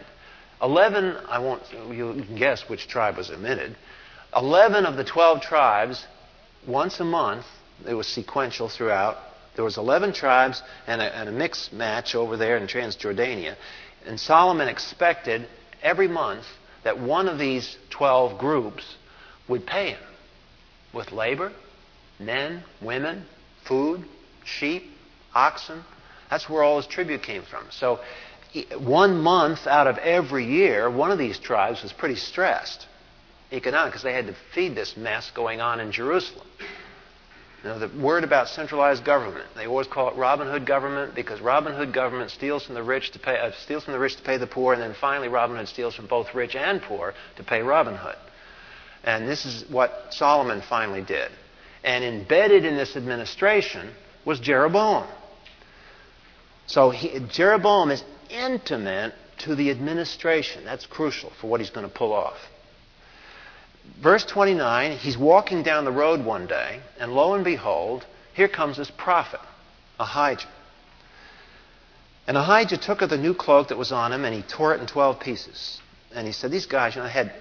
Eleven, 0.61 1.17
I 1.27 1.39
won't, 1.39 1.61
you 1.91 2.23
can 2.25 2.37
guess 2.37 2.69
which 2.69 2.87
tribe 2.87 3.17
was 3.17 3.29
omitted. 3.29 3.75
Eleven 4.33 4.85
of 4.85 4.95
the 4.95 5.03
twelve 5.03 5.41
tribes, 5.41 6.05
once 6.65 6.99
a 7.01 7.05
month, 7.05 7.45
it 7.85 7.93
was 7.93 8.07
sequential 8.07 8.69
throughout. 8.69 9.17
There 9.55 9.63
was 9.63 9.77
11 9.77 10.13
tribes 10.13 10.61
and 10.87 11.01
a, 11.01 11.15
and 11.15 11.29
a 11.29 11.31
mixed 11.31 11.73
match 11.73 12.15
over 12.15 12.37
there 12.37 12.57
in 12.57 12.67
Transjordania. 12.67 13.55
And 14.05 14.19
Solomon 14.19 14.67
expected 14.67 15.47
every 15.81 16.07
month 16.07 16.45
that 16.83 16.99
one 16.99 17.27
of 17.27 17.39
these 17.39 17.77
12 17.89 18.37
groups 18.37 18.83
would 19.47 19.65
pay 19.65 19.91
him 19.91 19.99
with 20.93 21.11
labor, 21.11 21.51
men, 22.19 22.63
women, 22.81 23.25
food, 23.65 24.03
sheep, 24.43 24.83
oxen. 25.33 25.83
That's 26.29 26.49
where 26.49 26.63
all 26.63 26.77
his 26.77 26.87
tribute 26.87 27.23
came 27.23 27.43
from. 27.43 27.65
So, 27.71 27.99
one 28.77 29.19
month 29.19 29.67
out 29.67 29.87
of 29.87 29.97
every 29.97 30.45
year, 30.45 30.89
one 30.89 31.11
of 31.11 31.17
these 31.17 31.37
tribes 31.37 31.83
was 31.83 31.91
pretty 31.91 32.15
stressed 32.15 32.87
economically 33.51 33.89
because 33.91 34.03
they 34.03 34.13
had 34.13 34.27
to 34.27 34.35
feed 34.53 34.75
this 34.75 34.95
mess 34.95 35.31
going 35.31 35.61
on 35.61 35.79
in 35.79 35.91
Jerusalem. 35.91 36.47
Know, 37.65 37.79
the 37.79 37.89
word 37.99 38.23
about 38.23 38.47
centralized 38.47 39.03
government, 39.03 39.47
they 39.55 39.65
always 39.65 39.87
call 39.87 40.09
it 40.09 40.15
Robin 40.15 40.47
Hood 40.47 40.67
government 40.67 41.15
because 41.15 41.41
Robin 41.41 41.73
Hood 41.73 41.93
government 41.93 42.29
steals 42.29 42.63
from 42.63 42.75
the 42.75 42.83
rich 42.83 43.09
to 43.13 43.19
pay, 43.19 43.39
uh, 43.39 43.53
steals 43.63 43.85
from 43.85 43.93
the 43.93 43.99
rich 43.99 44.15
to 44.17 44.21
pay 44.21 44.37
the 44.37 44.45
poor, 44.45 44.73
and 44.73 44.81
then 44.83 44.93
finally 45.01 45.29
Robin 45.29 45.57
Hood 45.57 45.67
steals 45.67 45.95
from 45.95 46.05
both 46.05 46.35
rich 46.35 46.55
and 46.55 46.79
poor 46.79 47.15
to 47.37 47.43
pay 47.43 47.63
Robin 47.63 47.95
Hood. 47.95 48.17
And 49.03 49.27
this 49.27 49.47
is 49.47 49.67
what 49.67 50.09
Solomon 50.11 50.61
finally 50.61 51.01
did. 51.01 51.31
And 51.83 52.03
embedded 52.03 52.65
in 52.65 52.77
this 52.77 52.95
administration 52.95 53.89
was 54.25 54.39
Jeroboam. 54.39 55.07
So 56.67 56.91
he, 56.91 57.19
Jeroboam 57.31 57.89
is 57.89 58.03
intimate 58.29 59.15
to 59.39 59.55
the 59.55 59.71
administration. 59.71 60.65
That's 60.65 60.85
crucial 60.85 61.31
for 61.41 61.47
what 61.47 61.61
he's 61.61 61.71
going 61.71 61.87
to 61.87 61.93
pull 61.93 62.13
off 62.13 62.37
verse 64.01 64.25
29, 64.25 64.97
he's 64.97 65.17
walking 65.17 65.63
down 65.63 65.85
the 65.85 65.91
road 65.91 66.23
one 66.23 66.47
day, 66.47 66.79
and 66.99 67.13
lo 67.13 67.33
and 67.33 67.43
behold, 67.43 68.05
here 68.33 68.47
comes 68.47 68.77
this 68.77 68.91
prophet, 68.91 69.39
Ahijah. 69.99 70.47
And 72.27 72.37
Ahijah 72.37 72.77
took 72.77 73.01
of 73.01 73.09
the 73.09 73.17
new 73.17 73.33
cloak 73.33 73.69
that 73.69 73.77
was 73.77 73.91
on 73.91 74.11
him, 74.11 74.25
and 74.25 74.35
he 74.35 74.41
tore 74.41 74.73
it 74.73 74.81
in 74.81 74.87
12 74.87 75.19
pieces. 75.19 75.81
And 76.13 76.25
he 76.25 76.33
said, 76.33 76.51
These 76.51 76.65
guys, 76.65 76.95
you 76.95 77.01
know, 77.01 77.07
had 77.07 77.31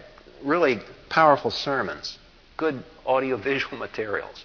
really 0.43 0.81
powerful 1.09 1.51
sermons, 1.51 2.19
good 2.57 2.83
audiovisual 3.07 3.79
materials. 3.87 4.45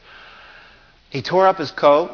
He 1.09 1.21
tore 1.21 1.47
up 1.47 1.57
his 1.57 1.71
coat 1.71 2.11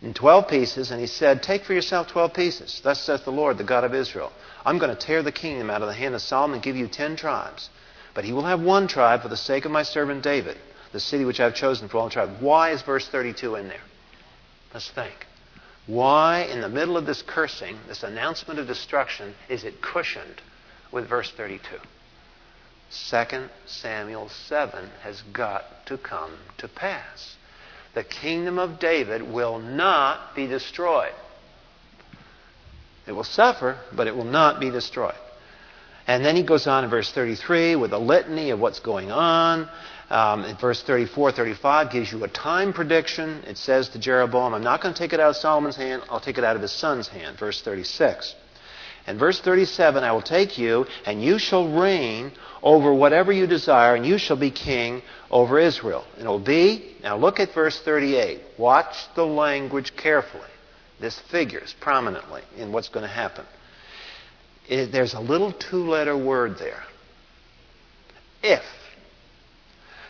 in 0.00 0.14
12 0.14 0.48
pieces, 0.48 0.90
and 0.90 1.00
he 1.00 1.06
said, 1.06 1.42
Take 1.42 1.64
for 1.64 1.74
yourself 1.74 2.08
12 2.08 2.32
pieces. 2.32 2.80
Thus 2.82 3.00
saith 3.00 3.24
the 3.24 3.32
Lord, 3.32 3.58
the 3.58 3.64
God 3.64 3.84
of 3.84 3.94
Israel. 3.94 4.32
I'm 4.64 4.78
going 4.78 4.94
to 4.94 5.00
tear 5.00 5.22
the 5.22 5.32
kingdom 5.32 5.70
out 5.70 5.82
of 5.82 5.88
the 5.88 5.94
hand 5.94 6.14
of 6.14 6.22
Solomon 6.22 6.54
and 6.54 6.62
give 6.62 6.76
you 6.76 6.88
10 6.88 7.16
tribes. 7.16 7.68
But 8.14 8.24
he 8.24 8.32
will 8.32 8.44
have 8.44 8.60
one 8.60 8.86
tribe 8.86 9.22
for 9.22 9.28
the 9.28 9.36
sake 9.36 9.64
of 9.64 9.72
my 9.72 9.82
servant 9.82 10.22
David, 10.22 10.56
the 10.92 11.00
city 11.00 11.24
which 11.24 11.40
I 11.40 11.44
have 11.44 11.54
chosen 11.54 11.88
for 11.88 11.98
all 11.98 12.04
the 12.04 12.12
tribes. 12.12 12.40
Why 12.40 12.70
is 12.70 12.82
verse 12.82 13.08
32 13.08 13.56
in 13.56 13.68
there? 13.68 13.80
Let's 14.72 14.88
think. 14.90 15.26
Why, 15.86 16.42
in 16.42 16.60
the 16.60 16.68
middle 16.68 16.96
of 16.96 17.06
this 17.06 17.22
cursing, 17.22 17.76
this 17.88 18.02
announcement 18.02 18.58
of 18.58 18.66
destruction, 18.66 19.34
is 19.48 19.64
it 19.64 19.82
cushioned 19.82 20.40
with 20.90 21.08
verse 21.08 21.30
32? 21.30 21.60
2 23.10 23.48
Samuel 23.66 24.28
7 24.28 24.90
has 25.02 25.22
got 25.32 25.86
to 25.86 25.98
come 25.98 26.38
to 26.58 26.68
pass. 26.68 27.36
The 27.94 28.04
kingdom 28.04 28.58
of 28.58 28.78
David 28.78 29.22
will 29.22 29.58
not 29.58 30.34
be 30.34 30.46
destroyed. 30.46 31.12
It 33.06 33.12
will 33.12 33.24
suffer, 33.24 33.78
but 33.92 34.06
it 34.06 34.16
will 34.16 34.24
not 34.24 34.60
be 34.60 34.70
destroyed. 34.70 35.14
And 36.06 36.24
then 36.24 36.36
he 36.36 36.42
goes 36.42 36.66
on 36.66 36.84
in 36.84 36.90
verse 36.90 37.10
33 37.12 37.76
with 37.76 37.92
a 37.92 37.98
litany 37.98 38.50
of 38.50 38.60
what's 38.60 38.80
going 38.80 39.10
on. 39.10 39.68
Um, 40.10 40.44
in 40.44 40.56
verse 40.56 40.82
34, 40.82 41.32
35 41.32 41.90
gives 41.90 42.12
you 42.12 42.22
a 42.24 42.28
time 42.28 42.74
prediction. 42.74 43.42
It 43.46 43.56
says 43.56 43.88
to 43.90 43.98
Jeroboam, 43.98 44.52
I'm 44.52 44.62
not 44.62 44.82
going 44.82 44.92
to 44.92 44.98
take 44.98 45.14
it 45.14 45.20
out 45.20 45.30
of 45.30 45.36
Solomon's 45.36 45.76
hand, 45.76 46.02
I'll 46.10 46.20
take 46.20 46.36
it 46.36 46.44
out 46.44 46.56
of 46.56 46.62
his 46.62 46.72
son's 46.72 47.08
hand. 47.08 47.38
Verse 47.38 47.62
36. 47.62 48.34
And 49.06 49.18
verse 49.18 49.40
37, 49.40 50.02
I 50.02 50.12
will 50.12 50.22
take 50.22 50.56
you, 50.56 50.86
and 51.04 51.22
you 51.22 51.38
shall 51.38 51.68
reign 51.68 52.32
over 52.62 52.92
whatever 52.92 53.32
you 53.32 53.46
desire, 53.46 53.94
and 53.94 54.06
you 54.06 54.16
shall 54.16 54.36
be 54.36 54.50
king 54.50 55.02
over 55.30 55.58
Israel. 55.58 56.04
And 56.16 56.24
it 56.24 56.28
will 56.28 56.38
be, 56.38 56.96
now 57.02 57.16
look 57.16 57.38
at 57.38 57.52
verse 57.52 57.78
38. 57.80 58.40
Watch 58.56 58.96
the 59.14 59.26
language 59.26 59.94
carefully. 59.96 60.48
This 61.00 61.18
figures 61.30 61.74
prominently 61.80 62.42
in 62.56 62.72
what's 62.72 62.88
going 62.88 63.04
to 63.04 63.12
happen 63.12 63.44
it, 64.68 64.92
there's 64.92 65.14
a 65.14 65.20
little 65.20 65.52
two 65.52 65.88
letter 65.88 66.16
word 66.16 66.58
there. 66.58 66.82
If. 68.42 68.62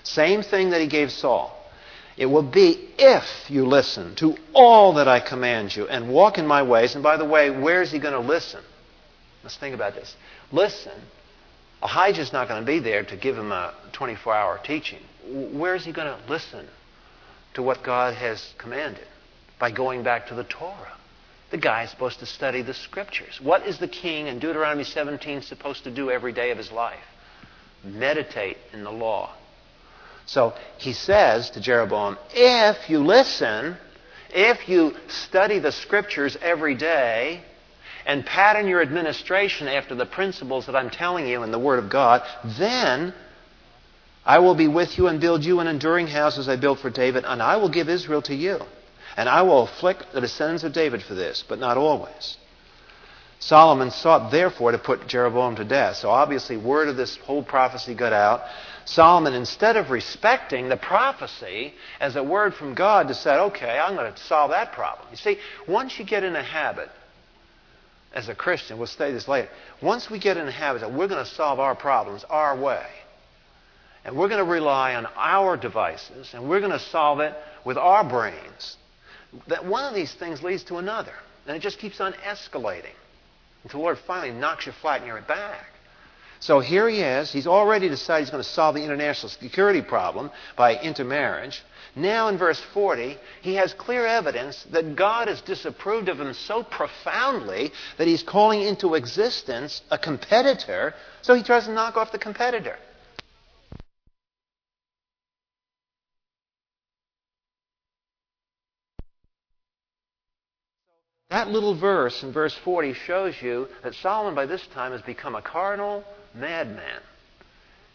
Same 0.03 0.43
thing 0.43 0.71
that 0.71 0.81
he 0.81 0.87
gave 0.87 1.11
Saul. 1.11 1.59
It 2.17 2.27
will 2.27 2.43
be 2.43 2.91
if 2.99 3.25
you 3.49 3.67
listen 3.67 4.15
to 4.17 4.37
all 4.53 4.95
that 4.95 5.09
I 5.09 5.19
command 5.19 5.75
you 5.75 5.89
and 5.89 6.09
walk 6.09 6.39
in 6.39 6.47
my 6.47 6.63
ways. 6.63 6.95
And 6.95 7.03
by 7.03 7.17
the 7.17 7.25
way, 7.25 7.51
where 7.51 7.83
is 7.83 7.91
he 7.91 7.99
going 7.99 8.15
to 8.15 8.21
listen? 8.21 8.63
Let's 9.43 9.57
think 9.57 9.75
about 9.75 9.95
this. 9.95 10.15
Listen. 10.53 10.93
Ahijah's 11.83 12.33
not 12.33 12.49
going 12.49 12.63
to 12.63 12.67
be 12.67 12.79
there 12.79 13.05
to 13.05 13.17
give 13.17 13.37
him 13.37 13.53
a 13.53 13.75
24 13.93 14.35
hour 14.35 14.61
teaching. 14.65 15.01
Where 15.27 15.75
is 15.75 15.85
he 15.85 15.93
going 15.93 16.07
to 16.07 16.31
listen 16.31 16.67
to 17.55 17.63
what 17.63 17.83
God 17.83 18.15
has 18.15 18.55
commanded? 18.59 19.07
By 19.59 19.71
going 19.71 20.03
back 20.03 20.29
to 20.29 20.35
the 20.35 20.45
Torah. 20.45 20.97
The 21.51 21.59
guy 21.59 21.85
is 21.85 21.91
supposed 21.91 22.19
to 22.21 22.27
study 22.27 22.63
the 22.63 22.75
scriptures. 22.75 23.41
What 23.41 23.67
is 23.67 23.79
the 23.79 23.89
king 23.89 24.27
in 24.27 24.39
Deuteronomy 24.39 24.85
17 24.85 25.43
supposed 25.43 25.85
to 25.85 25.91
do 25.91 26.11
every 26.11 26.33
day 26.33 26.51
of 26.51 26.59
his 26.59 26.73
life? 26.73 27.05
Meditate 27.85 28.57
in 28.73 28.83
the 28.83 28.91
law. 28.91 29.33
So 30.27 30.55
he 30.79 30.93
says 30.93 31.51
to 31.51 31.61
Jeroboam, 31.61 32.19
if 32.33 32.89
you 32.89 32.99
listen, 32.99 33.77
if 34.31 34.69
you 34.69 34.97
study 35.09 35.59
the 35.59 35.71
scriptures 35.71 36.37
every 36.41 36.75
day, 36.75 37.43
and 38.07 38.25
pattern 38.25 38.69
your 38.69 38.83
administration 38.83 39.69
after 39.69 39.95
the 39.95 40.07
principles 40.07 40.67
that 40.67 40.77
I'm 40.77 40.91
telling 40.91 41.27
you 41.27 41.43
in 41.43 41.51
the 41.51 41.59
Word 41.59 41.79
of 41.79 41.91
God, 41.91 42.23
then 42.59 43.15
I 44.25 44.39
will 44.39 44.55
be 44.55 44.69
with 44.69 44.99
you 44.99 45.09
and 45.09 45.21
build 45.21 45.45
you 45.45 45.61
an 45.61 45.67
enduring 45.67 46.07
house 46.07 46.39
as 46.39 46.49
I 46.49 46.57
built 46.57 46.81
for 46.81 46.91
David, 46.91 47.25
and 47.25 47.43
I 47.43 47.57
will 47.57 47.69
give 47.69 47.89
Israel 47.89 48.23
to 48.23 48.35
you. 48.35 48.61
And 49.17 49.29
I 49.29 49.43
will 49.43 49.63
afflict 49.63 50.13
the 50.13 50.21
descendants 50.21 50.65
of 50.65 50.73
David 50.73 51.03
for 51.03 51.15
this, 51.15 51.45
but 51.47 51.59
not 51.59 51.77
always. 51.77 52.37
Solomon 53.39 53.91
sought 53.91 54.31
therefore 54.31 54.73
to 54.73 54.79
put 54.79 55.07
Jeroboam 55.07 55.57
to 55.57 55.65
death. 55.65 55.97
So 55.97 56.11
obviously, 56.11 56.57
word 56.57 56.89
of 56.89 56.97
this 56.97 57.17
whole 57.19 57.43
prophecy 57.43 57.95
got 57.95 58.13
out. 58.13 58.43
Solomon, 58.87 59.35
instead 59.35 59.77
of 59.77 59.91
respecting 59.91 60.69
the 60.69 60.77
prophecy 60.77 61.75
as 62.01 62.17
a 62.17 62.23
word 62.23 62.55
from 62.55 62.75
God, 62.75 63.07
decided, 63.07 63.43
okay, 63.45 63.79
I'm 63.79 63.97
going 63.97 64.13
to 64.13 64.19
solve 64.19 64.51
that 64.51 64.73
problem. 64.73 65.09
You 65.11 65.17
see, 65.17 65.39
once 65.69 65.99
you 65.99 66.05
get 66.05 66.25
in 66.25 66.37
a 66.37 66.43
habit, 66.43 66.91
as 68.15 68.29
a 68.29 68.35
Christian, 68.35 68.79
we'll 68.79 68.87
study 68.87 69.13
this 69.13 69.29
later, 69.29 69.49
once 69.83 70.09
we 70.09 70.19
get 70.19 70.37
in 70.37 70.47
a 70.47 70.53
habit 70.53 70.81
that 70.81 70.93
we're 70.93 71.09
going 71.09 71.25
to 71.25 71.31
solve 71.31 71.61
our 71.61 71.75
problems 71.75 72.25
our 72.31 72.57
way, 72.57 72.87
and 74.05 74.17
we're 74.17 74.29
going 74.29 74.45
to 74.45 74.51
rely 74.51 74.95
on 74.95 75.07
our 75.17 75.57
devices, 75.57 76.33
and 76.33 76.49
we're 76.49 76.61
going 76.61 76.73
to 76.73 76.79
solve 76.79 77.21
it 77.21 77.35
with 77.65 77.77
our 77.77 78.09
brains, 78.09 78.77
that 79.49 79.65
one 79.65 79.85
of 79.85 79.95
these 79.95 80.13
things 80.15 80.43
leads 80.43 80.65
to 80.65 80.77
another. 80.77 81.15
And 81.47 81.57
it 81.57 81.61
just 81.61 81.79
keeps 81.79 82.01
on 82.01 82.13
escalating 82.15 82.95
until 83.63 83.81
the 83.81 83.85
Lord 83.85 83.99
finally 84.07 84.33
knocks 84.33 84.67
you 84.67 84.73
flat 84.73 84.99
and 84.99 85.07
you're 85.07 85.21
back. 85.23 85.67
So 86.41 86.61
here 86.61 86.89
he 86.89 87.01
is. 87.01 87.33
He's 87.33 87.47
already 87.47 87.89
decided 87.89 88.25
he's 88.25 88.31
going 88.31 88.43
to 88.43 88.49
solve 88.49 88.75
the 88.75 88.85
international 88.85 89.31
security 89.31 89.81
problem 89.81 90.31
by 90.57 90.79
intermarriage. 90.79 91.63
Now 91.97 92.29
in 92.29 92.37
verse 92.37 92.61
40, 92.75 93.17
he 93.41 93.55
has 93.55 93.73
clear 93.73 94.05
evidence 94.07 94.63
that 94.65 94.97
God 94.97 95.29
has 95.29 95.41
disapproved 95.41 96.09
of 96.09 96.21
him 96.21 96.35
so 96.35 96.63
profoundly 96.63 97.73
that 97.99 98.07
he's 98.07 98.23
calling 98.23 98.61
into 98.61 98.95
existence 98.95 99.81
a 99.91 99.97
competitor, 99.97 100.95
so 101.23 101.35
he 101.35 101.43
tries 101.43 101.65
to 101.65 101.73
knock 101.73 101.97
off 101.97 102.13
the 102.13 102.19
competitor. 102.19 102.77
That 111.35 111.49
little 111.49 111.75
verse 111.75 112.23
in 112.23 112.33
verse 112.33 112.57
40 112.63 112.95
shows 112.95 113.35
you 113.43 113.67
that 113.83 113.97
Solomon 113.97 114.37
by 114.37 114.47
this 114.47 114.65
time 114.73 114.93
has 114.93 115.03
become 115.03 115.35
a 115.35 115.43
carnal 115.43 116.05
madman. 116.33 117.01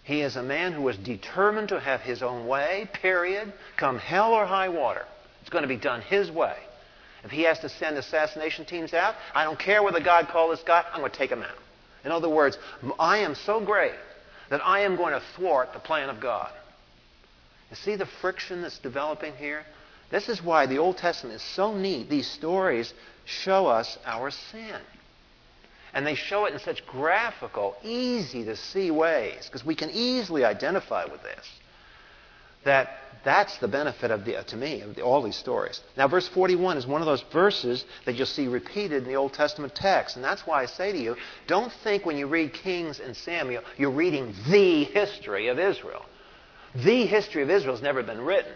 He 0.03 0.19
is 0.19 0.35
a 0.35 0.43
man 0.43 0.73
who 0.73 0.85
is 0.89 0.97
determined 0.97 1.69
to 1.69 1.79
have 1.79 2.01
his 2.01 2.21
own 2.21 2.47
way, 2.47 2.89
period, 3.01 3.53
come 3.77 3.97
hell 3.97 4.33
or 4.33 4.45
high 4.45 4.67
water. 4.67 5.05
It's 5.39 5.49
going 5.49 5.61
to 5.61 5.69
be 5.69 5.77
done 5.77 6.01
his 6.01 6.29
way. 6.29 6.57
If 7.23 7.31
he 7.31 7.43
has 7.43 7.57
to 7.59 7.69
send 7.69 7.97
assassination 7.97 8.65
teams 8.65 8.93
out, 8.93 9.15
I 9.33 9.45
don't 9.45 9.57
care 9.57 9.83
whether 9.83 10.01
God 10.01 10.27
called 10.27 10.51
this 10.51 10.63
guy, 10.67 10.83
I'm 10.91 10.99
going 10.99 11.09
to 11.09 11.17
take 11.17 11.31
him 11.31 11.41
out. 11.41 11.57
In 12.03 12.11
other 12.11 12.27
words, 12.27 12.57
I 12.99 13.19
am 13.19 13.35
so 13.35 13.63
great 13.63 13.95
that 14.49 14.59
I 14.65 14.81
am 14.81 14.97
going 14.97 15.13
to 15.13 15.23
thwart 15.37 15.71
the 15.71 15.79
plan 15.79 16.09
of 16.09 16.19
God. 16.19 16.51
You 17.69 17.77
see 17.77 17.95
the 17.95 18.09
friction 18.19 18.63
that's 18.63 18.79
developing 18.79 19.31
here? 19.37 19.63
This 20.09 20.29
is 20.29 20.43
why 20.43 20.65
the 20.65 20.79
Old 20.79 20.97
Testament 20.97 21.35
is 21.35 21.41
so 21.41 21.75
neat. 21.75 22.09
These 22.09 22.27
stories 22.27 22.93
show 23.25 23.67
us 23.67 23.97
our 24.05 24.31
sin. 24.31 24.81
And 25.93 26.05
they 26.05 26.15
show 26.15 26.45
it 26.45 26.53
in 26.53 26.59
such 26.59 26.85
graphical, 26.85 27.75
easy 27.83 28.43
to 28.45 28.55
see 28.55 28.91
ways, 28.91 29.45
because 29.45 29.65
we 29.65 29.75
can 29.75 29.89
easily 29.91 30.45
identify 30.45 31.05
with 31.05 31.23
this. 31.23 31.49
That 32.63 32.89
that's 33.23 33.57
the 33.57 33.67
benefit 33.67 34.11
of 34.11 34.23
the, 34.23 34.41
to 34.47 34.55
me 34.55 34.81
of 34.81 34.95
the, 34.95 35.01
all 35.01 35.21
these 35.21 35.35
stories. 35.35 35.81
Now, 35.97 36.07
verse 36.07 36.27
41 36.27 36.77
is 36.77 36.87
one 36.87 37.01
of 37.01 37.05
those 37.05 37.23
verses 37.33 37.83
that 38.05 38.15
you'll 38.15 38.25
see 38.25 38.47
repeated 38.47 39.03
in 39.03 39.09
the 39.09 39.15
Old 39.15 39.33
Testament 39.33 39.75
text, 39.75 40.15
and 40.15 40.23
that's 40.23 40.47
why 40.47 40.61
I 40.61 40.65
say 40.65 40.91
to 40.91 40.97
you, 40.97 41.15
don't 41.47 41.71
think 41.83 42.05
when 42.05 42.17
you 42.17 42.27
read 42.27 42.53
Kings 42.53 42.99
and 42.99 43.15
Samuel 43.15 43.63
you're 43.77 43.91
reading 43.91 44.33
the 44.49 44.85
history 44.85 45.47
of 45.47 45.59
Israel. 45.59 46.05
The 46.75 47.05
history 47.05 47.41
of 47.41 47.49
Israel 47.49 47.75
has 47.75 47.83
never 47.83 48.03
been 48.03 48.21
written. 48.21 48.53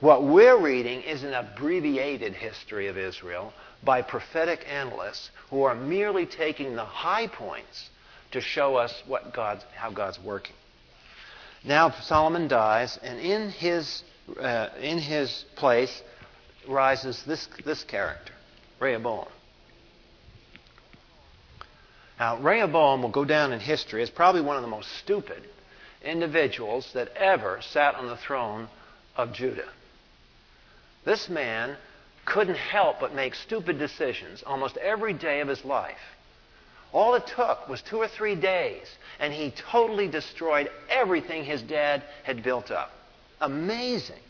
What 0.00 0.24
we're 0.24 0.58
reading 0.58 1.02
is 1.02 1.22
an 1.22 1.34
abbreviated 1.34 2.34
history 2.34 2.88
of 2.88 2.98
Israel 2.98 3.52
by 3.82 4.02
prophetic 4.02 4.64
analysts 4.68 5.30
who 5.50 5.62
are 5.62 5.74
merely 5.74 6.26
taking 6.26 6.74
the 6.74 6.84
high 6.84 7.28
points 7.28 7.90
to 8.32 8.40
show 8.40 8.76
us 8.76 9.02
what 9.06 9.32
God's, 9.32 9.64
how 9.74 9.90
God's 9.90 10.18
working. 10.18 10.56
Now 11.62 11.90
Solomon 11.90 12.48
dies, 12.48 12.98
and 13.02 13.20
in 13.20 13.50
his, 13.50 14.02
uh, 14.40 14.68
in 14.80 14.98
his 14.98 15.44
place 15.56 16.02
rises 16.68 17.22
this, 17.24 17.48
this 17.64 17.84
character, 17.84 18.32
Rehoboam. 18.80 19.28
Now, 22.18 22.38
Rehoboam 22.38 23.02
will 23.02 23.10
go 23.10 23.24
down 23.24 23.52
in 23.52 23.60
history 23.60 24.02
as 24.02 24.10
probably 24.10 24.40
one 24.40 24.56
of 24.56 24.62
the 24.62 24.68
most 24.68 24.90
stupid 24.98 25.42
individuals 26.02 26.90
that 26.94 27.08
ever 27.16 27.60
sat 27.62 27.94
on 27.94 28.06
the 28.06 28.16
throne 28.16 28.68
of 29.16 29.32
Judah. 29.32 29.68
This 31.04 31.28
man 31.28 31.76
couldn't 32.24 32.56
help 32.56 33.00
but 33.00 33.14
make 33.14 33.34
stupid 33.34 33.78
decisions 33.78 34.42
almost 34.46 34.76
every 34.78 35.12
day 35.12 35.40
of 35.40 35.48
his 35.48 35.64
life. 35.64 35.98
All 36.92 37.14
it 37.14 37.26
took 37.26 37.68
was 37.68 37.82
two 37.82 37.98
or 37.98 38.08
three 38.08 38.36
days, 38.36 38.86
and 39.18 39.32
he 39.32 39.52
totally 39.70 40.08
destroyed 40.08 40.70
everything 40.88 41.44
his 41.44 41.60
dad 41.60 42.04
had 42.22 42.42
built 42.42 42.70
up. 42.70 42.92
Amazing. 43.40 44.20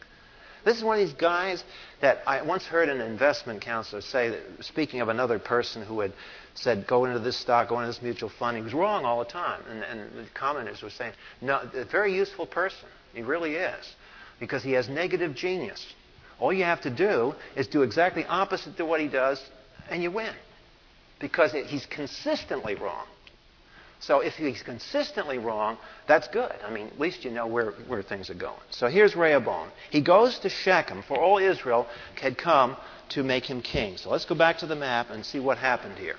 This 0.64 0.78
is 0.78 0.82
one 0.82 0.98
of 0.98 1.06
these 1.06 1.14
guys 1.14 1.62
that 2.00 2.22
I 2.26 2.40
once 2.40 2.64
heard 2.64 2.88
an 2.88 3.02
investment 3.02 3.60
counselor 3.60 4.00
say, 4.00 4.30
that, 4.30 4.40
speaking 4.60 5.02
of 5.02 5.10
another 5.10 5.38
person 5.38 5.84
who 5.84 6.00
had 6.00 6.14
said, 6.54 6.86
go 6.86 7.04
into 7.04 7.18
this 7.18 7.36
stock, 7.36 7.68
go 7.68 7.80
into 7.80 7.88
this 7.88 8.00
mutual 8.00 8.30
fund. 8.30 8.56
He 8.56 8.62
was 8.62 8.72
wrong 8.72 9.04
all 9.04 9.18
the 9.18 9.30
time. 9.30 9.60
And, 9.70 9.82
and 9.82 10.10
the 10.16 10.30
commenters 10.34 10.82
were 10.82 10.88
saying, 10.88 11.12
no, 11.42 11.60
a 11.74 11.84
very 11.84 12.14
useful 12.14 12.46
person. 12.46 12.88
He 13.12 13.20
really 13.20 13.56
is. 13.56 13.94
Because 14.40 14.62
he 14.62 14.72
has 14.72 14.88
negative 14.88 15.34
genius. 15.34 15.84
All 16.40 16.52
you 16.52 16.64
have 16.64 16.82
to 16.82 16.90
do 16.90 17.34
is 17.56 17.66
do 17.66 17.82
exactly 17.82 18.24
opposite 18.24 18.76
to 18.76 18.84
what 18.84 19.00
he 19.00 19.08
does, 19.08 19.42
and 19.90 20.02
you 20.02 20.10
win. 20.10 20.32
Because 21.20 21.52
he's 21.52 21.86
consistently 21.86 22.74
wrong. 22.74 23.06
So 24.00 24.20
if 24.20 24.34
he's 24.34 24.62
consistently 24.62 25.38
wrong, 25.38 25.78
that's 26.06 26.28
good. 26.28 26.52
I 26.66 26.70
mean, 26.70 26.88
at 26.88 27.00
least 27.00 27.24
you 27.24 27.30
know 27.30 27.46
where, 27.46 27.70
where 27.86 28.02
things 28.02 28.28
are 28.28 28.34
going. 28.34 28.60
So 28.70 28.88
here's 28.88 29.16
Rehoboam. 29.16 29.70
He 29.90 30.02
goes 30.02 30.38
to 30.40 30.50
Shechem, 30.50 31.02
for 31.02 31.16
all 31.18 31.38
Israel 31.38 31.86
had 32.20 32.36
come 32.36 32.76
to 33.10 33.22
make 33.22 33.46
him 33.46 33.62
king. 33.62 33.96
So 33.96 34.10
let's 34.10 34.26
go 34.26 34.34
back 34.34 34.58
to 34.58 34.66
the 34.66 34.76
map 34.76 35.08
and 35.10 35.24
see 35.24 35.40
what 35.40 35.56
happened 35.56 35.96
here. 35.98 36.16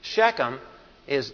Shechem 0.00 0.58
is 1.06 1.32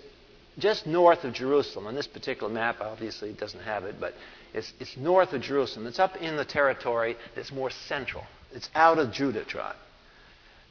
just 0.58 0.86
north 0.86 1.24
of 1.24 1.34
Jerusalem. 1.34 1.86
On 1.86 1.94
this 1.94 2.06
particular 2.06 2.52
map, 2.52 2.76
obviously, 2.80 3.30
it 3.30 3.38
doesn't 3.38 3.60
have 3.60 3.84
it, 3.84 3.96
but 4.00 4.14
it's, 4.54 4.72
it's 4.80 4.96
north 4.96 5.32
of 5.32 5.42
Jerusalem. 5.42 5.86
It's 5.86 5.98
up 5.98 6.16
in 6.16 6.36
the 6.36 6.44
territory 6.44 7.16
that's 7.34 7.52
more 7.52 7.70
central. 7.70 8.24
It's 8.52 8.70
out 8.74 8.98
of 8.98 9.12
Judah 9.12 9.44
tribe. 9.44 9.76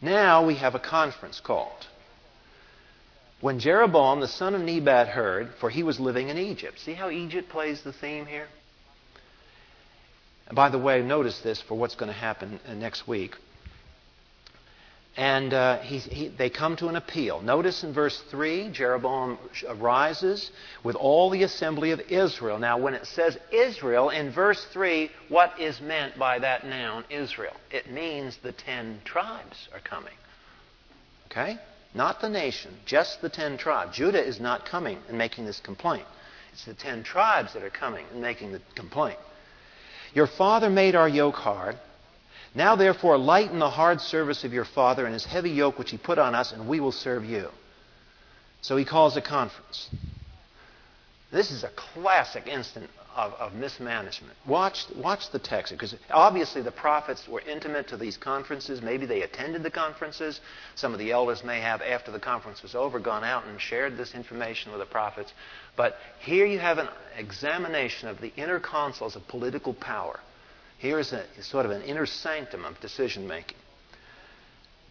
Now 0.02 0.46
we 0.46 0.56
have 0.56 0.76
a 0.76 0.80
conference 0.80 1.40
called. 1.40 1.88
When 3.42 3.60
Jeroboam, 3.60 4.22
the 4.22 4.28
son 4.28 4.56
of 4.56 4.62
Nebat, 4.62 5.10
heard, 5.10 5.50
for 5.60 5.70
he 5.70 5.84
was 5.84 6.00
living 6.00 6.30
in 6.30 6.38
Egypt. 6.38 6.80
See 6.80 6.94
how 6.94 7.10
Egypt 7.10 7.50
plays 7.50 7.82
the 7.84 7.94
theme 7.94 8.26
here? 8.26 8.48
And 10.48 10.56
by 10.56 10.70
the 10.70 10.80
way, 10.80 11.02
notice 11.02 11.40
this 11.40 11.62
for 11.62 11.76
what's 11.76 11.96
going 11.96 12.12
to 12.12 12.18
happen 12.18 12.60
uh, 12.68 12.74
next 12.74 13.08
week. 13.08 13.36
And 15.18 15.54
uh, 15.54 15.80
he, 15.80 16.00
he, 16.00 16.28
they 16.28 16.50
come 16.50 16.76
to 16.78 16.90
an 16.90 16.98
appeal. 16.98 17.42
Notice 17.42 17.84
in 17.84 17.94
verse 17.94 18.22
3, 18.30 18.70
Jeroboam 18.72 19.38
arises 19.66 20.52
with 20.84 20.98
all 20.98 21.30
the 21.30 21.44
assembly 21.44 21.92
of 21.92 22.02
Israel. 22.02 22.60
Now, 22.60 22.78
when 22.78 22.94
it 22.94 23.06
says 23.08 23.38
Israel 23.50 24.10
in 24.10 24.32
verse 24.32 24.66
3, 24.74 25.10
what 25.30 25.58
is 25.58 25.80
meant 25.80 26.20
by 26.20 26.40
that 26.40 26.66
noun, 26.66 27.06
Israel? 27.10 27.54
It 27.72 27.90
means 27.90 28.38
the 28.38 28.52
ten 28.52 29.00
tribes 29.06 29.70
are 29.74 29.80
coming. 29.80 30.16
Okay? 31.32 31.60
Not 31.94 32.20
the 32.20 32.30
nation, 32.30 32.74
just 32.86 33.22
the 33.22 33.30
ten 33.30 33.58
tribes. 33.58 33.96
Judah 33.96 34.22
is 34.22 34.42
not 34.42 34.66
coming 34.66 34.98
and 35.08 35.18
making 35.18 35.46
this 35.46 35.62
complaint. 35.62 36.06
It's 36.52 36.66
the 36.66 36.74
ten 36.74 37.04
tribes 37.04 37.54
that 37.54 37.64
are 37.64 37.70
coming 37.70 38.06
and 38.12 38.22
making 38.22 38.52
the 38.52 38.62
complaint. 38.76 39.20
Your 40.14 40.28
father 40.28 40.70
made 40.70 40.96
our 40.96 41.08
yoke 41.08 41.36
hard 41.36 41.78
now, 42.56 42.78
therefore, 42.78 43.18
lighten 43.18 43.60
the 43.60 43.70
hard 43.70 44.00
service 44.00 44.46
of 44.46 44.54
your 44.54 44.64
father 44.64 45.06
and 45.06 45.14
his 45.14 45.26
heavy 45.26 45.50
yoke 45.50 45.78
which 45.78 45.92
he 45.92 45.98
put 45.98 46.18
on 46.18 46.34
us, 46.34 46.54
and 46.54 46.70
we 46.70 46.80
will 46.80 46.94
serve 46.94 47.26
you. 47.26 47.50
So 48.62 48.78
he 48.78 48.86
calls 48.86 49.18
a 49.18 49.22
conference. 49.22 49.90
This 51.32 51.52
is 51.52 51.66
a 51.66 51.70
classic 51.70 52.48
instance 52.48 52.90
of, 53.14 53.34
of 53.34 53.54
mismanagement. 53.54 54.34
Watch, 54.48 54.86
watch 54.96 55.32
the 55.32 55.40
text, 55.40 55.74
because 55.74 55.96
obviously 56.10 56.62
the 56.62 56.72
prophets 56.72 57.28
were 57.28 57.42
intimate 57.42 57.90
to 57.90 57.98
these 57.98 58.16
conferences. 58.16 58.82
Maybe 58.82 59.06
they 59.06 59.22
attended 59.24 59.64
the 59.64 59.72
conferences. 59.72 60.40
Some 60.76 60.94
of 60.94 61.00
the 61.00 61.12
elders 61.12 61.44
may 61.44 61.60
have, 61.60 61.82
after 61.82 62.12
the 62.12 62.20
conference 62.20 62.62
was 62.62 62.74
over, 62.74 63.00
gone 63.00 63.26
out 63.26 63.46
and 63.46 63.60
shared 63.60 63.98
this 63.98 64.16
information 64.16 64.72
with 64.72 64.80
the 64.80 64.86
prophets. 64.86 65.34
But 65.76 65.98
here 66.20 66.46
you 66.46 66.60
have 66.60 66.78
an 66.78 66.88
examination 67.18 68.08
of 68.08 68.22
the 68.22 68.34
inner 68.38 68.62
councils 68.62 69.18
of 69.18 69.28
political 69.28 69.74
power. 69.74 70.20
Here's 70.78 71.14
a, 71.14 71.24
sort 71.42 71.66
of 71.66 71.72
an 71.72 71.82
inner 71.84 72.06
sanctum 72.06 72.66
of 72.66 72.80
decision 72.80 73.28
making. 73.28 73.58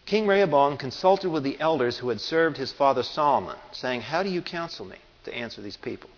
King 0.05 0.27
Rehoboam 0.27 0.77
consulted 0.77 1.29
with 1.29 1.43
the 1.43 1.59
elders 1.59 1.97
who 1.97 2.09
had 2.09 2.21
served 2.21 2.57
his 2.57 2.71
father 2.71 3.01
Solomon, 3.01 3.55
saying, 3.71 4.01
How 4.01 4.21
do 4.21 4.29
you 4.29 4.41
counsel 4.41 4.85
me 4.85 4.97
to 5.23 5.33
answer 5.33 5.61
these 5.61 5.77
people? 5.77 6.09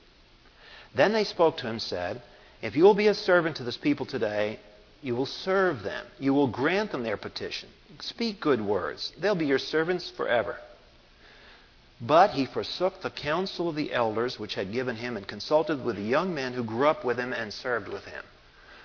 Then 0.94 1.14
they 1.14 1.24
spoke 1.24 1.58
to 1.58 1.68
him, 1.68 1.80
said, 1.80 2.22
If 2.62 2.76
you 2.76 2.84
will 2.84 2.94
be 2.94 3.08
a 3.08 3.14
servant 3.14 3.56
to 3.58 3.64
this 3.64 3.78
people 3.78 4.06
today, 4.06 4.60
you 5.02 5.16
will 5.16 5.26
serve 5.26 5.84
them. 5.84 6.06
You 6.20 6.34
will 6.34 6.48
grant 6.48 6.92
them 6.92 7.04
their 7.04 7.18
petition. 7.18 7.70
Speak 8.00 8.40
good 8.40 8.62
words. 8.62 9.14
They'll 9.18 9.36
be 9.36 9.46
your 9.46 9.60
servants 9.60 10.10
forever. 10.10 10.58
But 12.02 12.32
he 12.32 12.46
forsook 12.46 13.02
the 13.02 13.10
counsel 13.10 13.70
of 13.70 13.76
the 13.76 13.94
elders 13.94 14.40
which 14.40 14.56
had 14.56 14.72
given 14.72 14.96
him 14.96 15.18
and 15.18 15.28
consulted 15.28 15.84
with 15.84 15.96
the 15.96 16.02
young 16.02 16.34
men 16.34 16.54
who 16.54 16.64
grew 16.64 16.88
up 16.88 17.06
with 17.06 17.18
him 17.18 17.34
and 17.34 17.54
served 17.54 17.88
with 17.88 18.06
him. 18.06 18.24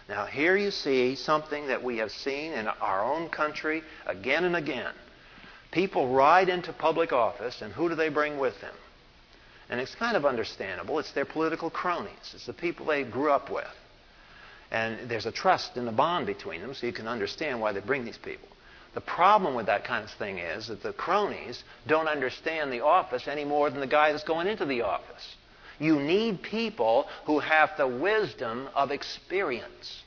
Now, 0.08 0.26
here 0.26 0.56
you 0.56 0.70
see 0.70 1.14
something 1.14 1.68
that 1.68 1.82
we 1.82 1.98
have 1.98 2.10
seen 2.10 2.52
in 2.52 2.66
our 2.66 3.04
own 3.04 3.28
country 3.28 3.82
again 4.06 4.44
and 4.44 4.56
again. 4.56 4.92
People 5.70 6.08
ride 6.08 6.48
into 6.48 6.72
public 6.72 7.12
office, 7.12 7.62
and 7.62 7.72
who 7.72 7.88
do 7.88 7.94
they 7.94 8.08
bring 8.08 8.38
with 8.38 8.60
them? 8.60 8.74
And 9.70 9.80
it's 9.80 9.94
kind 9.94 10.16
of 10.16 10.26
understandable. 10.26 10.98
It's 10.98 11.12
their 11.12 11.24
political 11.24 11.70
cronies, 11.70 12.32
it's 12.34 12.46
the 12.46 12.52
people 12.52 12.86
they 12.86 13.04
grew 13.04 13.30
up 13.30 13.50
with. 13.50 13.64
And 14.70 15.08
there's 15.08 15.26
a 15.26 15.32
trust 15.32 15.76
in 15.76 15.84
the 15.84 15.92
bond 15.92 16.26
between 16.26 16.62
them, 16.62 16.74
so 16.74 16.86
you 16.86 16.92
can 16.92 17.06
understand 17.06 17.60
why 17.60 17.72
they 17.72 17.80
bring 17.80 18.04
these 18.04 18.18
people. 18.18 18.48
The 18.94 19.00
problem 19.00 19.54
with 19.54 19.66
that 19.66 19.84
kind 19.84 20.04
of 20.04 20.10
thing 20.10 20.38
is 20.38 20.68
that 20.68 20.82
the 20.82 20.92
cronies 20.92 21.62
don't 21.86 22.08
understand 22.08 22.72
the 22.72 22.80
office 22.80 23.28
any 23.28 23.44
more 23.44 23.70
than 23.70 23.80
the 23.80 23.86
guy 23.86 24.12
that's 24.12 24.24
going 24.24 24.46
into 24.46 24.66
the 24.66 24.82
office. 24.82 25.36
You 25.78 26.00
need 26.00 26.42
people 26.42 27.06
who 27.24 27.38
have 27.38 27.70
the 27.76 27.86
wisdom 27.86 28.68
of 28.74 28.90
experience. 28.90 30.02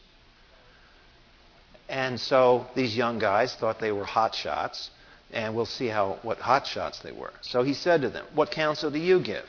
And 1.88 2.20
so 2.20 2.68
these 2.76 2.96
young 2.96 3.20
guys 3.20 3.56
thought 3.56 3.80
they 3.80 3.92
were 3.92 4.06
hot 4.06 4.34
shots, 4.34 4.90
and 5.32 5.56
we'll 5.56 5.66
see 5.66 5.88
how 5.88 6.20
what 6.24 6.40
hot 6.40 6.66
shots 6.66 7.00
they 7.00 7.12
were. 7.12 7.34
So 7.42 7.64
he 7.64 7.74
said 7.74 8.02
to 8.02 8.10
them, 8.10 8.26
"What 8.34 8.52
counsel 8.52 8.90
do 8.90 9.00
you 9.00 9.20
give 9.20 9.48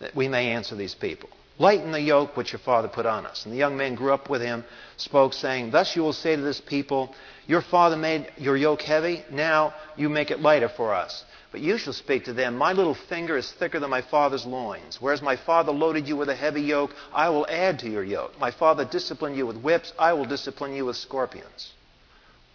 that 0.00 0.14
we 0.16 0.28
may 0.28 0.50
answer 0.50 0.74
these 0.74 0.94
people?" 0.94 1.30
Lighten 1.58 1.92
the 1.92 2.00
yoke 2.00 2.36
which 2.36 2.52
your 2.52 2.58
father 2.58 2.88
put 2.88 3.06
on 3.06 3.26
us. 3.26 3.44
And 3.44 3.54
the 3.54 3.58
young 3.58 3.76
man 3.76 3.94
grew 3.94 4.12
up 4.12 4.28
with 4.28 4.42
him, 4.42 4.64
spoke, 4.96 5.32
saying, 5.32 5.70
Thus 5.70 5.94
you 5.94 6.02
will 6.02 6.12
say 6.12 6.34
to 6.34 6.42
this 6.42 6.60
people, 6.60 7.14
Your 7.46 7.60
father 7.60 7.96
made 7.96 8.26
your 8.36 8.56
yoke 8.56 8.82
heavy, 8.82 9.24
now 9.30 9.72
you 9.96 10.08
make 10.08 10.32
it 10.32 10.40
lighter 10.40 10.68
for 10.68 10.92
us. 10.92 11.24
But 11.54 11.62
you 11.62 11.78
shall 11.78 11.92
speak 11.92 12.24
to 12.24 12.32
them, 12.32 12.56
My 12.58 12.72
little 12.72 12.96
finger 12.96 13.36
is 13.36 13.52
thicker 13.52 13.78
than 13.78 13.88
my 13.88 14.02
father's 14.02 14.44
loins. 14.44 15.00
Whereas 15.00 15.22
my 15.22 15.36
father 15.36 15.70
loaded 15.70 16.08
you 16.08 16.16
with 16.16 16.28
a 16.28 16.34
heavy 16.34 16.62
yoke, 16.62 16.90
I 17.12 17.28
will 17.28 17.46
add 17.48 17.78
to 17.78 17.88
your 17.88 18.02
yoke. 18.02 18.36
My 18.40 18.50
father 18.50 18.84
disciplined 18.84 19.36
you 19.36 19.46
with 19.46 19.58
whips, 19.58 19.92
I 19.96 20.14
will 20.14 20.24
discipline 20.24 20.74
you 20.74 20.86
with 20.86 20.96
scorpions. 20.96 21.72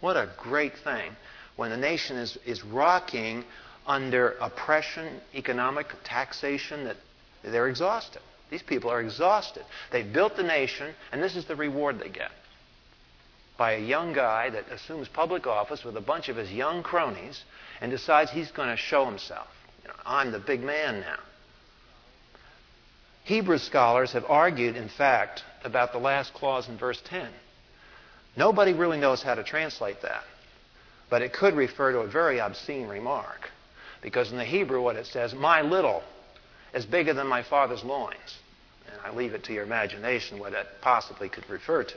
What 0.00 0.18
a 0.18 0.28
great 0.36 0.76
thing 0.76 1.16
when 1.56 1.70
the 1.70 1.78
nation 1.78 2.18
is, 2.18 2.36
is 2.44 2.62
rocking 2.62 3.46
under 3.86 4.32
oppression, 4.32 5.22
economic 5.34 5.86
taxation, 6.04 6.84
that 6.84 6.96
they're 7.42 7.68
exhausted. 7.68 8.20
These 8.50 8.64
people 8.64 8.90
are 8.90 9.00
exhausted. 9.00 9.64
They've 9.90 10.12
built 10.12 10.36
the 10.36 10.42
nation, 10.42 10.94
and 11.10 11.22
this 11.22 11.36
is 11.36 11.46
the 11.46 11.56
reward 11.56 12.00
they 12.00 12.10
get. 12.10 12.32
By 13.56 13.72
a 13.72 13.80
young 13.80 14.12
guy 14.12 14.50
that 14.50 14.68
assumes 14.70 15.08
public 15.08 15.46
office 15.46 15.84
with 15.84 15.96
a 15.96 16.02
bunch 16.02 16.28
of 16.28 16.36
his 16.36 16.52
young 16.52 16.82
cronies 16.82 17.44
and 17.80 17.90
decides 17.90 18.30
he's 18.30 18.50
going 18.50 18.68
to 18.68 18.76
show 18.76 19.06
himself. 19.06 19.48
You 19.82 19.88
know, 19.88 19.94
I'm 20.04 20.32
the 20.32 20.38
big 20.38 20.62
man 20.62 21.00
now. 21.00 21.18
Hebrew 23.24 23.58
scholars 23.58 24.12
have 24.12 24.24
argued, 24.28 24.76
in 24.76 24.88
fact, 24.88 25.44
about 25.64 25.92
the 25.92 25.98
last 25.98 26.34
clause 26.34 26.68
in 26.68 26.78
verse 26.78 27.00
10. 27.06 27.28
Nobody 28.36 28.72
really 28.72 28.98
knows 28.98 29.22
how 29.22 29.34
to 29.34 29.44
translate 29.44 30.02
that, 30.02 30.22
but 31.08 31.22
it 31.22 31.32
could 31.32 31.54
refer 31.54 31.92
to 31.92 31.98
a 32.00 32.08
very 32.08 32.40
obscene 32.40 32.88
remark. 32.88 33.50
Because 34.02 34.30
in 34.32 34.38
the 34.38 34.44
Hebrew, 34.44 34.82
what 34.82 34.96
it 34.96 35.06
says, 35.06 35.34
my 35.34 35.60
little 35.60 36.02
is 36.74 36.86
bigger 36.86 37.12
than 37.12 37.26
my 37.26 37.42
father's 37.42 37.84
loins. 37.84 38.38
And 38.90 39.00
I 39.04 39.14
leave 39.14 39.34
it 39.34 39.44
to 39.44 39.52
your 39.52 39.62
imagination 39.62 40.38
what 40.38 40.52
that 40.52 40.80
possibly 40.80 41.28
could 41.28 41.48
refer 41.48 41.84
to. 41.84 41.96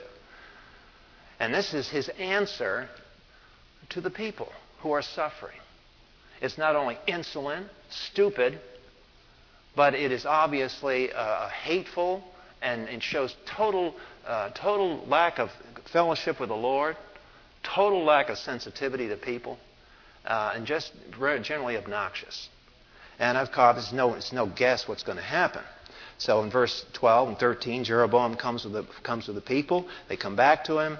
And 1.40 1.52
this 1.52 1.74
is 1.74 1.88
his 1.88 2.08
answer 2.10 2.88
to 3.90 4.00
the 4.00 4.10
people 4.10 4.52
who 4.80 4.92
are 4.92 5.02
suffering. 5.02 5.56
It's 6.40 6.58
not 6.58 6.76
only 6.76 6.98
insolent, 7.06 7.68
stupid, 7.90 8.58
but 9.76 9.94
it 9.94 10.12
is 10.12 10.26
obviously 10.26 11.12
uh, 11.12 11.48
hateful 11.48 12.22
and 12.62 12.88
it 12.88 13.02
shows 13.02 13.34
total, 13.46 13.94
uh, 14.26 14.50
total 14.50 15.04
lack 15.06 15.38
of 15.38 15.50
fellowship 15.92 16.40
with 16.40 16.48
the 16.48 16.56
Lord, 16.56 16.96
total 17.62 18.04
lack 18.04 18.30
of 18.30 18.38
sensitivity 18.38 19.08
to 19.08 19.16
people, 19.16 19.58
uh, 20.24 20.52
and 20.54 20.66
just 20.66 20.92
generally 21.42 21.76
obnoxious. 21.76 22.48
And 23.18 23.36
of 23.36 23.52
course, 23.52 23.78
it's 23.78 23.92
no, 23.92 24.14
it's 24.14 24.32
no 24.32 24.46
guess 24.46 24.88
what's 24.88 25.02
going 25.02 25.18
to 25.18 25.24
happen. 25.24 25.62
So 26.18 26.42
in 26.42 26.50
verse 26.50 26.84
12 26.94 27.28
and 27.28 27.38
13, 27.38 27.84
Jeroboam 27.84 28.36
comes 28.36 28.64
with, 28.64 28.72
the, 28.72 28.86
comes 29.02 29.26
with 29.26 29.36
the 29.36 29.42
people. 29.42 29.86
They 30.08 30.16
come 30.16 30.36
back 30.36 30.64
to 30.64 30.78
him. 30.78 30.98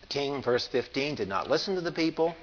The 0.00 0.06
king, 0.08 0.42
verse 0.42 0.66
15, 0.66 1.16
did 1.16 1.28
not 1.28 1.48
listen 1.48 1.74
to 1.76 1.80
the 1.80 1.92
people. 1.92 2.34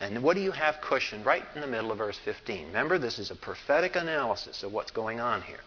And 0.00 0.22
what 0.22 0.34
do 0.34 0.40
you 0.40 0.52
have 0.52 0.80
cushioned 0.80 1.26
right 1.26 1.44
in 1.54 1.60
the 1.60 1.66
middle 1.66 1.90
of 1.90 1.98
verse 1.98 2.18
15? 2.24 2.68
Remember, 2.68 2.98
this 2.98 3.18
is 3.18 3.30
a 3.30 3.34
prophetic 3.34 3.96
analysis 3.96 4.62
of 4.62 4.72
what's 4.72 4.92
going 4.92 5.18
on 5.18 5.42
here. 5.42 5.60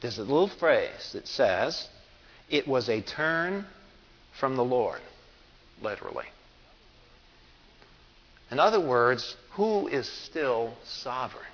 There's 0.00 0.18
a 0.18 0.22
little 0.22 0.48
phrase 0.48 1.12
that 1.12 1.26
says, 1.26 1.88
It 2.48 2.68
was 2.68 2.88
a 2.88 3.00
turn 3.00 3.66
from 4.38 4.56
the 4.56 4.64
Lord, 4.64 5.00
literally. 5.82 6.26
In 8.50 8.58
other 8.58 8.80
words, 8.80 9.36
who 9.52 9.88
is 9.88 10.08
still 10.08 10.74
sovereign? 10.84 11.44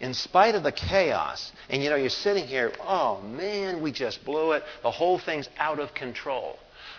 In 0.00 0.14
spite 0.14 0.54
of 0.54 0.62
the 0.62 0.72
chaos, 0.72 1.50
and 1.68 1.82
you 1.82 1.90
know, 1.90 1.96
you're 1.96 2.08
sitting 2.08 2.46
here, 2.46 2.72
oh 2.80 3.20
man, 3.20 3.82
we 3.82 3.90
just 3.90 4.24
blew 4.24 4.52
it. 4.52 4.62
The 4.82 4.90
whole 4.90 5.18
thing's 5.18 5.48
out 5.58 5.80
of 5.80 5.92
control. 5.94 6.58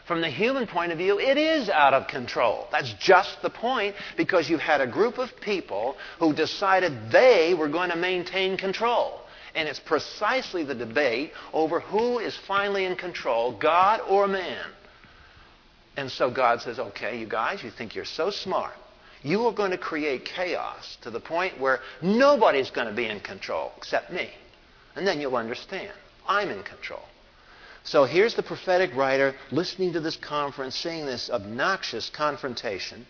From 0.09 0.21
the 0.21 0.29
human 0.31 0.65
point 0.65 0.91
of 0.91 0.97
view, 0.97 1.19
it 1.19 1.37
is 1.37 1.69
out 1.69 1.93
of 1.93 2.07
control. 2.07 2.67
That's 2.71 2.91
just 2.93 3.43
the 3.43 3.49
point 3.51 3.93
because 4.17 4.49
you've 4.49 4.59
had 4.59 4.81
a 4.81 4.87
group 4.87 5.19
of 5.19 5.29
people 5.39 5.97
who 6.17 6.33
decided 6.33 7.11
they 7.11 7.53
were 7.53 7.67
going 7.67 7.91
to 7.91 7.95
maintain 7.95 8.57
control. 8.57 9.21
And 9.53 9.69
it's 9.69 9.79
precisely 9.79 10.63
the 10.63 10.73
debate 10.73 11.33
over 11.53 11.79
who 11.79 12.17
is 12.17 12.35
finally 12.47 12.85
in 12.85 12.95
control, 12.95 13.55
God 13.55 14.01
or 14.09 14.27
man. 14.27 14.65
And 15.95 16.09
so 16.09 16.31
God 16.31 16.63
says, 16.63 16.79
okay, 16.79 17.19
you 17.19 17.27
guys, 17.27 17.61
you 17.61 17.69
think 17.69 17.93
you're 17.93 18.03
so 18.03 18.31
smart. 18.31 18.73
You 19.21 19.45
are 19.45 19.53
going 19.53 19.69
to 19.69 19.77
create 19.77 20.25
chaos 20.25 20.97
to 21.03 21.11
the 21.11 21.19
point 21.19 21.59
where 21.59 21.81
nobody's 22.01 22.71
going 22.71 22.87
to 22.87 22.95
be 22.95 23.05
in 23.05 23.19
control 23.19 23.73
except 23.77 24.11
me. 24.11 24.31
And 24.95 25.05
then 25.05 25.21
you'll 25.21 25.35
understand. 25.35 25.93
I'm 26.27 26.49
in 26.49 26.63
control. 26.63 27.03
So 27.89 28.03
here's 28.03 28.35
the 28.35 28.43
prophetic 28.43 28.95
writer 28.95 29.33
listening 29.49 29.93
to 29.93 29.99
this 29.99 30.15
conference, 30.15 30.75
seeing 30.75 31.07
this 31.07 31.27
obnoxious 31.31 32.11
confrontation, 32.11 33.07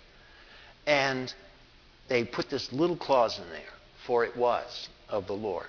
and 0.87 1.33
they 2.07 2.23
put 2.23 2.49
this 2.49 2.71
little 2.71 2.95
clause 2.95 3.39
in 3.39 3.49
there, 3.49 3.73
for 4.05 4.23
it 4.23 4.37
was 4.37 4.87
of 5.09 5.27
the 5.27 5.33
Lord. 5.33 5.67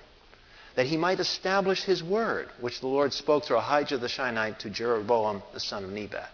That 0.75 0.85
he 0.85 0.95
might 0.95 1.19
establish 1.19 1.83
his 1.83 2.01
word, 2.01 2.47
which 2.61 2.79
the 2.79 2.87
Lord 2.87 3.11
spoke 3.11 3.43
through 3.43 3.57
Ahijah 3.57 3.97
the 3.97 4.07
Shilonite 4.07 4.59
to 4.59 4.69
Jeroboam 4.69 5.43
the 5.53 5.59
son 5.59 5.83
of 5.83 5.89
Nebat. 5.89 6.29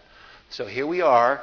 So 0.50 0.64
here 0.64 0.86
we 0.86 1.00
are. 1.00 1.42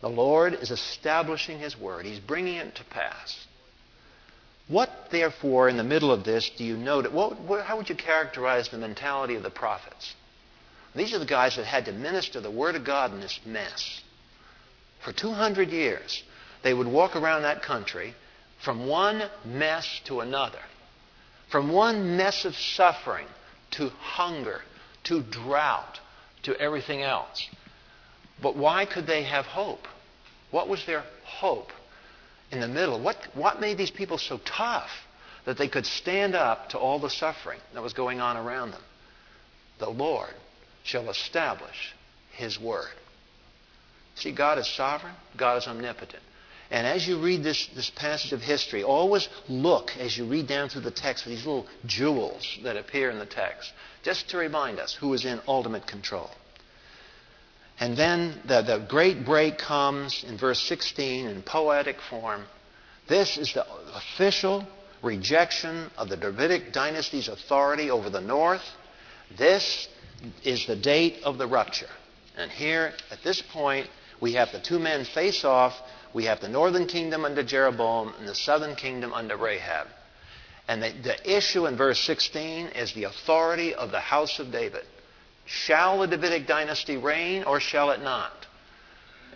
The 0.00 0.08
Lord 0.08 0.54
is 0.54 0.70
establishing 0.70 1.58
His 1.58 1.76
word, 1.76 2.06
He's 2.06 2.20
bringing 2.20 2.54
it 2.54 2.76
to 2.76 2.84
pass. 2.84 3.48
What, 4.68 5.08
therefore, 5.10 5.68
in 5.68 5.76
the 5.76 5.82
middle 5.82 6.12
of 6.12 6.22
this 6.22 6.48
do 6.56 6.62
you 6.62 6.76
note? 6.76 7.10
What, 7.10 7.64
how 7.64 7.76
would 7.76 7.88
you 7.88 7.96
characterize 7.96 8.68
the 8.68 8.78
mentality 8.78 9.34
of 9.34 9.42
the 9.42 9.50
prophets? 9.50 10.14
These 10.94 11.14
are 11.14 11.18
the 11.18 11.26
guys 11.26 11.56
that 11.56 11.66
had 11.66 11.84
to 11.84 11.92
minister 11.92 12.40
the 12.40 12.50
Word 12.50 12.74
of 12.74 12.84
God 12.84 13.12
in 13.12 13.20
this 13.20 13.38
mess. 13.46 14.02
For 15.04 15.12
200 15.12 15.70
years, 15.70 16.22
they 16.62 16.74
would 16.74 16.88
walk 16.88 17.16
around 17.16 17.42
that 17.42 17.62
country 17.62 18.14
from 18.62 18.86
one 18.86 19.22
mess 19.44 20.00
to 20.04 20.20
another, 20.20 20.60
from 21.48 21.72
one 21.72 22.16
mess 22.16 22.44
of 22.44 22.56
suffering 22.56 23.26
to 23.72 23.88
hunger, 23.88 24.62
to 25.04 25.22
drought, 25.22 26.00
to 26.42 26.58
everything 26.58 27.02
else. 27.02 27.48
But 28.42 28.56
why 28.56 28.84
could 28.84 29.06
they 29.06 29.22
have 29.24 29.46
hope? 29.46 29.86
What 30.50 30.68
was 30.68 30.84
their 30.86 31.04
hope 31.24 31.70
in 32.50 32.60
the 32.60 32.68
middle? 32.68 33.00
What, 33.00 33.16
what 33.34 33.60
made 33.60 33.78
these 33.78 33.90
people 33.90 34.18
so 34.18 34.38
tough 34.44 34.90
that 35.44 35.56
they 35.56 35.68
could 35.68 35.86
stand 35.86 36.34
up 36.34 36.70
to 36.70 36.78
all 36.78 36.98
the 36.98 37.10
suffering 37.10 37.60
that 37.74 37.82
was 37.82 37.92
going 37.92 38.20
on 38.20 38.36
around 38.36 38.72
them? 38.72 38.82
The 39.78 39.88
Lord 39.88 40.34
shall 40.82 41.08
establish 41.10 41.94
His 42.32 42.58
word. 42.58 42.94
See, 44.14 44.32
God 44.32 44.58
is 44.58 44.66
sovereign, 44.66 45.14
God 45.36 45.58
is 45.58 45.66
omnipotent. 45.66 46.22
And 46.70 46.86
as 46.86 47.06
you 47.06 47.18
read 47.18 47.42
this, 47.42 47.66
this 47.74 47.90
passage 47.90 48.32
of 48.32 48.42
history, 48.42 48.84
always 48.84 49.28
look 49.48 49.90
as 49.98 50.16
you 50.16 50.24
read 50.24 50.46
down 50.46 50.68
through 50.68 50.82
the 50.82 50.92
text 50.92 51.24
for 51.24 51.30
these 51.30 51.44
little 51.44 51.66
jewels 51.84 52.58
that 52.62 52.76
appear 52.76 53.10
in 53.10 53.18
the 53.18 53.26
text, 53.26 53.72
just 54.04 54.28
to 54.30 54.38
remind 54.38 54.78
us 54.78 54.94
who 54.94 55.12
is 55.12 55.24
in 55.24 55.40
ultimate 55.48 55.86
control. 55.86 56.30
And 57.80 57.96
then 57.96 58.40
the, 58.46 58.62
the 58.62 58.86
great 58.88 59.24
break 59.24 59.58
comes 59.58 60.22
in 60.22 60.36
verse 60.36 60.60
16 60.60 61.26
in 61.26 61.42
poetic 61.42 61.96
form. 62.08 62.44
This 63.08 63.36
is 63.36 63.52
the 63.54 63.66
official 63.94 64.64
rejection 65.02 65.90
of 65.96 66.08
the 66.08 66.16
Davidic 66.16 66.72
dynasty's 66.72 67.26
authority 67.26 67.90
over 67.90 68.10
the 68.10 68.20
north. 68.20 68.62
This 69.36 69.88
is 70.44 70.66
the 70.66 70.76
date 70.76 71.22
of 71.24 71.38
the 71.38 71.46
rupture. 71.46 71.88
And 72.36 72.50
here, 72.50 72.92
at 73.10 73.22
this 73.22 73.42
point, 73.42 73.88
we 74.20 74.34
have 74.34 74.52
the 74.52 74.60
two 74.60 74.78
men 74.78 75.04
face 75.04 75.44
off. 75.44 75.78
We 76.12 76.24
have 76.24 76.40
the 76.40 76.48
northern 76.48 76.86
kingdom 76.86 77.24
under 77.24 77.42
Jeroboam 77.42 78.14
and 78.18 78.28
the 78.28 78.34
southern 78.34 78.76
kingdom 78.76 79.12
under 79.12 79.36
Rahab. 79.36 79.88
And 80.68 80.82
the, 80.82 80.92
the 81.02 81.36
issue 81.36 81.66
in 81.66 81.76
verse 81.76 82.00
16 82.00 82.68
is 82.68 82.92
the 82.92 83.04
authority 83.04 83.74
of 83.74 83.90
the 83.90 84.00
house 84.00 84.38
of 84.38 84.52
David. 84.52 84.84
Shall 85.46 85.98
the 85.98 86.06
Davidic 86.06 86.46
dynasty 86.46 86.96
reign 86.96 87.42
or 87.44 87.58
shall 87.58 87.90
it 87.90 88.02
not? 88.02 88.46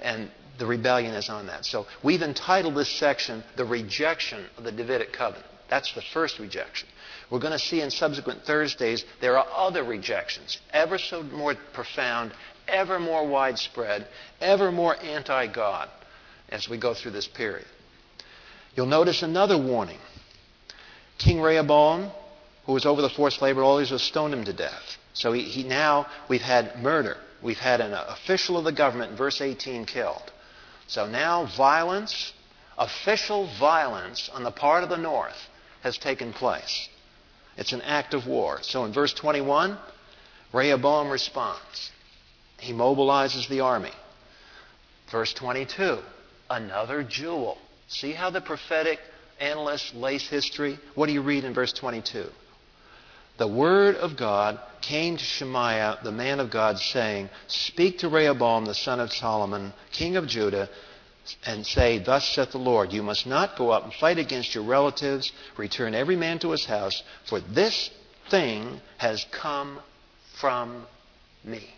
And 0.01 0.30
the 0.59 0.66
rebellion 0.66 1.14
is 1.14 1.28
on 1.28 1.47
that. 1.47 1.64
So 1.64 1.87
we've 2.03 2.22
entitled 2.22 2.76
this 2.76 2.89
section 2.89 3.43
The 3.57 3.64
Rejection 3.64 4.45
of 4.57 4.64
the 4.64 4.70
Davidic 4.70 5.12
Covenant. 5.12 5.47
That's 5.68 5.93
the 5.95 6.03
first 6.03 6.39
rejection. 6.39 6.89
We're 7.31 7.41
going 7.41 7.53
to 7.53 7.59
see 7.59 7.81
in 7.81 7.91
subsequent 7.91 8.45
Thursdays 8.45 9.05
there 9.20 9.39
are 9.39 9.47
other 9.55 9.83
rejections, 9.83 10.59
ever 10.72 10.99
so 10.99 11.22
more 11.22 11.55
profound, 11.72 12.33
ever 12.68 12.99
more 12.99 13.27
widespread, 13.27 14.07
ever 14.41 14.70
more 14.70 14.97
anti 15.03 15.47
God 15.47 15.89
as 16.49 16.68
we 16.68 16.77
go 16.77 16.95
through 16.95 17.12
this 17.12 17.27
period. 17.27 17.66
You'll 18.77 18.87
notice 18.87 19.22
another 19.22 19.57
warning. 19.57 19.99
King 21.18 21.41
Rehoboam, 21.41 22.11
who 22.66 22.72
was 22.72 22.87
over 22.87 23.03
the 23.03 23.09
forced 23.09 23.41
labor, 23.41 23.62
always 23.62 23.91
was 23.91 24.03
stoned 24.03 24.35
him 24.35 24.45
to 24.45 24.53
death. 24.53 24.99
So 25.12 25.33
he, 25.33 25.43
he 25.43 25.62
now, 25.62 26.07
we've 26.29 26.43
had 26.43 26.83
murder. 26.83 27.16
We've 27.41 27.59
had 27.59 27.81
an 27.81 27.93
official 27.93 28.57
of 28.57 28.64
the 28.64 28.72
government, 28.72 29.16
verse 29.16 29.41
18, 29.41 29.85
killed. 29.87 30.33
So 30.87 31.07
now 31.07 31.47
violence, 31.57 32.33
official 32.77 33.49
violence 33.59 34.29
on 34.33 34.43
the 34.43 34.51
part 34.51 34.83
of 34.83 34.91
the 34.91 34.97
North 34.97 35.49
has 35.83 35.99
taken 35.99 36.33
place. 36.33 36.89
It's 37.57 37.72
an 37.72 37.82
act 37.82 38.14
of 38.14 38.26
war. 38.26 38.59
So 38.62 38.84
in 38.84 38.92
verse 38.92 39.12
21, 39.12 39.78
Rehoboam 40.52 41.11
responds. 41.11 41.92
He 42.59 42.72
mobilizes 42.72 43.48
the 43.48 43.61
army. 43.61 43.92
Verse 45.11 45.32
22, 45.34 45.98
another 46.50 47.02
jewel. 47.02 47.59
See 47.88 48.12
how 48.12 48.30
the 48.30 48.40
prophetic 48.40 48.98
analysts 49.40 49.94
lace 49.94 50.28
history? 50.28 50.78
What 50.94 51.07
do 51.07 51.12
you 51.12 51.22
read 51.22 51.44
in 51.44 51.55
verse 51.55 51.72
22? 51.72 52.26
The 53.36 53.48
word 53.48 53.96
of 53.96 54.16
God 54.16 54.61
came 54.80 55.16
to 55.16 55.24
Shemaiah, 55.24 55.98
the 56.05 56.12
man 56.12 56.38
of 56.38 56.50
God, 56.50 56.78
saying, 56.78 57.30
Speak 57.48 57.98
to 57.98 58.09
Rehoboam, 58.09 58.64
the 58.64 58.74
son 58.74 59.00
of 59.00 59.12
Solomon, 59.12 59.72
king 59.90 60.16
of 60.16 60.28
Judah, 60.28 60.68
and 61.45 61.66
say, 61.66 61.99
Thus 61.99 62.29
saith 62.29 62.53
the 62.53 62.59
Lord, 62.59 62.93
you 62.93 63.03
must 63.03 63.27
not 63.27 63.57
go 63.57 63.70
up 63.70 63.85
and 63.85 63.93
fight 63.95 64.18
against 64.18 64.55
your 64.55 64.64
relatives, 64.64 65.33
return 65.57 65.95
every 65.95 66.16
man 66.16 66.39
to 66.41 66.51
his 66.51 66.64
house, 66.64 67.03
for 67.27 67.41
this 67.41 67.91
thing 68.31 68.81
has 68.99 69.25
come 69.31 69.81
from 70.41 70.87
me. 71.45 71.70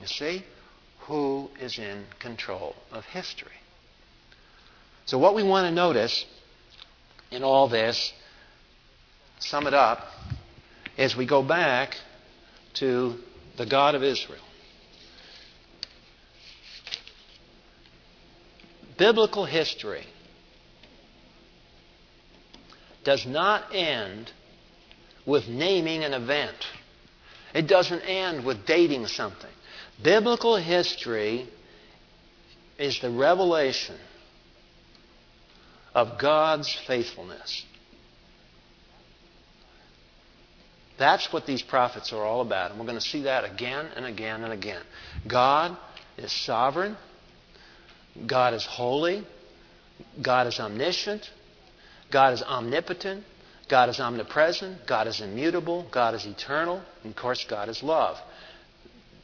You 0.00 0.06
see? 0.06 0.44
Who 1.00 1.50
is 1.60 1.78
in 1.78 2.04
control 2.18 2.76
of 2.92 3.04
history? 3.06 3.50
So, 5.06 5.18
what 5.18 5.34
we 5.34 5.42
want 5.42 5.66
to 5.66 5.72
notice 5.72 6.24
in 7.30 7.42
all 7.42 7.68
this, 7.68 8.12
sum 9.40 9.66
it 9.66 9.74
up, 9.74 10.06
is 10.96 11.16
we 11.16 11.26
go 11.26 11.42
back 11.42 11.96
to 12.74 13.16
the 13.56 13.66
God 13.66 13.94
of 13.94 14.02
Israel. 14.02 14.40
Biblical 19.00 19.46
history 19.46 20.04
does 23.02 23.24
not 23.24 23.74
end 23.74 24.30
with 25.24 25.48
naming 25.48 26.04
an 26.04 26.12
event. 26.12 26.66
It 27.54 27.66
doesn't 27.66 28.02
end 28.02 28.44
with 28.44 28.66
dating 28.66 29.06
something. 29.06 29.50
Biblical 30.02 30.56
history 30.56 31.48
is 32.78 33.00
the 33.00 33.10
revelation 33.10 33.96
of 35.94 36.18
God's 36.18 36.70
faithfulness. 36.86 37.64
That's 40.98 41.32
what 41.32 41.46
these 41.46 41.62
prophets 41.62 42.12
are 42.12 42.22
all 42.22 42.42
about. 42.42 42.70
And 42.70 42.78
we're 42.78 42.86
going 42.86 42.98
to 42.98 43.04
see 43.04 43.22
that 43.22 43.50
again 43.50 43.86
and 43.96 44.04
again 44.04 44.44
and 44.44 44.52
again. 44.52 44.82
God 45.26 45.74
is 46.18 46.30
sovereign. 46.30 46.98
God 48.26 48.54
is 48.54 48.64
holy. 48.64 49.24
God 50.20 50.46
is 50.46 50.58
omniscient. 50.58 51.30
God 52.10 52.34
is 52.34 52.42
omnipotent. 52.42 53.24
God 53.68 53.88
is 53.88 54.00
omnipresent. 54.00 54.86
God 54.86 55.06
is 55.06 55.20
immutable. 55.20 55.86
God 55.90 56.14
is 56.14 56.26
eternal. 56.26 56.82
And 57.04 57.12
of 57.12 57.16
course, 57.16 57.44
God 57.48 57.68
is 57.68 57.82
love. 57.82 58.18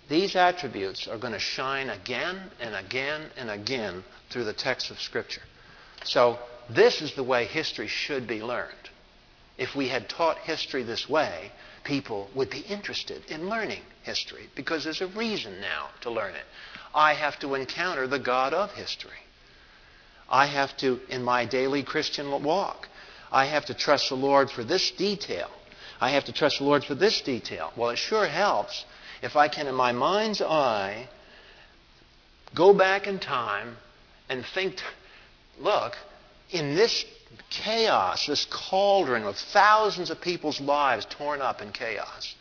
These 0.09 0.37
attributes 0.37 1.09
are 1.09 1.19
going 1.19 1.33
to 1.33 1.39
shine 1.41 1.91
again 1.91 2.41
and 2.61 2.75
again 2.77 3.29
and 3.37 3.51
again 3.51 4.05
through 4.31 4.45
the 4.45 4.53
text 4.53 4.91
of 4.91 5.01
Scripture. 5.01 5.43
So, 6.05 6.39
this 6.71 7.03
is 7.03 7.15
the 7.15 7.25
way 7.25 7.47
history 7.47 7.89
should 7.89 8.27
be 8.27 8.43
learned. 8.43 8.91
If 9.59 9.75
we 9.75 9.89
had 9.89 10.09
taught 10.09 10.39
history 10.39 10.83
this 10.83 11.09
way, 11.09 11.51
people 11.85 12.29
would 12.35 12.51
be 12.51 12.61
interested 12.61 13.25
in 13.29 13.49
learning 13.49 13.83
history 14.03 14.49
because 14.55 14.85
there's 14.85 15.01
a 15.01 15.07
reason 15.09 15.61
now 15.61 15.89
to 16.03 16.11
learn 16.11 16.35
it. 16.35 16.45
I 16.95 17.15
have 17.15 17.39
to 17.41 17.55
encounter 17.55 18.07
the 18.07 18.19
God 18.19 18.55
of 18.55 18.73
history. 18.73 19.11
I 20.29 20.47
have 20.47 20.77
to, 20.79 21.01
in 21.09 21.23
my 21.23 21.45
daily 21.45 21.83
Christian 21.83 22.43
walk, 22.43 22.89
I 23.31 23.47
have 23.47 23.67
to 23.67 23.75
trust 23.75 24.09
the 24.09 24.17
Lord 24.17 24.51
for 24.51 24.65
this 24.65 24.91
detail. 24.91 25.51
I 26.01 26.11
have 26.11 26.25
to 26.25 26.33
trust 26.33 26.59
the 26.59 26.65
Lord 26.65 26.85
for 26.85 26.95
this 26.95 27.21
detail. 27.21 27.73
Well, 27.77 27.91
it 27.91 27.97
sure 27.97 28.27
helps 28.27 28.85
if 29.23 29.37
I 29.37 29.49
can, 29.49 29.67
in 29.67 29.75
my 29.75 29.93
mind's 29.93 30.41
eye, 30.41 31.09
go 32.55 32.75
back 32.75 33.07
in 33.07 33.19
time 33.19 33.77
and 34.29 34.45
think, 34.45 34.77
look, 35.59 35.97
in 36.51 36.75
this 36.75 37.05
chaos, 37.51 38.27
this 38.27 38.47
cauldron 38.51 39.25
of 39.25 39.37
thousands 39.37 40.11
of 40.11 40.21
people's 40.21 40.61
lives 40.61 41.07
torn 41.07 41.41
up 41.41 41.63
in 41.63 41.73
chaos, 41.73 42.35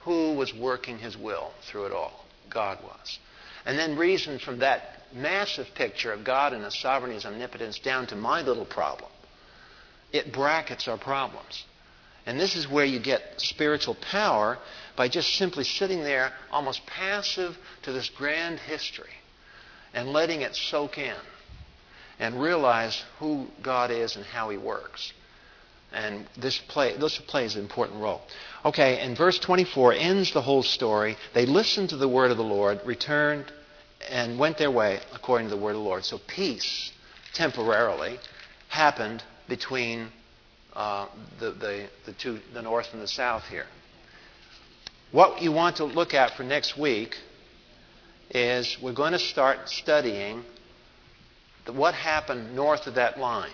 who 0.00 0.34
was 0.34 0.54
working 0.54 0.98
his 0.98 1.16
will 1.16 1.52
through 1.62 1.86
it 1.86 1.92
all? 1.92 2.24
God 2.48 2.78
was 2.82 3.18
and 3.64 3.78
then 3.78 3.96
reason 3.96 4.38
from 4.38 4.58
that 4.58 4.82
massive 5.14 5.66
picture 5.74 6.12
of 6.12 6.24
God 6.24 6.52
and 6.52 6.64
His 6.64 6.78
sovereignty, 6.78 7.14
and 7.14 7.22
His 7.22 7.32
omnipotence, 7.32 7.78
down 7.78 8.06
to 8.08 8.16
my 8.16 8.42
little 8.42 8.64
problem. 8.64 9.10
It 10.12 10.32
brackets 10.32 10.88
our 10.88 10.98
problems. 10.98 11.64
And 12.26 12.38
this 12.38 12.54
is 12.54 12.68
where 12.68 12.84
you 12.84 13.00
get 13.00 13.40
spiritual 13.40 13.96
power 13.96 14.58
by 14.96 15.08
just 15.08 15.34
simply 15.36 15.64
sitting 15.64 16.02
there, 16.02 16.32
almost 16.50 16.86
passive 16.86 17.56
to 17.82 17.92
this 17.92 18.08
grand 18.10 18.60
history, 18.60 19.10
and 19.92 20.12
letting 20.12 20.42
it 20.42 20.54
soak 20.54 20.98
in 20.98 21.16
and 22.18 22.40
realize 22.40 23.02
who 23.18 23.48
God 23.62 23.90
is 23.90 24.16
and 24.16 24.24
how 24.24 24.50
He 24.50 24.56
works. 24.56 25.12
And 25.94 26.26
this, 26.36 26.58
play, 26.58 26.96
this 26.96 27.18
plays 27.18 27.54
an 27.54 27.62
important 27.62 28.00
role. 28.00 28.22
Okay, 28.64 28.98
and 28.98 29.16
verse 29.16 29.38
24 29.38 29.94
ends 29.94 30.32
the 30.32 30.42
whole 30.42 30.62
story. 30.62 31.16
They 31.34 31.46
listened 31.46 31.90
to 31.90 31.96
the 31.96 32.08
word 32.08 32.30
of 32.30 32.36
the 32.36 32.44
Lord, 32.44 32.80
returned, 32.84 33.52
and 34.10 34.38
went 34.38 34.58
their 34.58 34.70
way 34.70 35.00
according 35.12 35.48
to 35.48 35.54
the 35.54 35.60
word 35.60 35.70
of 35.70 35.76
the 35.76 35.82
Lord. 35.82 36.04
So 36.04 36.18
peace, 36.26 36.92
temporarily, 37.34 38.18
happened 38.68 39.22
between 39.48 40.08
uh, 40.74 41.06
the, 41.38 41.50
the, 41.50 41.88
the, 42.06 42.12
two, 42.12 42.40
the 42.54 42.62
north 42.62 42.88
and 42.92 43.02
the 43.02 43.08
south 43.08 43.44
here. 43.48 43.66
What 45.10 45.42
you 45.42 45.52
want 45.52 45.76
to 45.76 45.84
look 45.84 46.14
at 46.14 46.36
for 46.36 46.42
next 46.42 46.78
week 46.78 47.16
is 48.30 48.78
we're 48.80 48.94
going 48.94 49.12
to 49.12 49.18
start 49.18 49.68
studying 49.68 50.42
what 51.66 51.94
happened 51.94 52.56
north 52.56 52.86
of 52.86 52.94
that 52.94 53.18
line. 53.18 53.52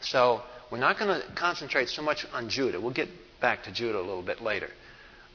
So 0.00 0.42
we're 0.74 0.80
not 0.80 0.98
going 0.98 1.20
to 1.20 1.34
concentrate 1.36 1.88
so 1.88 2.02
much 2.02 2.26
on 2.32 2.48
Judah. 2.48 2.80
We'll 2.80 2.92
get 2.92 3.08
back 3.40 3.62
to 3.62 3.70
Judah 3.70 4.00
a 4.00 4.00
little 4.00 4.24
bit 4.24 4.42
later. 4.42 4.68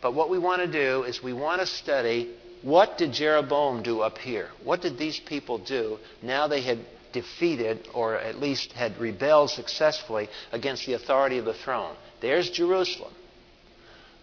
But 0.02 0.14
what 0.14 0.30
we 0.30 0.38
want 0.38 0.62
to 0.62 0.68
do 0.70 1.04
is 1.04 1.24
we 1.24 1.32
want 1.32 1.62
to 1.62 1.66
study 1.66 2.36
what 2.62 2.98
did 2.98 3.14
Jeroboam 3.14 3.82
do 3.82 4.02
up 4.02 4.18
here? 4.18 4.50
What 4.66 4.82
did 4.82 4.98
these 4.98 5.18
people 5.18 5.58
do 5.58 5.98
now 6.22 6.50
they 6.50 6.60
had 6.60 6.80
defeated 7.14 7.88
or 7.94 8.18
at 8.18 8.42
least 8.42 8.74
had 8.74 8.98
rebelled 8.98 9.52
successfully 9.52 10.28
against 10.52 10.86
the 10.86 10.92
authority 10.92 11.38
of 11.38 11.46
the 11.46 11.54
throne? 11.54 11.96
There's 12.20 12.50
Jerusalem. 12.50 13.14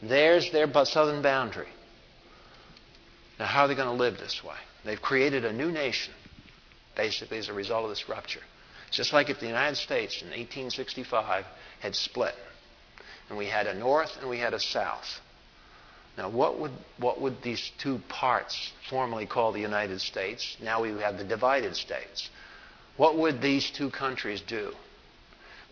There's 0.03 0.53
their 0.53 0.71
southern 0.85 1.23
boundary. 1.23 1.69
Now, 3.39 3.47
how 3.47 3.63
are 3.63 3.69
they 3.69 3.75
going 3.75 3.89
to 3.89 3.95
live 3.95 4.19
this 4.19 4.45
way? 4.45 4.59
They've 4.85 5.01
created 5.01 5.47
a 5.47 5.53
new 5.55 5.73
nation, 5.73 6.13
basically, 6.95 7.39
as 7.39 7.49
a 7.49 7.55
result 7.55 7.85
of 7.85 7.89
this 7.89 8.07
rupture. 8.07 8.43
Just 8.91 9.13
like 9.13 9.31
if 9.31 9.41
the 9.41 9.47
United 9.47 9.77
States 9.77 10.23
in 10.23 10.29
1865 10.29 11.45
had 11.81 11.95
split, 11.95 12.35
and 13.29 13.37
we 13.37 13.47
had 13.47 13.67
a 13.67 13.75
north 13.75 14.17
and 14.21 14.31
we 14.31 14.39
had 14.39 14.55
a 14.55 14.61
south. 14.61 15.21
Now, 16.17 16.31
what 16.31 16.59
would, 16.59 16.73
what 16.99 17.21
would 17.21 17.43
these 17.43 17.71
two 17.79 18.01
parts 18.09 18.73
formerly 18.89 19.27
call 19.27 19.53
the 19.53 19.61
United 19.61 20.01
States? 20.01 20.57
Now 20.63 20.83
we 20.83 20.91
have 21.01 21.19
the 21.19 21.25
divided 21.25 21.77
states. 21.77 22.31
What 22.97 23.19
would 23.19 23.43
these 23.43 23.71
two 23.71 23.91
countries 23.91 24.41
do? 24.41 24.73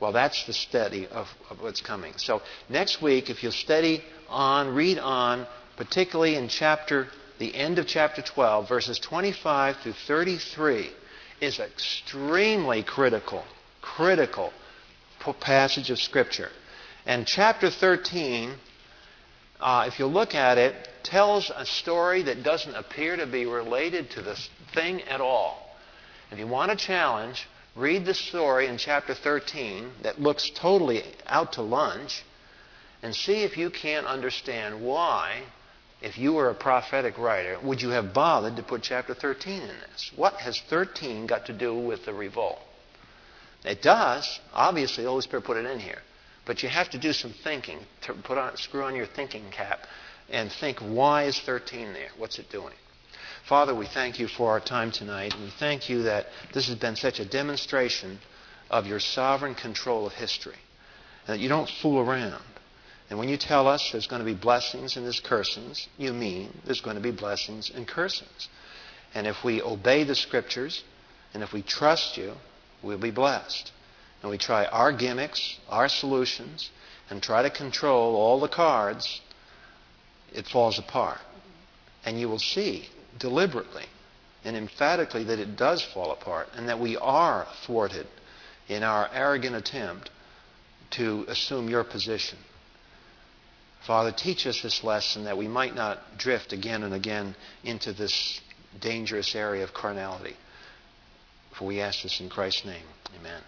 Well, 0.00 0.12
that's 0.12 0.44
the 0.44 0.52
study 0.52 1.06
of, 1.06 1.28
of 1.48 1.62
what's 1.62 1.80
coming. 1.80 2.12
So, 2.16 2.42
next 2.68 3.00
week, 3.00 3.30
if 3.30 3.42
you'll 3.42 3.52
study 3.52 4.02
on, 4.28 4.74
read 4.74 4.98
on, 4.98 5.46
particularly 5.76 6.34
in 6.34 6.48
chapter, 6.48 7.08
the 7.38 7.54
end 7.54 7.78
of 7.78 7.86
chapter 7.86 8.20
12, 8.20 8.68
verses 8.68 8.98
25 8.98 9.76
through 9.78 9.94
33, 10.06 10.90
is 11.45 11.61
extremely 11.61 12.82
critical, 12.82 13.45
critical 13.80 14.53
passage 15.40 15.90
of 15.90 15.99
Scripture. 15.99 16.51
And 17.07 17.26
chapter 17.26 17.70
13, 17.70 18.55
uh, 19.61 19.84
if 19.86 19.99
you 19.99 20.07
look 20.07 20.34
at 20.34 20.59
it, 20.59 20.74
tells 21.03 21.51
a 21.55 21.64
story 21.64 22.22
that 22.22 22.42
doesn't 22.42 22.74
appear 22.74 23.16
to 23.16 23.26
be 23.26 23.47
related 23.47 24.11
to 24.12 24.22
this 24.22 24.49
thing 24.74 25.03
at 25.03 25.20
all. 25.20 25.76
If 26.30 26.38
you 26.38 26.47
want 26.47 26.72
a 26.72 26.76
challenge, 26.76 27.47
read 27.76 28.05
the 28.05 28.14
story 28.14 28.66
in 28.66 28.78
chapter 28.78 29.14
13 29.14 29.90
that 30.03 30.20
looks 30.20 30.51
totally 30.51 31.03
out 31.26 31.53
to 31.55 31.62
lunch 31.62 32.24
and 33.03 33.14
see 33.14 33.42
if 33.42 33.57
you 33.57 33.70
can't 33.70 34.07
understand 34.07 34.82
why, 34.82 35.42
if 36.05 36.18
you 36.18 36.34
were 36.34 36.50
a 36.50 36.55
prophetic 36.55 37.16
writer, 37.16 37.59
would 37.62 37.80
you 37.80 37.88
have 37.88 38.12
bothered 38.12 38.57
to 38.57 38.62
put 38.62 38.82
chapter 38.82 39.14
13 39.14 39.62
in 39.62 39.68
this? 39.68 40.12
What 40.14 40.34
has 40.34 40.61
13 40.68 41.26
got 41.26 41.46
to 41.46 41.55
do 41.55 41.74
with 41.74 42.05
the 42.05 42.12
revolt? 42.12 42.59
It 43.64 43.80
does. 43.80 44.38
Obviously, 44.52 45.05
the 45.05 45.09
Holy 45.09 45.22
Spirit 45.22 45.46
put 45.46 45.57
it 45.57 45.64
in 45.64 45.80
here. 45.80 46.02
But 46.44 46.62
you 46.62 46.68
have 46.68 46.90
to 46.90 46.98
do 46.98 47.14
some 47.14 47.32
thinking. 47.42 47.78
To 48.02 48.12
put 48.12 48.36
on, 48.36 48.55
screw 48.59 48.82
on 48.82 48.94
your 48.94 49.07
thinking 49.07 49.50
cap 49.50 49.80
and 50.28 50.52
think, 50.52 50.78
why 50.80 51.22
is 51.22 51.40
13 51.40 51.94
there? 51.94 52.11
What's 52.18 52.38
it 52.38 52.50
doing? 52.50 52.74
Father, 53.48 53.74
we 53.74 53.86
thank 53.86 54.18
you 54.18 54.28
for 54.28 54.50
our 54.50 54.61
time 54.61 54.90
tonight. 54.90 55.34
We 55.40 55.50
thank 55.59 55.88
you 55.88 56.02
that 56.02 56.26
this 56.52 56.66
has 56.68 56.76
been 56.76 56.96
such 56.96 57.18
a 57.18 57.24
demonstration 57.24 58.18
of 58.70 58.86
your 58.86 59.00
sovereign 59.00 59.55
control 59.55 60.07
of 60.07 60.12
history. 60.12 60.57
And 61.26 61.38
that 61.38 61.42
you 61.42 61.48
don't 61.48 61.68
fool 61.80 61.98
around. 61.98 62.42
And 63.11 63.18
when 63.18 63.28
you 63.28 63.36
tell 63.36 63.68
us 63.68 63.90
there's 63.92 64.07
going 64.07 64.20
to 64.20 64.26
be 64.26 64.34
blessings 64.34 64.96
and 64.96 65.05
there's 65.05 65.20
cursings, 65.20 65.88
you 65.98 66.12
mean 66.12 66.57
there's 66.64 66.80
going 66.80 66.96
to 66.96 67.02
be 67.02 67.11
blessings 67.11 67.70
and 67.70 67.86
cursings. 67.86 68.48
And 69.14 69.26
if 69.26 69.44
we 69.44 69.62
obey 69.62 70.05
the 70.05 70.14
scriptures 70.14 70.82
and 71.32 71.42
if 71.42 71.52
we 71.52 71.62
trust 71.62 72.16
you, 72.16 72.32
we'll 72.82 72.98
be 72.98 73.11
blessed. 73.11 73.72
And 74.22 74.30
we 74.30 74.38
try 74.38 74.64
our 74.64 74.92
gimmicks, 74.92 75.59
our 75.68 75.88
solutions, 75.88 76.70
and 77.11 77.22
try 77.22 77.42
to 77.42 77.50
control 77.50 78.16
all 78.16 78.40
the 78.40 78.48
cards, 78.48 79.20
it 80.32 80.46
falls 80.46 80.78
apart. 80.78 81.20
And 82.05 82.18
you 82.18 82.28
will 82.28 82.38
see 82.38 82.88
deliberately 83.18 83.84
and 84.44 84.57
emphatically 84.57 85.24
that 85.24 85.38
it 85.38 85.57
does 85.57 85.82
fall 85.82 86.11
apart 86.11 86.48
and 86.55 86.68
that 86.68 86.80
we 86.80 86.96
are 86.96 87.46
thwarted 87.66 88.07
in 88.68 88.82
our 88.82 89.11
arrogant 89.12 89.57
attempt 89.57 90.11
to 90.92 91.24
assume 91.28 91.68
your 91.68 91.84
position. 91.84 92.38
Father, 93.87 94.12
teach 94.12 94.47
us 94.47 94.62
this 94.62 94.82
lesson 94.82 95.24
that 95.24 95.37
we 95.37 95.47
might 95.47 95.74
not 95.74 96.16
drift 96.16 96.53
again 96.53 96.82
and 96.82 96.95
again 96.95 97.37
into 97.64 97.93
this 97.93 98.41
dangerous 98.80 99.35
area 99.35 99.62
of 99.62 99.74
carnality. 99.74 100.37
For 101.59 101.66
we 101.66 101.80
ask 101.80 102.03
this 102.03 102.20
in 102.20 102.30
Christ's 102.30 102.64
name. 102.64 102.87
Amen. 103.20 103.43